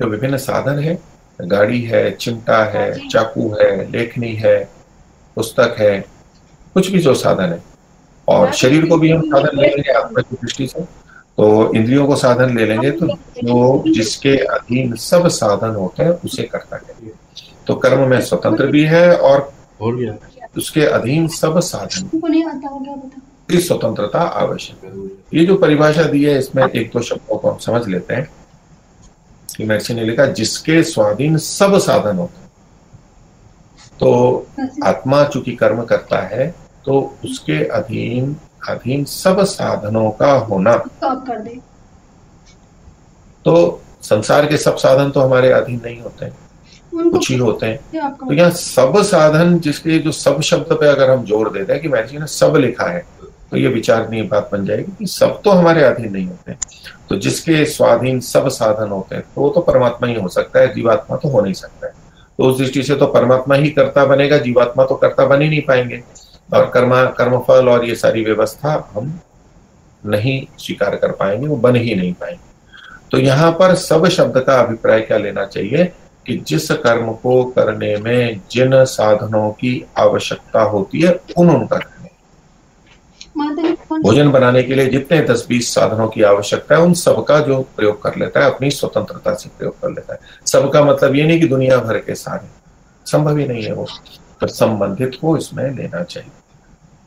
जो 0.00 0.06
विभिन्न 0.06 0.36
साधन 0.36 0.78
है 0.78 0.98
गाड़ी 1.40 1.82
है 1.82 2.10
चिमटा 2.10 2.64
है 2.64 3.08
चाकू 3.08 3.48
है 3.60 3.90
लेखनी 3.90 4.34
है 4.34 4.56
पुस्तक 5.36 5.76
है 5.78 6.13
कुछ 6.74 6.90
भी 6.90 6.98
जो 6.98 7.14
साधन 7.14 7.52
है। 7.52 7.62
और 8.28 8.52
शरीर 8.52 8.86
को 8.88 8.96
भी 8.96 9.10
हम 9.10 9.20
साधन 9.22 9.60
ले 9.60 9.68
लेंगे 9.68 9.92
आत्मा 9.92 10.20
की 10.20 10.36
दृष्टि 10.36 10.66
से। 10.66 10.80
तो 11.38 11.74
इंद्रियों 11.74 12.06
को 12.06 12.16
साधन 12.16 12.56
ले 12.56 12.66
लेंगे 12.66 12.90
तो 12.90 13.06
जो 13.44 13.92
जिसके 13.94 14.36
अधीन 14.46 14.94
सब 14.96 15.28
साधन 15.28 15.74
होते 15.74 16.02
हैं 16.02 16.10
उसे 16.10 16.42
करता 16.42 16.76
है। 16.76 17.10
तो 17.66 17.74
कर्म 17.74 18.08
में 18.08 18.20
स्वतंत्र 18.20 18.66
भी 18.66 18.84
है 18.84 19.16
और 19.16 19.52
उसके 20.58 20.84
अधीन 20.86 21.28
सब 21.28 21.58
साधन। 21.60 22.08
की 23.50 23.60
स्वतंत्रता 23.60 24.20
आवश्यक 24.20 24.84
है। 24.84 25.38
ये 25.38 25.44
जो 25.46 25.54
परिभाषा 25.56 26.02
दी 26.02 26.24
है 26.24 26.38
इसमें 26.38 26.64
एक 26.64 26.90
दो 26.94 27.00
शब्दों 27.00 27.36
को 27.36 27.50
हम 27.50 27.58
समझ 27.58 27.86
लेते 27.88 28.14
हैं। 28.14 28.28
कि 29.56 29.64
महर्षि 29.64 29.94
ने 29.94 30.04
लिखा 30.04 30.26
जिसके 30.26 30.82
स्वाधीन 30.82 31.36
सब 31.38 31.78
साधन 31.78 32.16
होते 32.16 32.42
तो 34.00 34.46
आत्मा 34.84 35.24
चूँकि 35.24 35.52
कर्म 35.52 35.82
करता 35.84 36.20
है 36.26 36.54
तो 36.86 37.00
उसके 37.24 37.64
अधीन 37.70 38.34
अधीन 38.68 39.04
सब 39.06 39.42
साधनों 39.46 40.10
का 40.12 40.32
होना। 40.32 40.76
कर 40.76 41.38
दे। 41.38 41.58
तो 43.44 43.80
संसार 44.02 44.46
के 44.46 44.56
सब 44.58 44.76
साधन 44.76 45.10
तो 45.10 45.20
हमारे 45.20 45.50
अधीन 45.52 45.80
नहीं 45.84 46.00
होते 46.00 46.24
हैं 46.24 47.10
कुछ 47.10 47.30
ही 47.30 47.36
होते 47.36 47.66
हैं। 47.66 48.12
तो 48.16 48.32
यहाँ 48.32 48.50
सब 48.52 49.00
साधन 49.04 49.58
जिसके 49.58 49.98
जो 49.98 50.12
सब 50.12 50.40
शब्द 50.42 50.72
पे 50.72 50.86
अगर 50.88 51.10
हम 51.10 51.24
ज़ोर 51.24 51.50
देते 51.52 51.72
हैं 51.72 51.82
कि 51.82 51.88
महर्षि 51.88 52.18
ने 52.18 52.26
सब 52.28 52.56
लिखा 52.56 52.86
है 52.86 53.04
तो 53.50 53.56
ये 53.56 53.68
विचारणीय 53.68 54.22
बात 54.24 54.48
बन 54.52 54.64
जाएगी 54.66 54.92
कि 54.98 55.06
सब 55.06 55.40
तो 55.44 55.50
हमारे 55.50 55.82
अधीन 55.84 56.12
नहीं 56.12 56.26
होते 56.26 56.52
तो 57.08 57.16
जिसके 57.18 57.64
स्वाधीन 57.66 58.20
सब 58.22 58.48
साधन 58.50 58.90
होते 58.90 59.14
हैं 59.14 59.24
तो 59.24 59.40
वो 59.40 59.48
तो 59.48 59.60
परमात्मा 59.62 60.08
ही 60.08 60.14
हो 60.14 60.28
सकता 60.28 60.60
है 60.60 60.72
जीवात्मा 60.74 61.16
तो 61.16 61.28
हो 61.28 61.40
नहीं 61.40 61.54
सकता 61.54 61.86
है। 61.86 61.92
तो 62.38 62.44
उस 62.44 62.58
दृष्टि 62.58 62.82
से 62.82 62.94
तो 62.96 63.06
परमात्मा 63.08 63.54
ही 63.54 63.70
करता 63.70 64.04
बनेगा 64.06 64.38
जीवात्मा 64.38 64.84
तो 64.84 64.94
करता 64.96 65.26
बन 65.26 65.42
ही 65.42 65.48
नहीं 65.48 65.62
पाएँगे। 65.62 66.02
और 66.48 66.70
कर्मा 66.70 67.04
कर्मफल 67.04 67.68
और 67.68 67.84
ये 67.84 67.94
सारी 67.94 68.24
व्यवस्था 68.24 68.92
हम 68.94 69.20
नहीं 70.06 70.46
स्वीकार 70.58 70.96
कर 70.96 71.12
पाएँगे 71.12 71.46
वो 71.46 71.56
बन 71.56 71.76
ही 71.76 71.94
नहीं 71.94 72.12
पाएँगे। 72.12 72.52
तो 73.10 73.18
यहाँ 73.18 73.52
पर 73.52 73.74
सब 73.74 74.08
शब्द 74.08 74.38
का 74.40 74.60
अभिप्राय 74.60 75.00
क्या 75.00 75.18
लेना 75.18 75.44
चाहिए 75.46 75.84
कि 76.26 76.36
जिस 76.48 76.70
कर्म 76.70 77.12
को 77.12 77.44
करने 77.44 77.96
में 77.96 78.40
जिन 78.50 78.84
साधनों 78.84 79.50
की 79.50 79.84
आवश्यकता 79.98 80.62
होती 80.62 81.00
है 81.00 81.20
उन 81.38 81.50
उनका 81.50 81.78
भोजन 84.04 84.30
बनाने 84.30 84.62
के 84.62 84.74
लिए 84.74 84.86
जितने 84.86 85.20
दस 85.20 85.46
बीस 85.48 85.74
साधनों 85.74 86.08
की 86.08 86.22
आवश्यकता 86.22 86.74
है 86.74 86.80
उन 86.80 86.92
सबका 86.94 87.38
जो 87.40 87.60
प्रयोग 87.76 88.02
कर 88.02 88.16
लेता 88.16 88.40
है 88.40 88.50
अपनी 88.50 88.70
स्वतंत्रता 88.70 89.34
से 89.34 89.48
प्रयोग 89.48 89.80
कर 89.80 89.90
लेता 89.90 90.12
है। 90.12 90.18
सबका 90.46 90.84
मतलब 90.84 91.14
ये 91.14 91.24
नहीं 91.24 91.40
कि 91.40 91.48
दुनिया 91.48 91.78
भर 91.78 91.98
के 91.98 92.14
सारे। 92.14 92.48
संभव 93.06 93.38
ही 93.38 93.46
नहीं 93.48 93.62
है 93.62 93.72
वो। 93.72 93.86
संबंधित 94.48 95.18
को 95.20 95.36
इसमें 95.36 95.70
लेना 95.70 96.02
चाहिए। 96.02 96.30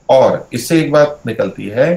और 0.09 0.47
इससे 0.53 0.79
एक 0.81 0.91
बात 0.91 1.19
निकलती 1.27 1.67
है 1.69 1.93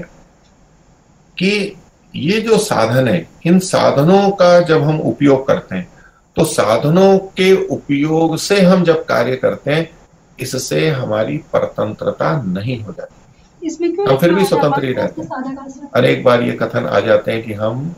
कि 1.37 1.77
ये 2.15 2.41
जो 2.41 2.59
साधन 2.59 3.09
है 3.09 3.27
इन 3.47 3.59
साधनों 3.59 4.31
का 4.33 4.59
जब 4.61 4.83
हम 4.83 5.01
उपयोग 5.03 5.47
करते 5.47 5.77
हैं 5.77 5.89
तो 6.37 6.45
साधनों 6.47 7.19
के 7.37 7.55
उपयोग 7.67 8.37
से 8.39 8.61
हम 8.63 8.85
जब 8.85 9.05
कार्य 9.05 9.37
करते 9.37 9.73
हैं 9.73 9.89
इससे 10.39 10.89
हमारी 10.91 11.37
परतंत्रता 11.53 12.31
नहीं 12.43 12.81
हो 12.83 12.93
जाती। 12.93 13.15
हम 14.01 14.17
फिर 14.17 14.35
भी 14.35 14.45
स्वतंत्र 14.45 14.85
ही 14.85 14.93
रहते 14.93 15.23
हैं। 15.23 15.91
अनेक 15.97 16.23
बार 16.25 16.43
ये 16.43 16.53
कथन 16.53 16.87
आ 16.87 17.01
जाते 17.01 17.33
हैं 17.33 17.43
कि 17.43 17.53
हम 17.55 17.95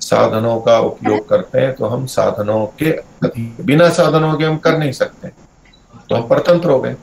साधनों 0.00 0.58
का 0.60 0.78
उपयोग 0.80 1.28
करते 1.28 1.60
हैं 1.60 1.72
तो 1.74 1.86
हम 1.86 2.06
साधनों 2.06 2.64
के 2.82 2.90
बिना 3.64 3.88
साधनों 3.90 4.34
के 4.34 4.44
हम 4.44 4.56
कर 4.58 4.78
नहीं 4.78 4.92
सकते। 4.92 5.30
तो 6.10 6.14
हम 6.14 6.28
परतंत्र 6.28 6.70
हो 6.70 6.80
गए। 6.80 6.96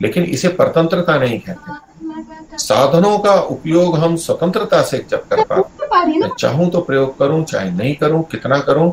लेकिन 0.00 0.24
इसे 0.24 0.48
परतंत्रता 0.48 1.16
नहीं 1.18 1.38
कहते। 1.40 2.58
साधनों 2.58 3.18
का 3.18 3.34
उपयोग 3.34 3.96
हम 3.98 4.16
स्वतंत्रता 4.16 4.82
से 4.82 5.04
जब 5.10 5.28
कर 5.28 5.42
पाते 5.44 6.18
मैं 6.18 6.28
चाहूँ 6.38 6.70
तो 6.70 6.80
प्रयोग 6.80 7.18
करूँ, 7.18 7.44
चाहे 7.44 7.70
नहीं 7.70 7.94
करूँ, 7.94 8.22
कितना 8.22 8.58
करूँ 8.58 8.90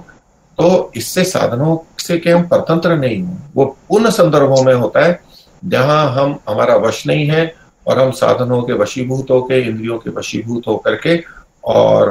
तो 0.57 0.91
इससे 0.95 1.23
साधनों 1.23 1.77
से 1.99 2.17
के 2.17 2.31
हम 2.31 2.47
परतंत्र 2.47 2.97
नहीं 2.97 3.21
हूँ। 3.23 3.51
वो 3.55 3.77
उन 3.89 4.09
संदर्भों 4.09 4.63
में 4.63 4.73
होता 4.73 5.05
है, 5.05 5.19
जहाँ 5.65 6.11
हम, 6.11 6.39
हमारा 6.49 6.75
वश 6.75 7.07
नहीं 7.07 7.27
है, 7.27 7.55
और 7.87 7.99
हम 7.99 8.11
साधनों 8.11 8.61
के 8.63 8.73
वशीभूत 8.73 9.31
होकर 9.31 9.55
इंद्रियों 9.55 9.99
के 9.99 10.09
वशीभूत 10.09 10.67
होकर 10.67 10.95
के, 10.95 11.23
और 11.63 12.09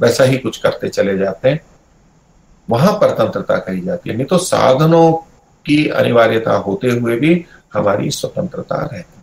वैसा 0.00 0.24
ही 0.24 0.38
कुछ 0.38 0.56
करते 0.56 0.88
चले 0.88 1.18
जाते 1.18 1.48
हैं। 1.48 1.60
वहाँ 2.70 2.92
परतंत्रता 2.92 3.56
कही 3.56 3.80
जाती 3.80 4.10
है। 4.10 4.16
नहीं 4.16 4.26
तो 4.26 4.38
साधनों 4.38 5.12
की 5.66 5.88
अनिवार्यता 5.88 6.52
होते 6.52 6.90
हुए 6.90 7.16
भी 7.16 7.44
हमारी 7.74 8.10
स्वतंत्रता 8.10 8.76
रहती 8.92 9.18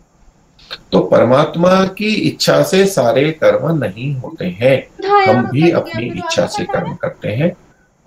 तो 0.91 0.99
परमात्मा 0.99 1.85
की 1.85 2.13
इच्छा 2.13 2.63
से 2.63 2.85
सारे 2.85 3.31
कर्म 3.31 3.83
नहीं 3.83 4.13
होते 4.15 4.45
हैं। 4.45 4.75
हम 5.27 5.49
भी 5.49 5.71
अपनी 5.71 6.05
इच्छा 6.05 6.45
से 6.45 6.63
कर्म 6.63 6.95
करते 6.95 7.29
हैं 7.29 7.51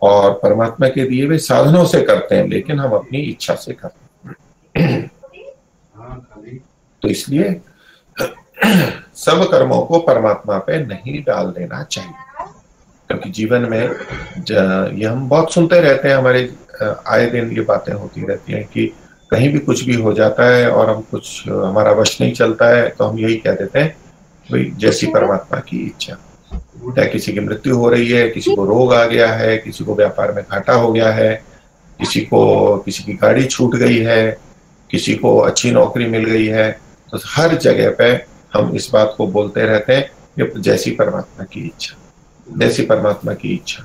और 0.03 0.33
परमात्मा 0.33 0.89
के 0.89 1.05
दिए 1.05 1.27
हुए 1.27 1.39
साधनों 1.39 1.85
से 1.85 2.03
करते 2.03 2.35
हैं 2.35 2.47
लेकिन 2.49 2.81
हम 2.81 2.93
अपनी 2.93 3.19
इच्छा 3.19 3.55
से 3.55 3.73
करते 3.73 4.29
हैं। 4.81 5.11
तो 7.03 7.09
इसलिए 7.09 7.61
सब 9.15 9.49
कर्मों 9.51 9.83
को 9.83 9.99
परमात्मा 9.99 10.59
पे 10.59 10.87
नहीं 10.87 11.23
डाल 11.23 11.47
देना 11.47 11.83
चाहिए। 11.83 12.32
क्योंकि 13.13 13.31
जीवन 13.31 13.61
में 13.61 13.83
ये 14.99 15.07
हम 15.07 15.29
बहुत 15.29 15.53
सुनते 15.53 15.81
रहते 15.81 16.09
हैं 16.09 16.17
हमारे 16.17 16.55
आए 17.07 17.31
दिन 17.31 17.51
ये 17.53 17.61
बातें 17.61 17.93
होती 17.95 18.27
रहती 18.27 18.53
हैं 18.53 18.65
कि 18.65 18.87
कहीं 19.31 19.53
भी 19.53 19.59
कुछ 19.59 19.85
भी 19.85 19.95
हो 19.95 20.13
जाता 20.13 20.45
है 20.45 20.71
और 20.71 20.91
हम 20.91 21.01
कुछ 21.01 21.49
हमारा 21.49 21.93
वश 21.93 22.21
नहीं 22.21 22.33
चलता 22.33 22.69
है 22.69 22.89
तो 22.89 23.05
हम 23.05 23.19
यही 23.19 23.37
कह 23.37 23.53
देते 23.53 23.79
हैं 23.79 23.97
भाई 24.51 24.73
जैसी 24.77 25.07
परमात्मा 25.07 25.61
की 25.61 25.87
इच्छा। 25.87 26.15
चाहे 26.97 27.09
किसी 27.09 27.33
की 27.33 27.41
मृत्यु 27.41 27.77
हो 27.77 27.89
रही 27.89 28.11
है 28.11 28.29
किसी 28.29 28.57
को 28.57 28.65
रोग 28.65 28.95
आ 28.95 29.05
गया 29.07 29.33
है 29.33 29.59
किसी 29.59 29.85
को 29.85 29.95
व्यापार 29.95 30.33
में 30.33 30.45
घाटा 30.51 30.73
हो 30.73 30.93
गया 30.93 31.11
है 31.11 31.43
किसी 31.99 32.21
को 32.21 32.77
किसी 32.79 33.05
की 33.05 33.15
गाड़ी 33.15 33.45
छूट 33.45 33.75
गई 33.75 33.99
है 33.99 34.39
किसी 34.91 35.15
को 35.15 35.39
अच्छी 35.39 35.71
नौकरी 35.71 36.07
मिल 36.07 36.25
गई 36.25 36.47
है 36.47 36.81
तो 37.11 37.19
हर 37.27 37.55
जगह 37.55 37.91
पे 37.91 38.25
हम 38.55 38.77
इस 38.77 38.91
बात 38.93 39.15
को 39.19 39.27
बोलते 39.27 39.61
रहते 39.61 39.93
हैं 39.93 40.51
जैसी 40.61 40.91
परमात्मा 40.91 41.45
की 41.45 41.61
इच्छा। 41.61 41.97
जैसी 42.59 42.83
परमात्मा 42.83 43.33
की 43.33 43.55
इच्छा। 43.55 43.85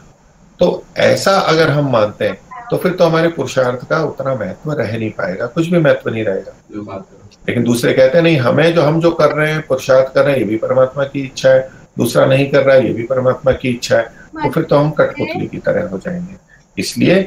तो 0.59 0.83
ऐसा 0.97 1.31
अगर 1.39 1.69
हम 1.69 1.91
मानते 1.91 2.25
हैं 2.25 2.37
तो 2.71 2.77
फिर 2.77 2.91
तो 2.91 3.05
हमारे 3.05 3.27
पुरुषार्थ 3.27 3.87
का 3.89 4.01
उतना 4.03 4.33
महत्व 4.35 4.71
रह 4.71 4.97
नहीं 4.97 5.09
पाएगा 5.09 5.45
कुछ 5.45 5.67
भी 5.67 5.79
महत्व 5.79 6.09
नहीं 6.09 6.23
रहेगा। 6.25 7.03
लेकिन 7.49 7.63
दूसरे 7.63 7.93
कहते 7.93 8.17
हैं 8.17 8.23
नहीं 8.23 8.37
हमें 8.37 8.73
जो 8.73 8.81
हम 8.81 8.99
जो 9.01 9.11
कर 9.11 9.31
रहे 9.31 9.51
हैं 9.51 9.61
पुरुषार्थ 9.67 10.13
कर 10.13 10.23
रहे 10.23 10.33
हैं 10.33 10.39
ये 10.39 10.45
भी 10.45 10.57
परमात्मा 10.57 11.03
की 11.03 11.21
इच्छा 11.21 11.49
है। 11.49 11.69
दूसरा 11.97 12.25
नहीं 12.25 12.49
कर 12.49 12.63
रहा 12.63 12.75
है 12.75 12.87
ये 12.87 12.93
भी 12.93 13.03
परमात्मा 13.03 13.51
की 13.51 13.69
इच्छा 13.69 13.97
है। 13.97 14.03
तो 14.03 14.49
फिर 14.49 14.63
तो 14.63 14.77
हम 14.77 14.89
कठपुतली 14.91 15.47
की 15.47 15.57
तरह 15.57 15.87
हो 15.89 15.97
जाएँगे। 15.97 16.35
इसलिए 16.77 17.21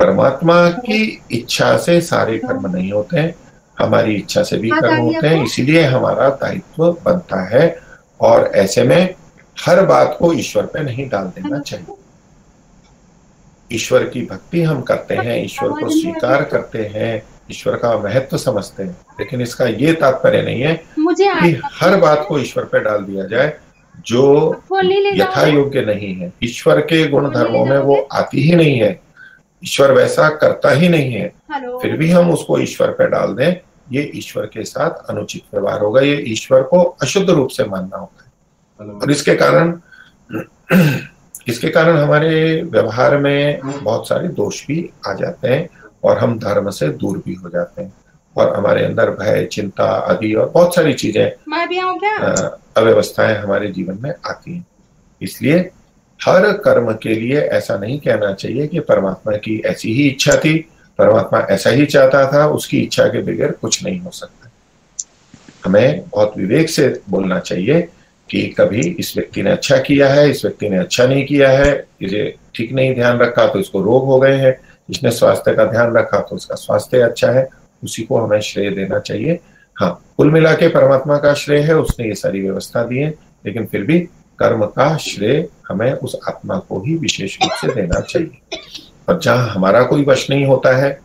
परमात्मा 0.00 0.68
की 0.70 1.22
इच्छा 1.30 1.76
से 1.76 2.00
सारे 2.00 2.38
कर्म 2.38 2.66
नहीं 2.66 2.92
होते 2.92 3.18
हैं 3.18 3.34
हमारी 3.80 4.14
इच्छा 4.14 4.42
से 4.42 4.56
भी 4.56 4.70
कर्म 4.70 4.96
होते 4.96 5.26
हैं 5.26 5.44
इसीलिए 5.44 5.84
हमारा 5.84 6.28
दायित्व 6.42 6.90
बनता 7.04 7.40
है। 7.48 7.76
और 8.20 8.50
ऐसे 8.54 8.82
में 8.82 9.14
हर 9.66 9.84
बात 9.86 10.16
को 10.18 10.32
ईश्वर 10.32 10.66
पे 10.66 10.82
नहीं 10.82 11.08
डाल 11.08 11.24
देना 11.26 11.58
चाहिए। 11.58 11.96
ईश्वर 13.72 14.04
की 14.04 14.22
भक्ति 14.22 14.62
हम 14.62 14.80
करते 14.82 15.14
हैं 15.14 15.44
ईश्वर 15.44 15.68
को 15.68 15.88
स्वीकार 16.00 16.44
करते 16.44 16.84
हैं 16.94 17.22
ईश्वर 17.50 17.76
का 17.76 17.98
महत्व 17.98 18.36
समझते 18.36 18.82
हैं। 18.82 18.96
लेकिन 19.20 19.40
इसका 19.40 19.66
ये 19.66 19.92
तात्पर्य 19.92 20.42
नहीं 20.42 20.60
है 20.62 20.74
कि 21.42 21.60
हर 21.74 21.96
बात 21.96 22.24
को 22.28 22.38
ईश्वर 22.38 22.64
पे 22.64 22.80
डाल 22.80 23.04
दिया 23.04 23.24
जाए 23.26 23.56
जो 24.06 24.24
यथा 25.12 25.46
योग्य 25.46 25.80
नहीं 25.82 26.14
है। 26.14 26.32
ईश्वर 26.44 26.80
के 26.80 27.06
गुण 27.08 27.30
धर्मों 27.30 27.64
में 27.64 27.78
वो 27.78 28.08
आती 28.12 28.42
ही 28.42 28.54
नहीं 28.56 28.78
है। 28.80 29.00
ईश्वर 29.64 29.92
वैसा 29.92 30.28
करता 30.28 30.70
ही 30.70 30.88
नहीं 30.88 31.12
है। 31.12 31.32
फिर 31.82 31.96
भी 31.96 32.10
हम 32.10 32.30
उसको 32.30 32.58
ईश्वर 32.58 32.90
पे 32.90 33.06
डाल 33.08 33.34
दें 33.34 33.54
ये 33.92 34.10
ईश्वर 34.14 34.46
के 34.46 34.64
साथ 34.64 35.10
अनुचित 35.10 35.42
व्यवहार 35.54 35.80
होगा। 35.80 36.00
ये 36.00 36.16
ईश्वर 36.28 36.62
को 36.62 36.82
अशुद्ध 37.02 37.30
रूप 37.30 37.48
से 37.48 37.64
मानना 37.64 37.96
होता 37.96 38.24
है 38.24 38.29
और 38.80 39.10
इसके 39.10 39.34
कारण 39.34 39.78
इसके 41.48 41.68
कारण 41.68 41.96
हमारे 41.96 42.62
व्यवहार 42.62 43.16
में 43.18 43.60
बहुत 43.82 44.08
सारे 44.08 44.28
दोष 44.28 44.66
भी 44.66 44.78
आ 45.06 45.12
जाते 45.14 45.48
हैं 45.48 45.68
और 46.04 46.18
हम 46.18 46.38
धर्म 46.38 46.70
से 46.70 46.88
दूर 47.00 47.18
भी 47.26 47.34
हो 47.34 47.50
जाते 47.50 47.82
हैं 47.82 47.92
और 48.36 48.54
हमारे 48.56 48.84
अंदर 48.84 49.10
भय 49.10 49.44
चिंता 49.52 49.84
आदि 49.84 50.32
और 50.34 50.50
बहुत 50.54 50.74
सारी 50.74 50.92
चीज़ें 50.94 51.24
अव्यवस्थाएँ 52.76 53.36
हमारे 53.36 53.68
जीवन 53.68 53.98
में 54.02 54.10
आती 54.10 54.54
हैं। 54.54 54.66
इसलिए 55.20 55.58
हर 56.20 56.52
कर्म 56.64 56.92
के 56.92 57.14
लिए 57.14 57.40
ऐसा 57.40 57.76
नहीं 57.78 57.98
कहना 58.00 58.32
चाहिए 58.32 58.66
कि 58.66 58.80
परमात्मा 58.80 59.36
की 59.36 59.58
ऐसी 59.66 59.92
ही 59.94 60.08
इच्छा 60.08 60.36
थी 60.36 60.56
परमात्मा 60.98 61.40
ऐसा 61.50 61.70
ही 61.70 61.86
चाहता 61.86 62.26
था 62.32 62.46
उसकी 62.46 62.80
इच्छा 62.80 63.06
के 63.08 63.22
बगैर 63.22 63.52
कुछ 63.52 63.84
नहीं 63.84 64.00
हो 64.00 64.10
सकता। 64.10 64.50
हमें 65.64 66.08
बहुत 66.08 66.32
विवेक 66.36 66.70
से 66.70 66.88
बोलना 67.10 67.38
चाहिए 67.38 67.88
कि 68.30 68.42
कभी 68.58 68.80
इस 68.90 69.12
व्यक्ति 69.16 69.42
ने 69.42 69.50
अच्छा 69.50 69.76
किया 69.78 70.08
है, 70.08 70.28
इस 70.30 70.44
व्यक्ति 70.44 70.68
ने 70.68 70.78
अच्छा 70.78 71.06
नहीं 71.06 71.24
किया 71.26 71.50
है, 71.50 71.72
इसे 72.02 72.34
ठीक 72.54 72.72
नहीं 72.72 72.94
ध्यान 72.94 73.18
रखा 73.18 73.46
तो 73.46 73.58
इसको 73.58 73.80
रोग 73.82 74.04
हो 74.06 74.18
गए 74.20 74.36
हैं। 74.36 74.58
इसने 74.88 75.10
स्वास्थ्य 75.10 75.54
का 75.54 75.64
ध्यान 75.64 75.96
रखा 75.96 76.20
तो 76.20 76.36
उसका 76.36 76.54
स्वास्थ्य 76.54 77.00
अच्छा 77.00 77.30
है, 77.30 77.48
उसी 77.82 78.02
को 78.02 78.18
हमें 78.18 78.40
श्रेय 78.40 78.70
देना 78.70 78.98
चाहिए। 78.98 79.38
हाँ 79.76 79.92
कुल 80.16 80.30
मिला 80.30 80.52
के 80.54 80.68
परमात्मा 80.68 81.16
का 81.18 81.34
श्रेय 81.34 81.60
है, 81.60 81.76
उसने 81.76 82.06
ये 82.06 82.14
सारी 82.14 82.40
व्यवस्था 82.40 82.82
दी 82.84 82.98
है, 82.98 83.14
लेकिन 83.46 83.66
फिर 83.66 83.82
भी 83.82 83.98
कर्म 84.38 84.64
का 84.66 84.96
श्रेय 84.96 85.46
हमें 85.68 85.92
उस 85.92 86.18
आत्मा 86.28 86.58
को 86.58 86.80
ही 86.80 86.94
विशेष 86.96 87.36
रूप 87.42 87.52
से 87.60 87.74
देना 87.74 88.00
चाहिए। 88.00 88.58
और 89.08 89.18
जहाँ 89.20 89.48
हमारा 89.48 89.82
कोई 89.82 90.04
वश 90.04 90.28
नहीं 90.30 90.44
होता 90.46 90.76
है 90.76 90.98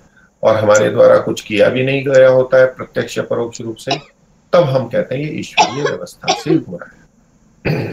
और 0.44 0.56
हमारे 0.56 0.90
द्वारा 0.90 1.18
कुछ 1.18 1.42
किया 1.42 1.70
भी 1.70 1.84
नहीं 1.86 2.04
गया 2.06 2.30
होता 2.30 2.58
है, 2.58 2.66
प्रत्यक्ष 2.68 3.20
परोक्ष 3.20 3.62
रूप 3.62 3.76
से, 3.76 3.98
तब 4.54 4.64
हम 4.66 4.88
कहते 4.88 5.16
हैं 5.16 5.24
ये 5.24 5.40
ईश्वरीय 5.40 5.84
व्यवस्था 5.84 6.34
से 6.34 6.50
हो 6.50 6.78
रहा 6.78 6.86
है। 6.86 6.95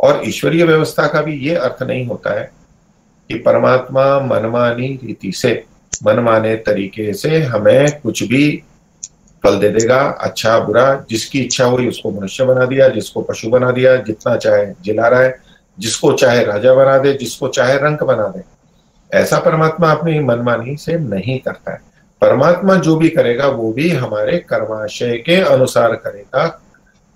और 0.00 0.22
ईश्वरीय 0.24 0.64
व्यवस्था 0.64 1.06
का 1.06 1.22
भी 1.22 1.34
ये 1.34 1.54
अर्थ 1.54 1.82
नहीं 1.82 2.06
होता 2.06 2.40
है 2.40 2.52
कि 3.28 3.34
परमात्मा 3.34 4.20
मनमानी 4.20 5.00
रीति 5.04 5.32
से, 5.32 5.64
मनमाने 6.04 6.56
तरीके 6.56 7.14
से 7.14 7.42
हमें 7.42 8.00
कुछ 8.00 8.22
भी 8.22 8.62
फल 9.42 9.58
दे 9.58 9.68
देगा 9.68 10.00
अच्छा 10.00 10.58
बुरा, 10.60 11.04
जिसकी 11.10 11.40
इच्छा 11.40 11.64
हुई 11.64 11.88
उसको 11.88 12.10
मनुष्य 12.10 12.44
बना 12.44 12.64
दिया, 12.66 12.88
जिसको 12.88 13.22
पशु 13.22 13.50
बना 13.50 13.70
दिया, 13.70 13.96
जितना 13.96 14.36
चाहे 14.36 14.66
जिला 14.66 15.08
रहा 15.08 15.20
है 15.20 15.50
जिसको 15.78 16.12
चाहे 16.12 16.44
राजा 16.44 16.74
बना 16.74 16.98
दे, 16.98 17.14
जिसको 17.14 17.48
चाहे 17.48 17.76
रंक 17.76 18.02
बना 18.02 18.26
दे। 18.28 18.42
ऐसा 19.18 19.38
परमात्मा 19.38 19.92
अपनी 19.92 20.20
मनमानी 20.20 20.76
से 20.76 20.98
नहीं 20.98 21.38
करता 21.38 21.72
है। 21.72 21.80
परमात्मा 22.20 22.74
जो 22.74 22.96
भी 22.96 23.08
करेगा, 23.08 23.46
वो 23.46 23.72
भी 23.72 23.90
हमारे 23.90 24.38
कर्माशय 24.38 25.16
के 25.18 25.36
अनुसार 25.36 25.94
करेगा। 25.94 26.62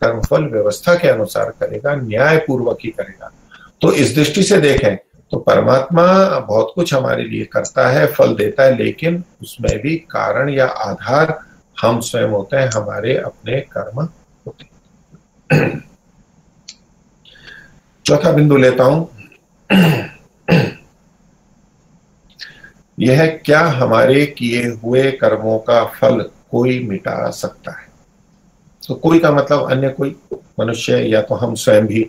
कर्मफल 0.04 0.44
व्यवस्था 0.44 0.94
के 0.94 1.08
अनुसार 1.08 1.50
करेगा 1.60 1.94
न्याय 1.94 2.36
पूर्वक 2.36 2.78
ही 2.84 2.90
करेगा। 2.90 3.32
तो 3.80 3.92
इस 3.92 4.14
दृष्टि 4.14 4.42
से 4.42 4.60
देखें 4.60 4.96
तो 5.32 5.38
परमात्मा 5.38 6.04
बहुत 6.38 6.72
कुछ 6.74 6.94
हमारे 6.94 7.24
लिए 7.24 7.44
करता 7.44 7.88
है, 7.88 8.06
फल 8.06 8.34
देता 8.34 8.62
है, 8.62 8.76
लेकिन 8.76 9.24
उसमें 9.42 9.78
भी 9.80 9.96
कारण 10.10 10.48
या 10.48 10.66
आधार 10.66 11.38
हम 11.82 12.00
स्वयं 12.00 12.28
होते 12.28 12.56
हैं, 12.56 12.68
हमारे 12.74 13.16
अपने 13.16 13.60
कर्म 13.60 14.00
होते 14.46 14.72
चौथा 18.06 18.32
बिंदु 18.32 18.56
लेता 18.56 18.84
हूँ। 18.84 19.08
यह 22.98 23.26
क्या 23.44 23.60
हमारे 23.60 24.26
किए 24.26 24.66
हुए 24.66 25.10
कर्मों 25.10 25.58
का 25.58 25.84
फल 25.84 26.20
कोई 26.50 26.78
मिटा 26.86 27.30
सकता 27.30 27.70
है? 27.70 27.83
तो 28.84 28.94
कोई 28.94 29.18
का 29.18 29.30
मतलब 29.32 29.70
अन्य 29.70 29.88
कोई 29.88 30.16
मनुष्य 30.60 30.96
या 31.08 31.20
तो 31.22 31.34
हम 31.34 31.54
स्वयं 31.54 31.86
भी 31.86 32.02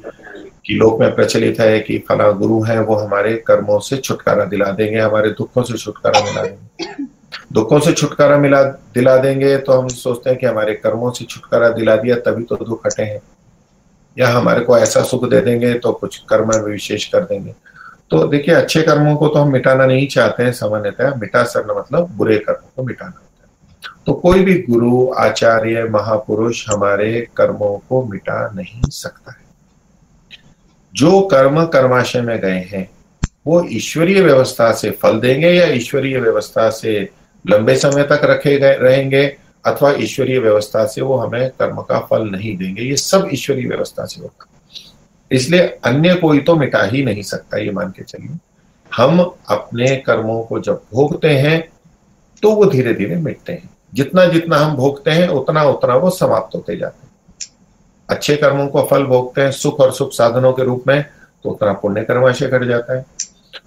कि 0.66 0.74
लोक 0.74 1.00
में 1.00 1.14
प्रचलित 1.16 1.60
है 1.60 1.80
कि 1.80 1.98
फला 2.10 2.30
गुरु 2.32 2.62
है, 2.64 2.80
वो 2.80 2.96
हमारे 2.96 3.34
कर्मों 3.48 3.80
से 3.80 3.98
छुटकारा 3.98 4.46
दिला 4.46 4.72
देंगे, 4.72 5.00
हमारे 5.00 5.30
दुखों 5.30 5.64
से 5.64 5.78
छुटकारा 5.78 6.24
मिला 6.26 6.42
देंगे। 6.42 7.06
दुखों 7.54 7.80
से 7.80 7.94
छुटकारा 7.94 8.38
मिला, 8.38 8.64
दिला 8.64 9.16
देंगे 9.18 9.58
तो 9.58 9.74
हम 9.74 9.88
सोचते 9.88 10.30
हैं 10.30 10.40
कि 10.40 10.46
हमारे 10.46 10.74
कर्मों 10.74 11.12
से 11.12 11.26
छुटकारा 11.26 11.70
दिला 11.70 11.96
दिया, 11.96 12.16
तभी 12.16 12.44
तो 12.44 12.56
दुख 12.56 12.86
हटे 12.86 13.04
हैं। 13.04 13.22
या 14.18 14.30
हमारे 14.30 14.60
को 14.60 14.78
ऐसा 14.78 15.04
सुख 15.04 15.30
दे 15.30 15.42
देंगे 15.42 15.74
तो 15.74 15.92
कुछ 15.92 16.18
कर्म 16.30 16.52
विशेष 16.56 17.06
कर 17.06 17.24
देंगे। 17.24 17.54
तो 18.12 18.28
देखिए, 18.28 18.56
अच्छे 18.56 18.82
कर्मों 18.82 19.16
को 19.16 19.28
तो 19.28 19.40
हम 19.40 19.52
मिटाना 19.52 19.86
नहीं 19.86 20.08
चाहते 20.08 20.44
हैं 20.44 20.52
सामान्यतः 20.54 21.16
मिटा 21.16 21.44
सकना 21.44 21.74
मतलब 21.74 22.10
बुरे 22.12 22.38
कर्मों 22.38 22.70
को 22.76 22.84
मिटाना। 22.84 23.22
तो 24.08 24.14
कोई 24.14 24.44
भी 24.44 24.54
गुरु, 24.62 25.12
आचार्य, 25.14 25.84
महापुरुष 25.84 26.68
हमारे 26.70 27.28
कर्मों 27.38 27.78
को 27.90 28.04
मिटा 28.06 28.50
नहीं 28.56 28.82
सकता 28.84 29.32
है। 29.32 29.44
जो 30.94 31.22
कर्म 31.22 31.66
कर्माशय 31.66 32.22
में 32.22 32.40
गए 32.40 32.60
हैं, 32.72 32.90
वो 33.48 33.64
ईश्वरीय 33.70 34.22
व्यवस्था 34.22 34.72
से 34.72 34.92
फल 34.92 35.20
देंगे 35.20 35.50
या 35.50 35.68
ईश्वरीय 35.68 36.20
व्यवस्था 36.20 36.70
से 36.70 37.10
लंबे 37.46 37.76
समय 37.76 38.04
तक 38.04 38.22
रखे 38.24 38.58
गए 38.60 38.76
रहेंगे, 38.76 39.26
अथवा 39.66 39.92
ईश्वरीय 39.94 40.40
व्यवस्था 40.40 40.86
से 40.86 41.02
वो 41.02 41.18
हमें 41.18 41.50
कर्म 41.50 41.82
का 41.82 42.00
फल 42.00 42.30
नहीं 42.30 42.56
देंगे? 42.58 42.82
ये 42.82 42.96
सब 42.96 43.30
ईश्वरीय 43.34 43.68
व्यवस्था 43.68 44.06
से 44.06 44.22
होगा। 44.22 44.48
इसलिए 45.32 45.62
अन्य 45.84 46.16
कोई 46.16 46.40
तो 46.40 46.56
मिटा 46.56 46.84
ही 46.84 47.04
नहीं 47.04 47.22
सकता, 47.24 47.58
ये 47.58 47.72
मान 47.72 47.92
के 47.92 48.04
चलिए। 48.04 48.38
हम 48.92 49.20
अपने 49.50 49.96
कर्मों 49.98 50.42
को 50.44 50.60
जब 50.60 50.82
भोगते 50.94 51.30
हैं 51.30 51.60
तो 52.44 52.52
वो 52.52 52.66
धीरे 52.66 52.94
धीरे 52.94 53.16
मिटते 53.16 53.54
हैं। 53.54 53.70
जितना 53.96 54.26
जितना 54.26 54.58
हम 54.58 54.76
भोगते 54.76 55.12
हैं, 55.12 55.28
उतना 55.30 55.64
उतना 55.64 55.96
वो 55.96 56.10
समाप्त 56.10 56.56
होते 56.56 56.76
जाते 56.78 57.06
हैं। 57.06 57.14
अच्छे 58.10 58.36
कर्मों 58.36 58.68
को 58.68 58.82
फल 58.84 59.04
भोगते 59.04 59.42
हैं, 59.42 59.52
सुख 59.52 59.80
और 59.80 59.92
सुख 59.94 60.12
साधनों 60.12 60.52
के 60.54 60.64
रूप 60.64 60.84
में 60.88 61.04
तो 61.44 61.50
उतना 61.50 61.74
पुण्य 61.74 62.04
कर्माशय 62.04 62.48
घट 62.48 62.64
जाता 62.64 62.98
है। 62.98 63.06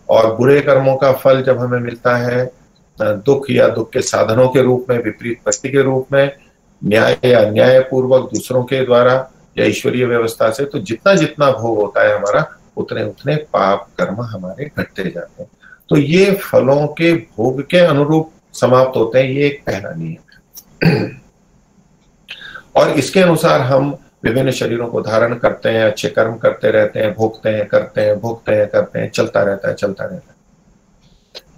और 0.09 0.35
बुरे 0.37 0.61
कर्मों 0.61 0.97
का 0.97 1.13
फल 1.15 1.43
जब 1.43 1.59
हमें 1.59 1.79
मिलता 1.79 2.17
है 2.17 2.51
दुख 2.99 3.51
या 3.51 3.69
दुख 3.69 3.91
के 3.93 4.01
साधनों 4.03 4.49
के 4.49 4.63
रूप 4.63 4.87
में, 4.91 4.99
विपरीत 4.99 5.41
भक्ति 5.47 5.69
के 5.69 5.83
रूप 5.83 6.13
में, 6.13 6.37
न्याय 6.83 7.19
या 7.25 7.49
न्याय 7.51 7.81
पूर्वक 7.81 8.31
दूसरों 8.31 8.63
के 8.65 8.85
द्वारा 8.85 9.15
या 9.59 9.65
ईश्वरीय 9.65 10.05
व्यवस्था 10.07 10.51
से 10.51 10.65
तो 10.65 10.79
जितना 10.81 11.15
जितना 11.15 11.51
भोग 11.53 11.79
होता 11.79 12.03
है 12.03 12.17
हमारा, 12.17 12.45
उतने 12.77 13.05
उतने 13.05 13.37
पाप 13.53 13.89
कर्म 13.99 14.21
हमारे 14.23 14.71
घटते 14.79 15.05
जाते 15.05 15.43
हैं। 15.43 15.51
तो 15.89 15.97
ये 15.97 16.33
फलों 16.43 16.87
के 16.89 17.13
भोग 17.13 17.63
के 17.63 17.79
अनुरूप 17.79 18.31
समाप्त 18.61 18.97
होते 18.97 19.19
हैं, 19.19 19.31
ये 19.31 19.47
एक 19.47 19.63
पहला 19.67 19.91
नियम 19.91 20.37
है। 20.85 21.11
और 22.77 22.91
इसके 22.91 23.21
अनुसार 23.21 23.61
हम 23.61 23.99
विभिन्न 24.25 24.51
शरीरों 24.51 24.89
को 24.89 25.01
धारण 25.01 25.35
करते 25.35 25.69
हैं, 25.69 25.85
अच्छे 25.85 26.09
कर्म 26.09 26.37
करते 26.37 26.71
रहते 26.71 27.01
हैं, 27.01 27.15
भोगते 27.15 27.49
हैं, 27.49 27.67
करते 27.67 28.01
हैं, 28.01 28.21
भोगते 28.21 28.55
हैं, 28.55 28.67
करते 28.69 28.99
हैं, 28.99 29.11
चलता 29.11 29.43
रहता 29.43 29.69
है, 29.69 29.75
चलता 29.75 30.05
रहता 30.05 30.31
है। 30.31 30.37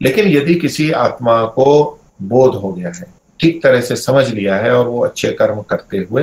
लेकिन 0.03 0.29
यदि 0.29 0.55
किसी 0.55 0.91
आत्मा 0.91 1.45
को 1.45 2.01
बोध 2.23 2.55
हो 2.55 2.73
गया 2.73 2.93
है, 2.97 3.15
ठीक 3.41 3.63
तरह 3.63 3.81
से 3.81 3.97
समझ 3.97 4.29
लिया 4.29 4.57
है 4.57 4.73
और 4.73 4.87
वो 4.87 5.05
अच्छे 5.05 5.33
कर्म 5.33 5.63
करते 5.63 5.99
हुए, 6.11 6.23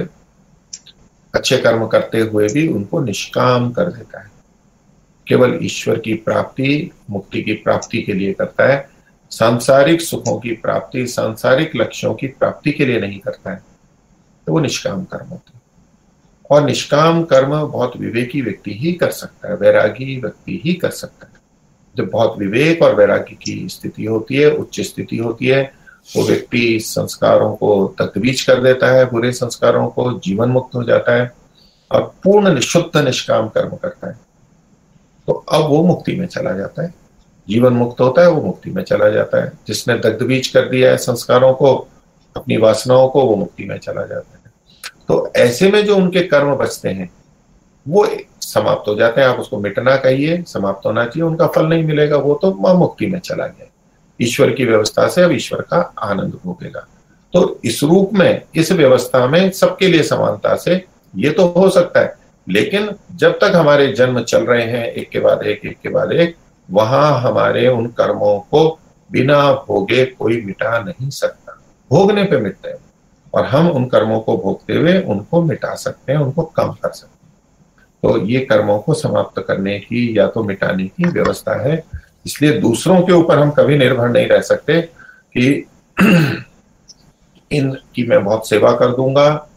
अच्छे 1.35 1.57
कर्म 1.57 1.87
करते 1.87 2.19
हुए 2.19 2.47
भी 2.47 2.67
उनको 2.67 2.99
निष्काम 2.99 3.71
कर 3.71 3.85
देता 3.85 4.19
है। 4.19 4.31
केवल 5.27 5.59
ईश्वर 5.61 5.99
की 5.99 6.13
प्राप्ति, 6.13 6.91
मुक्ति 7.09 7.41
की 7.41 7.53
प्राप्ति 7.53 8.01
के 8.01 8.13
लिए 8.13 8.33
करता 8.33 8.67
है 8.67 8.89
सांसारिक 9.31 10.01
सुखों 10.01 10.37
की 10.39 10.51
प्राप्ति 10.53 11.05
सांसारिक 11.07 11.75
लक्ष्यों 11.75 12.13
की 12.13 12.27
प्राप्ति 12.29 12.71
के 12.71 12.85
लिए 12.85 12.99
नहीं 12.99 13.19
करता 13.19 13.51
है 13.51 13.61
तो 14.47 14.53
वो 14.53 14.59
निष्काम 14.59 15.03
कर्म 15.03 15.29
होता 15.29 15.51
है। 15.55 15.61
और 16.49 16.65
निष्काम 16.65 17.23
कर्म 17.23 17.49
बहुत 17.61 17.97
विवेकी 17.97 18.41
व्यक्ति 18.41 18.73
ही 18.73 18.91
कर 18.93 19.11
सकता 19.11 19.49
है, 19.49 19.55
वैरागी 19.55 20.19
व्यक्ति 20.21 20.61
ही 20.65 20.73
कर 20.73 20.89
सकता 20.89 21.27
है। 21.27 21.33
जब 21.95 22.09
बहुत 22.09 22.37
विवेक 22.37 22.81
और 22.83 22.95
वैराग्य 22.95 23.35
की 23.35 23.67
स्थिति 23.69 24.05
होती 24.05 24.35
है, 24.35 24.49
उच्च 24.51 24.79
स्थिति 24.81 25.17
होती 25.17 25.47
है, 25.47 25.61
वो 26.15 26.23
व्यक्ति 26.23 26.79
संस्कारों 26.79 27.55
को 27.55 27.95
तकबीज 27.99 28.41
कर 28.41 28.61
देता 28.61 28.87
है, 28.87 29.05
बुरे 29.05 29.31
संस्कारों 29.31 29.87
को 29.87 30.11
जीवन 30.19 30.49
मुक्त 30.49 30.75
हो 30.75 30.83
जाता 30.83 31.15
है 31.15 31.31
और 31.91 32.01
पूर्ण 32.23 32.53
निशुद्ध 32.53 32.97
निष्काम 32.97 33.47
कर्म 33.49 33.75
करता 33.75 34.07
है 34.07 34.19
तो 35.27 35.33
अब 35.33 35.61
वो 35.61 35.83
मुक्ति 35.83 36.15
में 36.15 36.25
चला 36.27 36.51
जाता 36.53 36.83
है। 36.83 36.93
जीवन 37.49 37.73
मुक्त 37.73 38.01
होता 38.01 38.21
है, 38.21 38.29
वो 38.29 38.41
मुक्ति 38.41 38.71
में 38.71 38.83
चला 38.83 39.09
जाता 39.09 39.43
है। 39.43 39.51
जिसने 39.67 39.95
दग्धबीज 39.95 40.47
कर 40.47 40.61
दिया 40.61 40.91
है 40.91 40.97
संस्कारों 40.97 41.53
को, 41.53 41.87
अपनी 42.37 42.57
वासनाओं 42.57 43.09
को, 43.09 43.21
वो 43.25 43.35
मुक्ति 43.35 43.65
में 43.65 43.77
चला 43.77 44.05
जाता 44.05 44.39
है। 44.45 44.51
तो 45.07 45.31
ऐसे 45.35 45.71
में 45.71 45.85
जो 45.85 45.95
उनके 45.95 46.21
कर्म 46.21 46.55
बचते 46.55 46.89
हैं, 46.89 47.09
वो 47.87 48.07
समाप्त 48.41 48.87
हो 48.87 48.95
जाते 48.95 49.21
हैं। 49.21 49.27
आप 49.27 49.39
उसको 49.39 49.59
मिटना 49.59 49.95
कहिए, 49.95 50.43
समाप्त 50.47 50.85
होना 50.85 51.03
चाहिए, 51.03 51.23
उनका 51.23 51.47
फल 51.47 51.65
नहीं 51.65 51.83
मिलेगा, 51.83 52.17
वो 52.17 52.39
तो 52.41 52.53
माँ 52.53 52.73
मुक्ति 52.73 53.05
में 53.05 53.19
चला 53.19 53.47
गया 53.47 53.67
ईश्वर 54.21 54.51
की 54.51 54.65
व्यवस्था 54.65 55.07
से 55.07 55.21
अब 55.21 55.31
ईश्वर 55.31 55.61
का 55.61 55.93
आनंद 55.99 56.39
भोगेगा। 56.45 56.87
तो 57.33 57.59
इस 57.63 57.83
रूप 57.83 58.09
में, 58.13 58.41
इस 58.55 58.71
व्यवस्था 58.71 59.27
में 59.27 59.49
सबके 59.49 59.87
लिए 59.87 60.03
समानता 60.03 60.55
से 60.55 60.85
ये 61.15 61.29
तो 61.29 61.47
हो 61.47 61.69
सकता 61.69 61.99
है। 61.99 62.15
लेकिन 62.49 62.91
जब 63.15 63.31
तक 63.31 63.51
हमारे 63.55 63.87
जन्म 63.87 64.21
चल 64.21 64.45
रहे 64.45 64.63
हैं, 64.63 64.85
एक 64.85 65.09
के 65.09 65.19
बाद 65.19 65.43
एक 65.43 65.65
एक 65.65 65.77
के 65.83 65.89
बाद 65.89 66.11
एक 66.11 66.35
वहाँ 66.71 67.21
हमारे 67.21 67.67
उन 67.67 67.87
कर्मों 67.87 68.39
को 68.39 68.79
बिना 69.11 69.53
भोगे 69.53 70.05
कोई 70.05 70.41
मिटा 70.41 70.79
नहीं 70.79 71.09
सकता। 71.09 71.61
भोगने 71.91 72.23
पे 72.23 72.37
मिटते 72.37 72.69
हैं। 72.69 72.77
और 73.33 73.45
हम 73.45 73.71
उन 73.71 73.85
कर्मों 73.85 74.19
को 74.19 74.37
भोगते 74.37 74.73
हुए 74.73 75.01
उनको 75.01 75.41
मिटा 75.41 75.75
सकते 75.75 76.11
हैं, 76.11 76.19
उनको 76.19 76.43
कम 76.43 76.71
कर 76.71 76.89
सकते 76.89 77.27
हैं। 77.27 77.33
तो 78.03 78.25
ये 78.25 78.39
कर्मों 78.39 78.79
को 78.79 78.93
समाप्त 78.93 79.45
करने 79.47 79.79
की 79.79 80.19
या 80.19 80.27
तो 80.27 80.43
मिटाने 80.43 80.87
की 80.87 81.03
व्यवस्था 81.03 81.61
है। 81.61 81.83
इसलिए 82.25 82.59
दूसरों 82.59 83.01
के 83.01 83.13
ऊपर 83.13 83.39
हम 83.39 83.51
कभी 83.51 83.77
निर्भर 83.77 84.09
नहीं 84.09 84.27
रह 84.27 84.41
सकते 84.41 84.81
कि 85.37 85.67
इनकी 87.51 88.07
मैं 88.07 88.23
बहुत 88.23 88.49
सेवा 88.49 88.71
कर 88.71 88.87
दूँगा, 88.87 89.47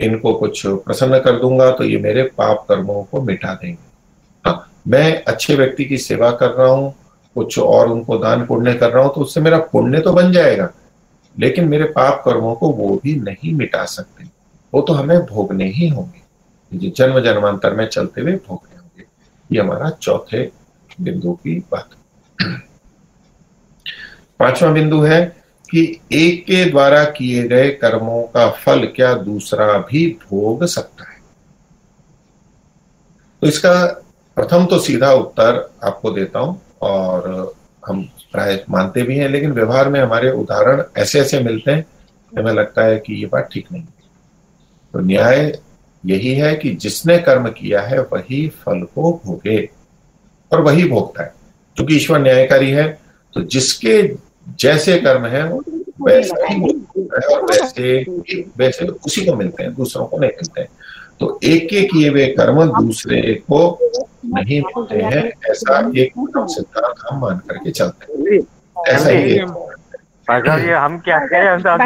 इनको 0.00 0.34
कुछ 0.34 0.66
प्रसन्न 0.66 1.18
कर 1.18 1.32
दूँगा 1.32 1.70
तो 1.70 1.84
ये 1.84 1.98
मेरे 1.98 2.22
पाप 2.22 2.66
कर्मों 2.68 3.04
को 3.04 3.22
मिटा 3.22 3.54
देंगे। 3.54 3.89
मैं 4.90 5.22
अच्छे 5.24 5.54
व्यक्ति 5.56 5.84
की 5.84 5.98
सेवा 5.98 6.30
कर 6.30 6.50
रहा 6.50 6.68
हूँ, 6.68 6.94
कुछ 7.36 7.58
और 7.58 7.88
उनको 7.88 8.18
दान 8.18 8.44
पुण्य 8.46 8.74
कर 8.74 8.90
रहा 8.90 9.04
हूँ 9.04 9.14
तो 9.14 9.20
उससे 9.20 9.40
मेरा 9.40 9.58
पुण्य 9.72 10.00
तो 10.00 10.12
बन 10.12 10.32
जाएगा। 10.32 10.68
लेकिन 11.34 11.68
मेरे 11.68 11.84
पाप 11.86 12.22
कर्मों 12.24 12.54
को 12.54 12.70
वो 12.70 13.00
भी 13.04 13.14
नहीं 13.16 13.52
मिटा 13.54 13.84
सकते। 13.84 14.24
वो 14.72 14.80
तो 14.80 14.92
हमें 14.92 15.18
भोगने 15.26 15.64
ही 15.64 15.88
होंगे। 15.88 16.18
जो 16.72 16.90
जन्म 16.96 17.20
जन्मांतर 17.20 17.74
में 17.74 17.86
चलते 17.86 18.20
हुए 18.20 18.32
भोगने 18.48 18.76
होंगे। 18.76 19.04
ये 19.50 19.60
हमारा 19.60 19.90
चौथे 19.90 20.42
बिंदु 21.00 21.32
की 21.34 21.58
बात। 21.72 21.90
पांचवा 24.40 24.70
बिंदु 24.70 25.00
है 25.00 25.24
कि 25.70 26.00
एक 26.12 26.42
के 26.44 26.64
द्वारा 26.64 27.04
किए 27.04 27.42
गए 27.48 27.70
कर्मों 27.70 28.22
का 28.24 28.48
फल 28.50 28.84
क्या 28.86 29.14
दूसरा 29.14 29.66
भी 29.90 30.06
भोग 30.22 30.64
सकता 30.64 31.10
है? 31.10 31.18
तो 33.42 33.46
इसका 33.46 33.72
प्रथम 34.40 34.66
तो 34.66 34.78
सीधा 34.78 35.12
उत्तर 35.12 35.70
आपको 35.84 36.10
देता 36.10 36.38
हूँ 36.38 36.60
और 36.80 37.54
हम 37.88 38.02
प्राय 38.32 38.64
मानते 38.70 39.02
भी 39.02 39.16
हैं 39.16 39.28
लेकिन 39.28 39.52
व्यवहार 39.52 39.88
में 39.88 40.00
हमारे 40.00 40.30
उदाहरण 40.30 40.82
ऐसे 40.96 41.20
ऐसे 41.20 41.40
मिलते 41.40 41.70
हैं 41.70 41.84
हमें 42.38 42.52
लगता 42.52 42.82
है 42.82 42.98
कि 42.98 43.14
ये 43.14 43.26
बात 43.26 43.48
ठीक 43.52 43.66
नहीं 43.72 43.82
तो 44.94 45.00
न्याय 45.00 45.58
यही 46.06 46.34
है 46.34 46.54
कि 46.56 46.70
जिसने 46.74 47.18
कर्म 47.18 47.48
किया 47.48 47.82
है 47.82 48.00
वही 48.02 48.48
फल 48.48 48.82
को 48.82 49.22
भोगे 49.26 49.68
और 50.52 50.60
वही 50.60 50.88
भोगता 50.88 51.22
है। 51.22 51.34
क्योंकि 51.76 51.96
ईश्वर 51.96 52.18
न्यायकारी 52.18 52.70
है 52.70 53.00
तो 53.34 53.42
जिसके 53.42 54.02
जैसे 54.60 54.98
कर्म 54.98 55.26
है 55.26 55.52
वैसे 56.02 56.46
ही 56.46 56.60
है 56.98 57.36
और 57.36 57.44
वैसे 57.44 58.02
वैसे 58.58 58.86
उसी 58.86 59.26
को 59.26 59.36
मिलते 59.36 59.62
हैं 59.62 59.74
दूसरों 59.74 60.06
को 60.06 60.18
नहीं 60.18 60.30
मिलते 60.30 60.60
हैं। 60.60 60.68
तो 61.20 61.38
एक 61.44 61.68
के 61.70 61.80
किए 61.82 62.08
हुए 62.08 62.26
कर्म 62.38 62.62
दूसरे 62.72 63.32
को 63.50 63.78
नहीं 64.34 64.60
मिलते 64.60 65.00
हैं 65.02 65.22
ऐसा 65.50 65.78
एक 65.96 66.12
सिद्धांत 66.50 67.02
हम 67.10 67.20
मान 67.20 67.38
करके 67.48 67.70
चलते 67.70 68.12
हैं। 68.12 68.40
ऐसा 68.88 69.10
ही 69.10 69.32
ये 69.32 69.38
हम 70.74 70.98
क्या 70.98 71.18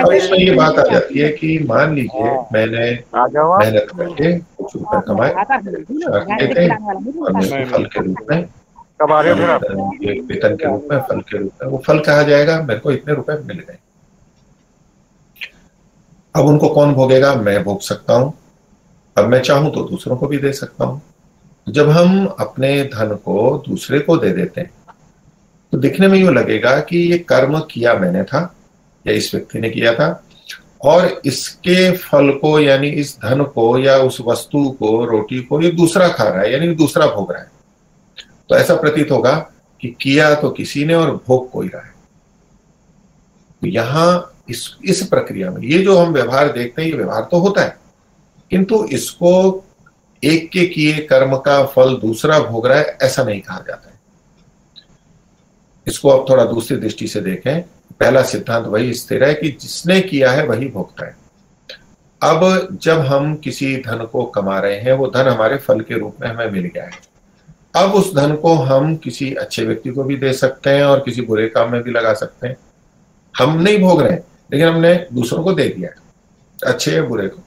तो 0.03 0.13
इसमें 0.13 0.39
ये 0.39 0.51
बात 0.51 0.79
आ 0.79 0.83
जाती 0.83 1.19
है 1.19 1.29
कि 1.33 1.59
मान 1.69 1.95
लीजिए 1.95 2.23
हाँ। 2.23 2.47
मैंने 2.53 2.85
मेहनत 3.15 3.87
करके 3.99 4.33
कुछ 4.39 4.77
रुपए 4.77 5.01
कमाए 5.07 5.31
और 5.33 5.45
फल 7.73 7.85
के 7.87 8.01
रूप 8.01 8.19
में 8.31 8.39
वेतन 10.29 10.57
के 10.57 10.67
रूप 10.67 10.89
में 10.91 10.99
फल 11.01 11.21
के 11.21 11.39
रूप 11.39 11.51
में 11.63 11.71
वो 11.71 11.83
फल 11.87 11.99
कहा 11.99 12.23
जाएगा? 12.23 12.61
मेरे 12.63 12.81
को 12.81 12.93
इतने 12.93 13.15
रुपए 13.15 13.39
मिल 13.47 13.59
गए। 13.59 13.79
अब 16.35 16.47
उनको 16.47 16.69
कौन 16.69 16.95
भोगेगा? 16.95 17.35
मैं 17.35 17.63
भोग 17.65 17.81
सकता 17.81 18.15
हूँ। 18.15 18.33
अब 19.17 19.29
मैं 19.29 19.41
चाहूँ 19.43 19.73
तो 19.73 19.83
दूसरों 19.83 20.17
को 20.17 20.27
भी 20.27 20.39
दे 20.39 20.53
सकता 20.53 20.85
हूँ। 20.85 21.01
जब 21.67 21.89
हम 21.91 22.27
अपने 22.27 22.83
धन 22.85 23.15
को 23.25 23.63
दूसरे 23.69 23.99
को 23.99 24.17
दे 24.17 24.31
देते 24.31 24.61
हैं 24.61 24.71
तो 25.73 25.79
दिखने 25.79 26.09
में 26.09 26.19
यूँ 26.19 26.33
लगेगा 26.35 26.79
कि 26.81 26.99
ये 27.11 27.19
कर्म 27.19 27.59
किया 27.61 27.95
मैंने 27.95 28.23
था, 28.25 28.55
या 29.05 29.13
इस 29.13 29.35
व्यक्ति 29.35 29.59
ने 29.59 29.71
किया 29.71 29.95
था, 29.95 30.09
और 30.83 31.21
इसके 31.27 31.91
फल 31.93 32.31
को, 32.33 32.59
यानी 32.61 32.89
इस 32.89 33.17
धन 33.19 33.43
को, 33.45 33.79
या 33.79 33.97
उस 33.99 34.19
वस्तु 34.21 34.69
को, 34.71 35.05
रोटी 35.05 35.41
को, 35.41 35.61
ये 35.61 35.71
दूसरा 35.71 36.09
खा 36.09 36.25
रहा 36.25 36.43
है, 36.43 36.53
यानी 36.53 36.75
दूसरा 36.75 37.07
भोग 37.07 37.33
रहा 37.33 37.43
है। 37.43 37.51
तो 38.49 38.57
ऐसा 38.57 38.75
प्रतीत 38.75 39.11
होगा 39.11 39.35
कि 39.81 39.97
किया 40.01 40.35
तो 40.35 40.51
किसी 40.51 40.85
ने 40.85 40.95
और 40.95 41.11
भोग 41.29 41.51
कोई 41.51 41.69
रहा 41.69 41.83
है। 41.83 41.93
तो 43.63 43.67
यहाँ 43.67 44.35
इस 44.51 44.69
इस 44.85 45.07
प्रक्रिया 45.07 45.51
में, 45.51 45.63
ये 45.63 45.79
जो 45.79 45.97
हम 45.99 46.13
व्यवहार 46.13 46.53
देखते 46.53 46.83
हैं, 46.83 46.89
ये 46.89 46.97
व्यवहार 46.97 47.29
तो 47.31 47.39
होता 47.39 47.63
है। 47.63 47.77
किंतु 48.51 48.85
इसको 48.85 49.65
एक 50.25 50.51
के 50.51 50.67
किए 50.67 50.99
कर्म 50.99 51.37
का 51.37 51.65
फल 51.65 51.97
दूसरा 51.97 52.39
भोग 52.39 52.67
रहा 52.67 52.79
है, 52.79 52.99
ऐसा 53.03 53.25
नहीं 53.25 53.41
कहा 53.41 53.65
जाता 53.69 53.89
है। 53.89 53.95
इसको 55.87 56.11
आप 56.11 56.31
थोड़ा 56.31 56.45
दूसरी 56.45 56.77
दृष्टि 56.77 57.07
से 57.07 57.21
देखें। 57.21 57.63
पहला 58.01 58.23
सिद्धांत 58.23 58.67
वही 58.67 58.95
स्थिर 58.95 59.25
है 59.25 59.35
कि 59.35 59.49
जिसने 59.49 60.01
किया 60.01 60.31
है 60.31 60.47
वही 60.47 60.69
भोगता 60.69 61.07
है। 61.07 61.17
अब 62.23 62.69
जब 62.83 62.99
हम 62.99 63.37
किसी 63.37 63.77
धन 63.77 64.05
को 64.05 64.25
कमा 64.25 64.61
रहे 64.61 64.81
हैं, 64.81 64.93
वो 64.93 65.07
धन 65.07 65.29
हमारे 65.29 65.57
फल 65.57 65.81
के 65.81 65.99
रूप 65.99 66.17
में 66.21 66.29
हमें 66.29 66.51
मिल 66.51 66.65
गया 66.65 66.85
है। 66.85 66.91
अब 67.77 67.95
उस 67.95 68.15
धन 68.15 68.37
को 68.37 68.55
हम 68.55 68.97
किसी 68.97 69.35
अच्छे 69.35 69.65
व्यक्ति 69.65 69.91
को 69.91 70.05
भी 70.05 70.17
दे 70.17 70.33
सकते 70.33 70.71
हैं 70.71 70.85
और 70.85 71.01
किसी 71.01 71.23
बुरे 71.23 71.49
काम 71.49 71.73
में 71.73 71.83
भी 71.83 71.91
लगा 71.91 72.15
सकते 72.15 72.49
हैं। 72.49 72.57
हम 73.39 73.61
नहीं 73.61 73.79
भोग 73.79 74.01
रहे, 74.01 74.17
लेकिन 74.53 74.69
हमने 74.69 75.07
दूसरों 75.13 75.45
को 75.45 75.53
दे 75.53 75.69
दिया 75.69 75.91
अच्छे 76.67 76.93
या 76.93 77.03
बुरे 77.03 77.29
को। 77.29 77.43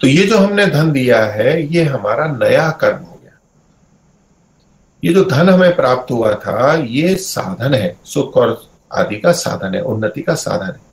तो 0.00 0.06
ये 0.06 0.26
जो 0.26 0.38
हमने 0.38 0.66
धन 0.66 0.92
दिया 0.92 1.24
है, 1.24 1.74
ये 1.74 1.82
हमारा 1.82 2.26
नया 2.26 2.70
कर्म 2.70 2.96
हो 2.96 3.20
गया। 3.22 3.38
ये 5.04 5.12
जो 5.12 5.24
धन 5.24 5.48
हमें 5.48 5.76
प्राप्त 5.76 6.10
हुआ 6.10 6.32
था, 6.34 6.74
ये 6.74 7.14
साधन 7.16 7.74
है। 7.74 7.96
सुख 8.04 8.36
और 8.36 8.62
आदि 8.92 9.16
का 9.16 9.32
साधन 9.32 9.74
है, 9.74 9.80
उन्नति 9.80 10.22
का 10.22 10.34
साधन 10.34 10.66
है। 10.66 10.84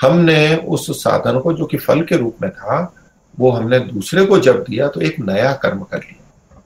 हमने 0.00 0.56
उस 0.56 0.90
साधन 1.02 1.38
को, 1.38 1.52
जो 1.52 1.66
कि 1.66 1.76
फल 1.76 2.02
के 2.02 2.16
रूप 2.16 2.36
में 2.42 2.50
था, 2.50 2.94
वो 3.40 3.50
हमने 3.50 3.78
दूसरे 3.80 4.24
को 4.24 4.38
जब 4.38 4.62
दिया 4.62 4.88
तो 4.88 5.00
एक 5.00 5.20
नया 5.20 5.52
कर्म 5.52 5.82
कर 5.82 5.98
लिया। 5.98 6.60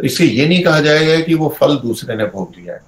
तो 0.00 0.04
इसे 0.04 0.24
ये 0.24 0.46
नहीं 0.48 0.62
कहा 0.62 0.80
जाएगा 0.80 1.20
कि 1.20 1.34
वो 1.34 1.48
फल 1.60 1.76
दूसरे 1.76 2.16
ने 2.16 2.24
भोग 2.24 2.52
लिया 2.58 2.74
है। 2.74 2.82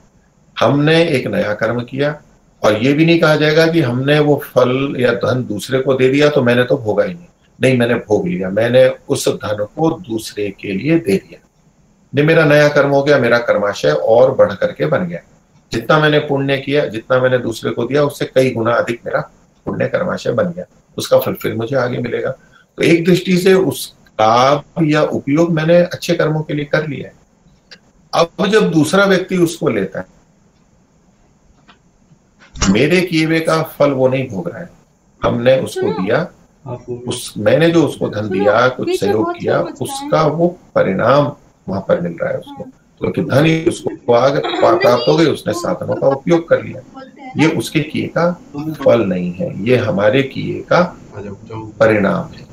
हमने 0.56 1.02
एक 1.04 1.26
नया 1.26 1.54
कर्म 1.54 1.80
किया, 1.80 2.20
और 2.62 2.82
ये 2.82 2.92
भी 2.92 3.06
नहीं 3.06 3.20
कहा 3.20 3.36
जाएगा 3.36 3.66
कि 3.66 3.80
हमने 3.80 4.18
वो 4.20 4.36
फल 4.44 4.96
या 4.98 5.12
धन 5.14 5.44
दूसरे 5.44 5.78
को 5.78 5.94
दे 5.94 6.08
दिया 6.08 6.28
तो 6.28 6.42
मैंने 6.42 6.64
तो 6.64 6.76
भोगा 6.76 7.04
ही 7.04 7.14
नहीं। 7.14 7.26
नहीं 7.62 7.78
मैंने 7.78 7.94
भोग 7.94 8.26
लिया। 8.28 8.50
मैंने 8.50 8.86
उस 9.08 9.28
धन 9.28 9.64
को 9.76 9.90
दूसरे 10.00 10.48
के 10.50 10.72
लिए 10.72 10.98
दे 10.98 11.16
दिया। 11.16 11.38
नहीं 12.12 12.26
मेरा 12.26 12.44
नया 12.44 12.68
कर्म 12.68 12.90
हो 12.90 13.02
गया 13.02 13.18
मेरा 13.18 13.38
कर्माशय 13.38 13.90
और 13.90 14.34
बढ़ 14.34 14.52
करके 14.52 14.86
बन 14.86 15.06
गया। 15.06 15.20
जितना 15.72 15.98
मैंने 15.98 16.18
पुण्य 16.18 16.56
किया 16.58 16.84
जितना 16.86 17.20
मैंने 17.20 17.38
दूसरे 17.38 17.70
को 17.70 17.84
दिया 17.84 18.02
उससे 18.04 18.24
कई 18.24 18.50
गुना 18.50 18.74
अधिक 18.74 19.00
मेरा 19.06 19.20
पुण्य 19.66 19.86
कर्माशय 19.88 20.32
बन 20.32 20.50
गया। 20.52 20.64
उसका 20.98 21.18
फल 21.18 21.34
फिर 21.34 21.54
मुझे 21.54 21.76
आगे 21.76 21.98
मिलेगा। 21.98 22.30
तो 22.78 22.82
एक 22.82 23.04
दृष्टि 23.04 23.36
से 23.38 23.54
उसका 23.54 24.64
या 24.82 25.02
उपयोग 25.02 25.52
मैंने 25.52 25.76
अच्छे 25.76 26.14
कर्मों 26.14 26.42
के 26.42 26.54
लिए 26.54 26.64
कर 26.64 26.86
लिया 26.86 27.08
है। 27.08 27.14
अब 28.12 28.46
जब 28.46 28.70
दूसरा 28.70 29.04
व्यक्ति 29.04 29.36
उसको 29.36 29.68
लेता 29.68 29.98
है 29.98 30.06
मेरे 32.70 33.00
किए 33.00 33.24
हुए 33.24 33.40
का 33.40 33.62
फल 33.62 33.90
वो 33.90 34.08
नहीं 34.08 34.28
भोग 34.28 34.48
रहा 34.48 34.60
है। 34.60 34.68
हमने 35.22 35.58
उसको 35.60 35.92
दिया 36.02 36.26
उस 36.64 37.32
मैंने 37.38 37.70
जो 37.70 37.82
उसको 37.84 38.08
धन 38.08 38.28
दिया 38.28 38.66
कुछ 38.68 38.98
सहयोग 39.00 39.32
किया 39.38 39.60
उसका 39.80 40.22
वो 40.22 40.46
परिणाम 40.74 41.32
वहाँ 41.66 41.84
पर 41.88 42.00
मिल 42.00 42.16
रहा 42.22 42.30
है 42.30 42.38
उसको। 42.38 42.64
क्योंकि 43.00 43.22
तो 43.22 43.28
धन 43.28 43.44
ही 43.44 43.64
उसको 43.64 44.12
आगे 44.12 44.38
प्राप्त 44.38 45.08
हो 45.08 45.16
गई 45.16 45.26
उसने 45.26 45.52
साधनों 45.52 45.94
का 45.94 46.08
उपयोग 46.08 46.48
कर 46.48 46.62
लिया। 46.62 46.80
ये 47.36 47.48
उसके 47.48 47.80
किए 47.80 48.06
का 48.08 48.30
फल 48.84 49.04
नहीं 49.04 49.32
है 49.32 49.50
ये 49.64 49.76
हमारे 49.76 50.22
किए 50.22 50.60
का 50.62 50.82
परिणाम 51.80 52.28
है। 52.34 52.50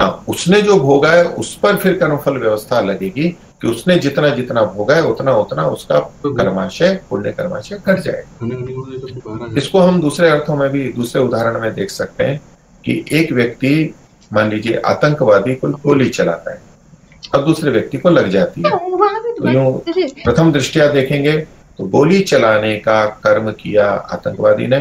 हाँ 0.00 0.24
उसने 0.28 0.60
जो 0.62 0.78
भोगा 0.80 1.10
है 1.10 1.24
उस 1.24 1.54
पर 1.56 1.76
फिर 1.76 1.98
कर्मफल 1.98 2.38
व्यवस्था 2.38 2.80
लगेगी 2.80 3.28
कि 3.62 3.68
उसने 3.68 3.96
जितना 3.98 4.28
जितना 4.28 4.62
भोगा 4.64 4.94
है 4.94 5.02
उतना 5.02 5.36
उतना 5.36 5.66
उसका 5.66 5.98
कर्माशय 6.26 6.94
पुण्य 7.10 7.32
कर्माशय 7.32 7.78
घट 7.86 8.00
जाएगा। 8.00 9.52
इसको 9.58 9.78
हम 9.78 10.00
दूसरे 10.00 10.30
अर्थों 10.30 10.56
में 10.56 10.68
भी 10.70 10.92
दूसरे 10.92 11.22
उदाहरण 11.22 11.60
में 11.60 11.74
देख 11.74 11.90
सकते 11.90 12.24
हैं। 12.24 12.40
कि 12.84 13.04
एक 13.12 13.32
व्यक्ति 13.32 13.94
मान 14.30 14.50
लीजिए 14.50 14.76
आतंकवादी 14.86 15.54
को 15.54 15.68
गोली 15.70 16.08
चलाता 16.10 16.52
है 16.52 16.60
और 17.34 17.44
दूसरे 17.44 17.70
व्यक्ति 17.70 17.98
को 17.98 18.10
लग 18.10 18.28
जाती 18.30 18.62
है। 18.62 18.70
तो 19.36 19.50
यूँ 19.50 19.72
प्रथम 20.24 20.52
दृष्टिया 20.52 20.86
देखेंगे 20.92 21.36
तो 21.78 21.84
गोली 21.88 22.20
चलाने 22.22 22.76
का 22.78 23.04
कर्म 23.24 23.50
किया 23.52 23.86
आतंकवादी 23.86 24.66
ने 24.66 24.78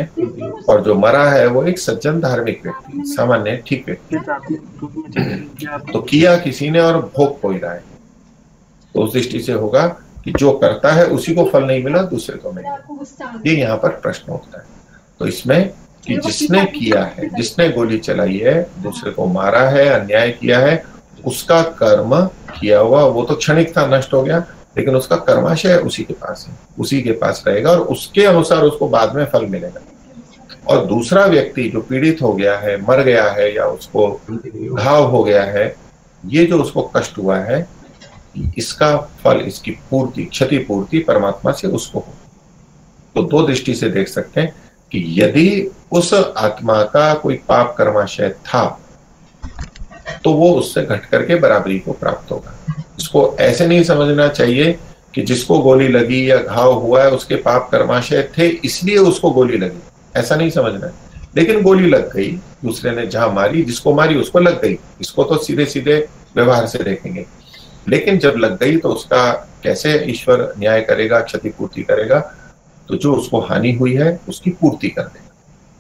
और 0.69 0.81
जो 0.83 0.95
मरा 0.95 1.23
है 1.29 1.47
वो 1.47 1.63
एक 1.63 1.79
सज्जन 1.79 2.19
धार्मिक 2.21 2.61
व्यक्ति 2.63 3.03
सामान्य 3.13 3.55
ठीक 3.67 3.85
व्यक्ति। 3.87 4.17
तो 5.91 6.01
किया 6.01 6.35
किसी 6.37 6.69
ने 6.69 6.79
और 6.79 6.99
भोग 7.17 7.39
कोई 7.41 7.57
रहा 7.57 7.73
है 7.73 7.83
तो 8.95 9.01
उस 9.01 9.13
दृष्टि 9.13 9.39
से 9.39 9.53
होगा 9.53 9.87
कि 10.23 10.31
जो 10.31 10.51
करता 10.57 10.91
है 10.91 11.05
उसी 11.07 11.35
को 11.35 11.45
फल 11.45 11.63
नहीं 11.65 11.83
मिला 11.83 12.01
दूसरे 12.03 12.37
को 12.37 12.51
मिला। 12.51 12.75
ये 13.45 13.55
यहाँ 13.55 13.77
पर 13.77 13.89
प्रश्न 14.01 14.33
उठता 14.33 14.59
है। 14.59 14.65
तो 15.19 15.27
इसमें 15.27 15.73
कि 16.07 16.17
जिसने 16.17 16.65
किया 16.65 17.03
है 17.03 17.29
जिसने 17.29 17.69
गोली 17.69 17.97
चलाई 17.99 18.37
है 18.37 18.61
दूसरे 18.81 19.11
को 19.11 19.25
मारा 19.25 19.61
है 19.61 19.87
अन्याय 19.89 20.31
किया 20.31 20.59
है 20.59 20.83
उसका 21.25 21.61
कर्म 21.61 22.25
किया 22.59 22.79
हुआ 22.79 23.03
वो 23.03 23.23
तो 23.23 23.35
क्षणिक 23.35 23.77
था 23.77 23.85
नष्ट 23.97 24.13
हो 24.13 24.23
गया 24.23 24.39
लेकिन 24.77 24.95
उसका 24.95 25.15
कर्माशय 25.15 25.75
उसी 25.75 26.03
के 26.03 26.13
पास 26.13 26.45
है 26.49 26.55
उसी 26.79 27.01
के 27.01 27.11
पास 27.11 27.43
रहेगा 27.47 27.71
और 27.71 27.79
उसके 27.79 28.25
अनुसार 28.25 28.63
उसको 28.63 28.87
बाद 28.87 29.15
में 29.15 29.25
फल 29.25 29.45
मिलेगा। 29.45 29.81
और 30.67 30.85
दूसरा 30.85 31.25
व्यक्ति 31.25 31.69
जो 31.69 31.81
पीड़ित 31.81 32.21
हो 32.21 32.33
गया 32.33 32.57
है 32.57 32.81
मर 32.81 33.01
गया 33.03 33.29
है 33.29 33.55
या 33.55 33.65
उसको 33.65 34.21
घाव 34.75 35.05
हो 35.05 35.23
गया 35.23 35.43
है 35.43 35.75
ये 36.27 36.45
जो 36.45 36.61
उसको 36.61 36.81
कष्ट 36.95 37.17
हुआ 37.17 37.37
है 37.37 37.67
इसका 38.57 38.97
फल 38.97 39.37
इसकी 39.37 39.71
पूर्ति 39.71 40.25
क्षतिपूर्ति 40.25 40.99
परमात्मा 40.99 41.51
से 41.51 41.67
उसको 41.67 41.99
हो 41.99 42.13
तो 43.15 43.23
दो 43.23 43.47
दृष्टि 43.47 43.73
से 43.73 43.89
देख 43.89 44.07
सकते 44.07 44.41
हैं 44.41 44.62
कि 44.93 45.21
यदि 45.21 45.71
उस 45.91 46.13
आत्मा 46.37 46.83
का 46.83 47.13
कोई 47.13 47.35
पाप 47.35 47.75
कर्माशय 47.77 48.29
था 48.29 48.79
तो 50.23 50.33
वो 50.33 50.51
उससे 50.51 50.81
घट 50.81 51.05
करके 51.05 51.35
बराबरी 51.35 51.79
को 51.79 51.91
प्राप्त 51.91 52.31
होगा। 52.31 52.83
इसको 52.99 53.37
ऐसे 53.39 53.67
नहीं 53.67 53.83
समझना 53.83 54.27
चाहिए 54.27 54.79
कि 55.13 55.21
जिसको 55.21 55.59
गोली 55.59 55.87
लगी 55.87 56.31
या 56.31 56.37
घाव 56.37 56.73
हुआ 56.73 57.03
है, 57.03 57.11
उसके 57.11 57.35
पाप 57.35 57.69
कर्माशय 57.71 58.29
थे, 58.37 58.47
इसलिए 58.47 58.97
उसको 58.97 59.31
गोली 59.31 59.57
लगी। 59.57 59.79
ऐसा 60.15 60.35
नहीं 60.35 60.49
समझना। 60.49 60.87
है 60.87 60.93
लेकिन 61.37 61.61
गोली 61.61 61.89
लग 61.89 62.15
गई, 62.15 62.31
दूसरे 62.65 62.91
ने 62.91 63.07
जहाँ 63.07 63.31
मारी, 63.31 63.61
जिसको 63.63 63.93
मारी, 63.95 64.15
उसको 64.15 64.39
लग 64.39 64.61
गई। 64.61 64.79
इसको 65.01 65.23
तो 65.23 65.37
सीधे 65.37 65.65
सीधे 65.65 66.07
व्यवहार 66.35 66.67
से 66.67 66.83
देखेंगे। 66.83 67.25
लेकिन 67.87 68.17
जब 68.17 68.33
लग 68.37 68.59
गई 68.59 68.77
तो 68.77 68.89
उसका 68.89 69.31
कैसे 69.63 70.05
ईश्वर 70.07 70.53
न्याय 70.57 70.81
करेगा, 70.81 71.19
क्षतिपूर्ति 71.19 71.83
करेगा? 71.83 72.35
तो 72.93 72.97
जो 72.97 73.13
उसको 73.13 73.39
हानि 73.39 73.71
हुई 73.71 73.95
है, 73.95 74.19
उसकी 74.29 74.49
पूर्ति 74.49 74.89
कर 74.89 75.01
देगा। 75.01 75.33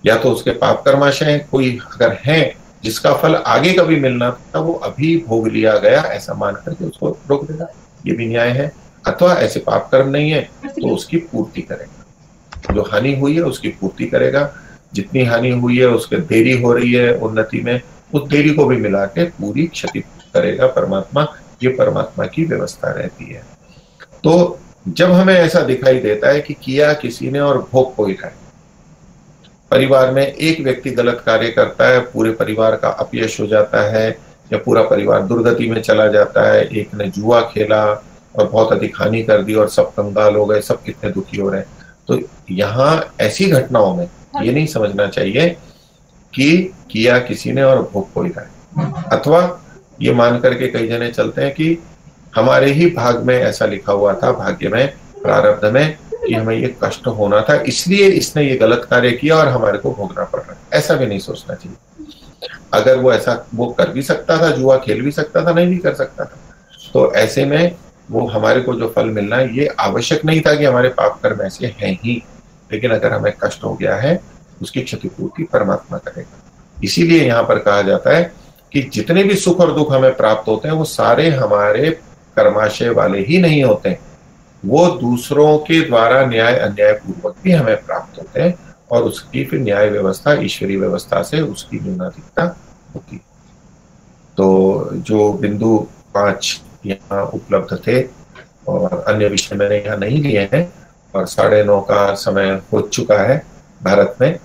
या 0.05 0.17
तो 0.17 0.31
उसके 0.31 0.51
पाप 0.51 0.81
कर्माशय 0.85 1.47
कोई 1.51 1.79
अगर 1.93 2.17
है, 2.25 2.55
जिसका 2.83 3.13
फल 3.13 3.35
आगे 3.35 3.73
कभी 3.73 3.95
मिलना 3.95 4.31
था 4.31 4.59
वो 4.59 4.73
अभी 4.73 5.23
भोग 5.27 5.47
लिया 5.47 5.77
गया, 5.77 6.01
ऐसा 6.01 6.33
मान 6.33 6.53
करके 6.55 6.85
उसको 6.85 7.17
रोक 7.29 7.45
देगा। 7.47 7.67
ये 8.05 8.13
भी 8.13 8.25
न्याय 8.25 8.49
है। 8.49 8.71
अथवा 9.07 9.33
ऐसे 9.33 9.59
पाप 9.59 9.89
कर्म 9.91 10.09
नहीं 10.09 10.31
है 10.31 10.49
तो 10.65 10.95
उसकी 10.95 11.17
पूर्ति 11.17 11.61
करेगा। 11.61 12.73
जो 12.73 12.81
हानि 12.81 13.15
हुई 13.15 13.35
है, 13.35 13.41
उसकी 13.41 13.67
पूर्ति 13.67 14.05
करेगा। 14.05 14.53
जितनी 14.93 15.23
हानि 15.23 15.51
हुई 15.51 15.79
है, 15.79 15.87
उसके 15.87 16.15
देरी 16.15 16.61
हो 16.61 16.73
रही 16.73 16.93
है 16.93 17.13
उन्नति 17.17 17.61
में, 17.61 17.81
उस 18.13 18.29
देरी 18.29 18.49
को 18.49 18.65
भी 18.65 18.77
मिला 18.77 19.05
के 19.05 19.23
पूरी 19.23 19.67
क्षति 19.67 19.99
करेगा 20.33 20.67
परमात्मा। 20.67 21.27
ये 21.63 21.69
परमात्मा 21.69 22.25
की 22.25 22.45
व्यवस्था 22.45 22.91
रहती 22.91 23.33
है। 23.33 23.43
तो 24.23 24.59
जब 24.87 25.11
हमें 25.11 25.33
ऐसा 25.33 25.59
दिखाई 25.59 25.99
देता 25.99 26.29
है 26.29 26.41
कि 26.41 26.53
किया 26.53 26.93
किसी 26.93 27.29
ने 27.31 27.39
और 27.39 27.57
भोग 27.71 27.95
कोई 27.95 28.17
है 28.23 28.31
परिवार 29.71 30.11
में 30.11 30.25
एक 30.25 30.59
व्यक्ति 30.61 30.89
गलत 30.89 31.23
कार्य 31.25 31.49
करता 31.49 31.87
है, 31.87 31.99
पूरे 31.99 32.31
परिवार 32.31 32.75
का 32.75 32.89
अपयश 32.89 33.39
हो 33.41 33.47
जाता 33.47 33.81
है, 33.91 34.09
या 34.53 34.57
पूरा 34.57 34.81
परिवार 34.81 35.21
दुर्गति 35.21 35.69
में 35.69 35.81
चला 35.81 36.07
जाता 36.07 36.51
है, 36.51 36.63
एक 36.63 36.93
ने 36.95 37.07
जुआ 37.09 37.41
खेला 37.41 37.83
और 38.35 38.49
बहुत 38.49 38.71
अधिक 38.71 39.01
हानि 39.01 39.23
कर 39.23 39.43
दी 39.43 39.53
और 39.53 39.69
सब 39.69 39.89
कंगाल 39.89 40.35
हो 40.35 40.45
गए, 40.45 40.61
सब 40.61 40.83
कितने 40.83 41.11
दुखी 41.11 41.37
हो 41.37 41.49
रहे 41.49 41.61
हैं। 41.61 41.67
तो 42.07 42.19
यहाँ 42.51 43.15
ऐसी 43.21 43.45
घटनाओं 43.45 43.95
में 43.95 44.07
ये 44.41 44.51
नहीं 44.51 44.65
समझना 44.65 45.07
चाहिए 45.07 45.49
कि 46.33 46.73
किया 46.91 47.17
किसी 47.19 47.51
ने 47.51 47.63
और 47.63 47.81
भोग 47.93 48.13
कोई 48.13 48.29
रहा 48.29 48.41
है 48.41 48.91
अथवा 49.11 49.41
ये 50.01 50.13
मान 50.13 50.39
करके 50.39 50.67
कई 50.67 50.87
जने 50.87 51.11
चलते 51.11 51.41
हैं 51.41 51.53
कि 51.53 51.77
हमारे 52.35 52.71
ही 52.71 52.89
भाग 52.89 53.23
में 53.23 53.39
ऐसा 53.39 53.65
लिखा 53.65 53.93
हुआ 53.93 54.13
था, 54.13 54.31
भाग्य 54.31 54.69
में, 54.69 54.93
प्रारब्ध 55.23 55.65
में, 55.65 55.97
कि 56.27 56.33
हमें 56.33 56.55
ये 56.55 56.75
कष्ट 56.83 57.07
होना 57.07 57.41
था, 57.41 57.55
इसलिए 57.55 58.07
इसने 58.07 58.43
ये 58.43 58.55
गलत 58.55 58.87
कार्य 58.89 59.11
किया 59.11 59.35
और 59.35 59.47
हमारे 59.47 59.77
को 59.77 59.91
भोगना 59.91 60.23
पड़ 60.23 60.39
रहा 60.39 60.51
है। 60.51 60.57
ऐसा 60.73 60.93
भी 60.93 61.05
नहीं 61.05 61.19
सोचना 61.19 61.55
चाहिए। 61.55 61.77
अगर 62.73 62.97
वो 62.97 63.13
ऐसा, 63.13 63.47
वो 63.55 63.65
कर 63.65 63.89
भी 63.89 64.01
सकता 64.01 64.41
था, 64.41 64.49
जुआ 64.49 64.77
खेल 64.77 65.01
भी 65.01 65.11
सकता 65.11 65.45
था, 65.45 65.51
नहीं 65.51 65.67
भी 65.67 65.77
कर 65.77 65.93
सकता 65.93 66.25
था। 66.25 66.39
तो 66.93 67.13
ऐसे 67.13 67.45
में 67.45 67.75
वो 68.11 68.27
हमारे 68.27 68.61
को 68.61 68.73
जो 68.73 68.93
फल 68.95 69.05
मिलना 69.05 69.35
है, 69.35 69.57
ये 69.57 69.67
आवश्यक 69.79 70.25
नहीं 70.25 70.41
था 70.41 70.55
कि 70.55 70.65
हमारे 70.65 70.89
पाप 70.89 71.19
कर्म 71.23 71.41
ऐसे 71.41 71.65
हैं 71.67 71.99
ही। 72.03 72.23
लेकिन 72.71 72.91
अगर 72.91 73.11
हमें 73.11 73.33
कष्ट 73.43 73.63
हो 73.63 73.73
गया 73.73 73.95
है, 73.95 74.21
उसकी 74.61 74.81
क्षतिपूर्ति 74.81 75.43
परमात्मा 75.43 75.97
करेगा। 75.97 76.43
इसीलिए 76.83 77.27
यहाँ 77.27 77.43
पर 77.43 77.59
कहा 77.59 77.81
जाता 77.81 78.15
है 78.15 78.33
कि 78.71 78.81
जितने 78.81 79.23
भी 79.23 79.35
सुख 79.35 79.59
और 79.59 79.73
दुख 79.73 79.93
हमें 79.93 80.15
प्राप्त 80.15 80.47
होते 80.47 80.67
हैं, 80.67 80.75
वो 80.75 80.85
सारे 80.85 81.29
हमारे 81.29 81.99
कर्माशय 82.37 82.89
वाले 82.91 83.19
ही 83.25 83.37
नहीं 83.41 83.63
होते। 83.63 83.97
वो 84.63 84.85
दूसरों 84.97 85.57
के 85.59 85.79
द्वारा 85.81 86.25
न्याय 86.25 86.57
अन्याय 86.57 86.93
पूर्वक 86.95 87.35
भी 87.43 87.51
हमें 87.51 87.75
प्राप्त 87.85 88.19
होते 88.19 88.41
हैं 88.41 88.53
और 88.91 89.03
उसकी 89.03 89.43
फिर 89.45 89.59
न्याय 89.59 89.89
व्यवस्था, 89.89 90.33
ईश्वरीय 90.33 90.77
व्यवस्था 90.77 91.21
से 91.23 91.41
उसकी 91.41 91.79
न्यूनाधिकता 91.79 92.43
होती 92.95 93.21
तो 94.37 94.89
जो 94.93 95.31
बिंदु 95.33 95.77
पाँच 96.13 96.61
यहाँ 96.85 97.23
उपलब्ध 97.25 97.77
थे 97.87 98.01
और 98.67 99.03
अन्य 99.07 99.27
विषय 99.27 99.55
मैंने 99.55 99.77
यहाँ 99.77 99.97
नहीं 99.97 100.21
लिए 100.23 100.47
हैं 100.53 100.63
और 101.13 101.25
साढ़े 101.27 101.63
नौ 101.63 101.79
का 101.81 102.13
समय 102.15 102.49
हो 102.73 102.81
चुका 102.81 103.17
है 103.21 103.37
भारत 103.83 104.15
में 104.21 104.37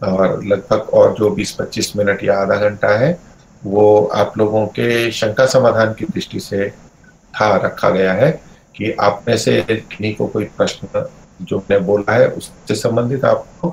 और 0.00 0.44
लगभग 0.44 0.88
और 0.94 1.14
जो 1.14 1.34
20-25 1.36 1.96
मिनट 1.96 2.24
या 2.24 2.38
आधा 2.38 2.56
घंटा 2.68 2.88
है, 2.98 3.18
वो 3.62 4.04
आप 4.14 4.38
लोगों 4.38 4.66
के 4.68 5.10
शंका 5.12 5.46
समाधान 5.46 5.92
की 5.94 6.04
दृष्टि 6.04 6.40
से 6.40 6.72
था 7.36 7.54
रखा 7.56 7.90
गया 7.90 8.12
है 8.14 8.30
कि 8.76 8.90
आप 9.00 9.24
में 9.28 9.36
से 9.38 9.60
किन्हीं 9.62 10.14
को 10.14 10.26
कोई 10.26 10.44
प्रश्न 10.56 11.08
जो 11.42 11.58
मैंने 11.60 11.84
बोला 11.86 12.12
है, 12.12 12.28
उससे 12.28 12.74
संबंधित 12.74 13.24
आपको 13.24 13.70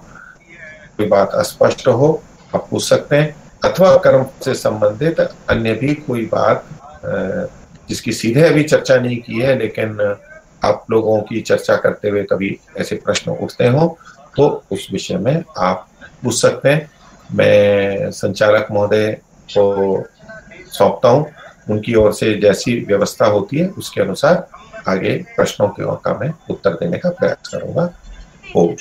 कोई 0.97 1.07
बात 1.07 1.31
अस्पष्ट 1.35 1.87
हो, 1.87 2.21
आप 2.55 2.67
पूछ 2.69 2.83
सकते 2.83 3.15
हैं। 3.15 3.35
अथवा 3.65 3.95
कर्म 3.97 4.25
से 4.45 4.53
संबंधित 4.55 5.19
अन्य 5.19 5.73
भी 5.73 5.93
कोई 5.97 6.25
बात 6.33 6.65
जिसकी 7.89 8.11
सीधे 8.13 8.41
अभी 8.43 8.63
चर्चा 8.63 8.95
नहीं 8.97 9.17
की 9.17 9.39
है, 9.39 9.57
लेकिन 9.59 10.17
आप 10.65 10.85
लोगों 10.91 11.19
की 11.21 11.41
चर्चा 11.41 11.75
करते 11.75 12.09
हुए 12.09 12.23
कभी 12.23 12.57
ऐसे 12.79 12.95
प्रश्न 12.95 13.31
उठते 13.33 13.67
हो 13.67 13.97
तो 14.37 14.47
उस 14.71 14.87
विषय 14.91 15.17
में 15.17 15.43
आप 15.57 15.87
पूछ 16.23 16.35
सकते 16.35 16.69
हैं। 16.69 16.89
मैं 17.31 18.11
संचालक 18.11 18.67
महोदय 18.71 19.11
को 19.49 20.03
सौंपता 20.67 21.09
हूँ। 21.09 21.25
उनकी 21.69 21.95
ओर 21.95 22.13
से 22.13 22.33
जैसी 22.33 22.79
व्यवस्था 22.79 23.25
होती 23.25 23.57
है, 23.57 23.67
उसके 23.67 24.01
अनुसार 24.01 24.47
आगे 24.87 25.17
प्रश्नों 25.35 25.67
के 25.69 25.83
का 25.83 26.13
मैं 26.13 26.33
उत्तर 26.49 26.73
देने 26.73 26.97
का 26.97 27.09
प्रयास 27.09 27.47
करूँगा। 27.47 27.93
ओम 28.55 28.75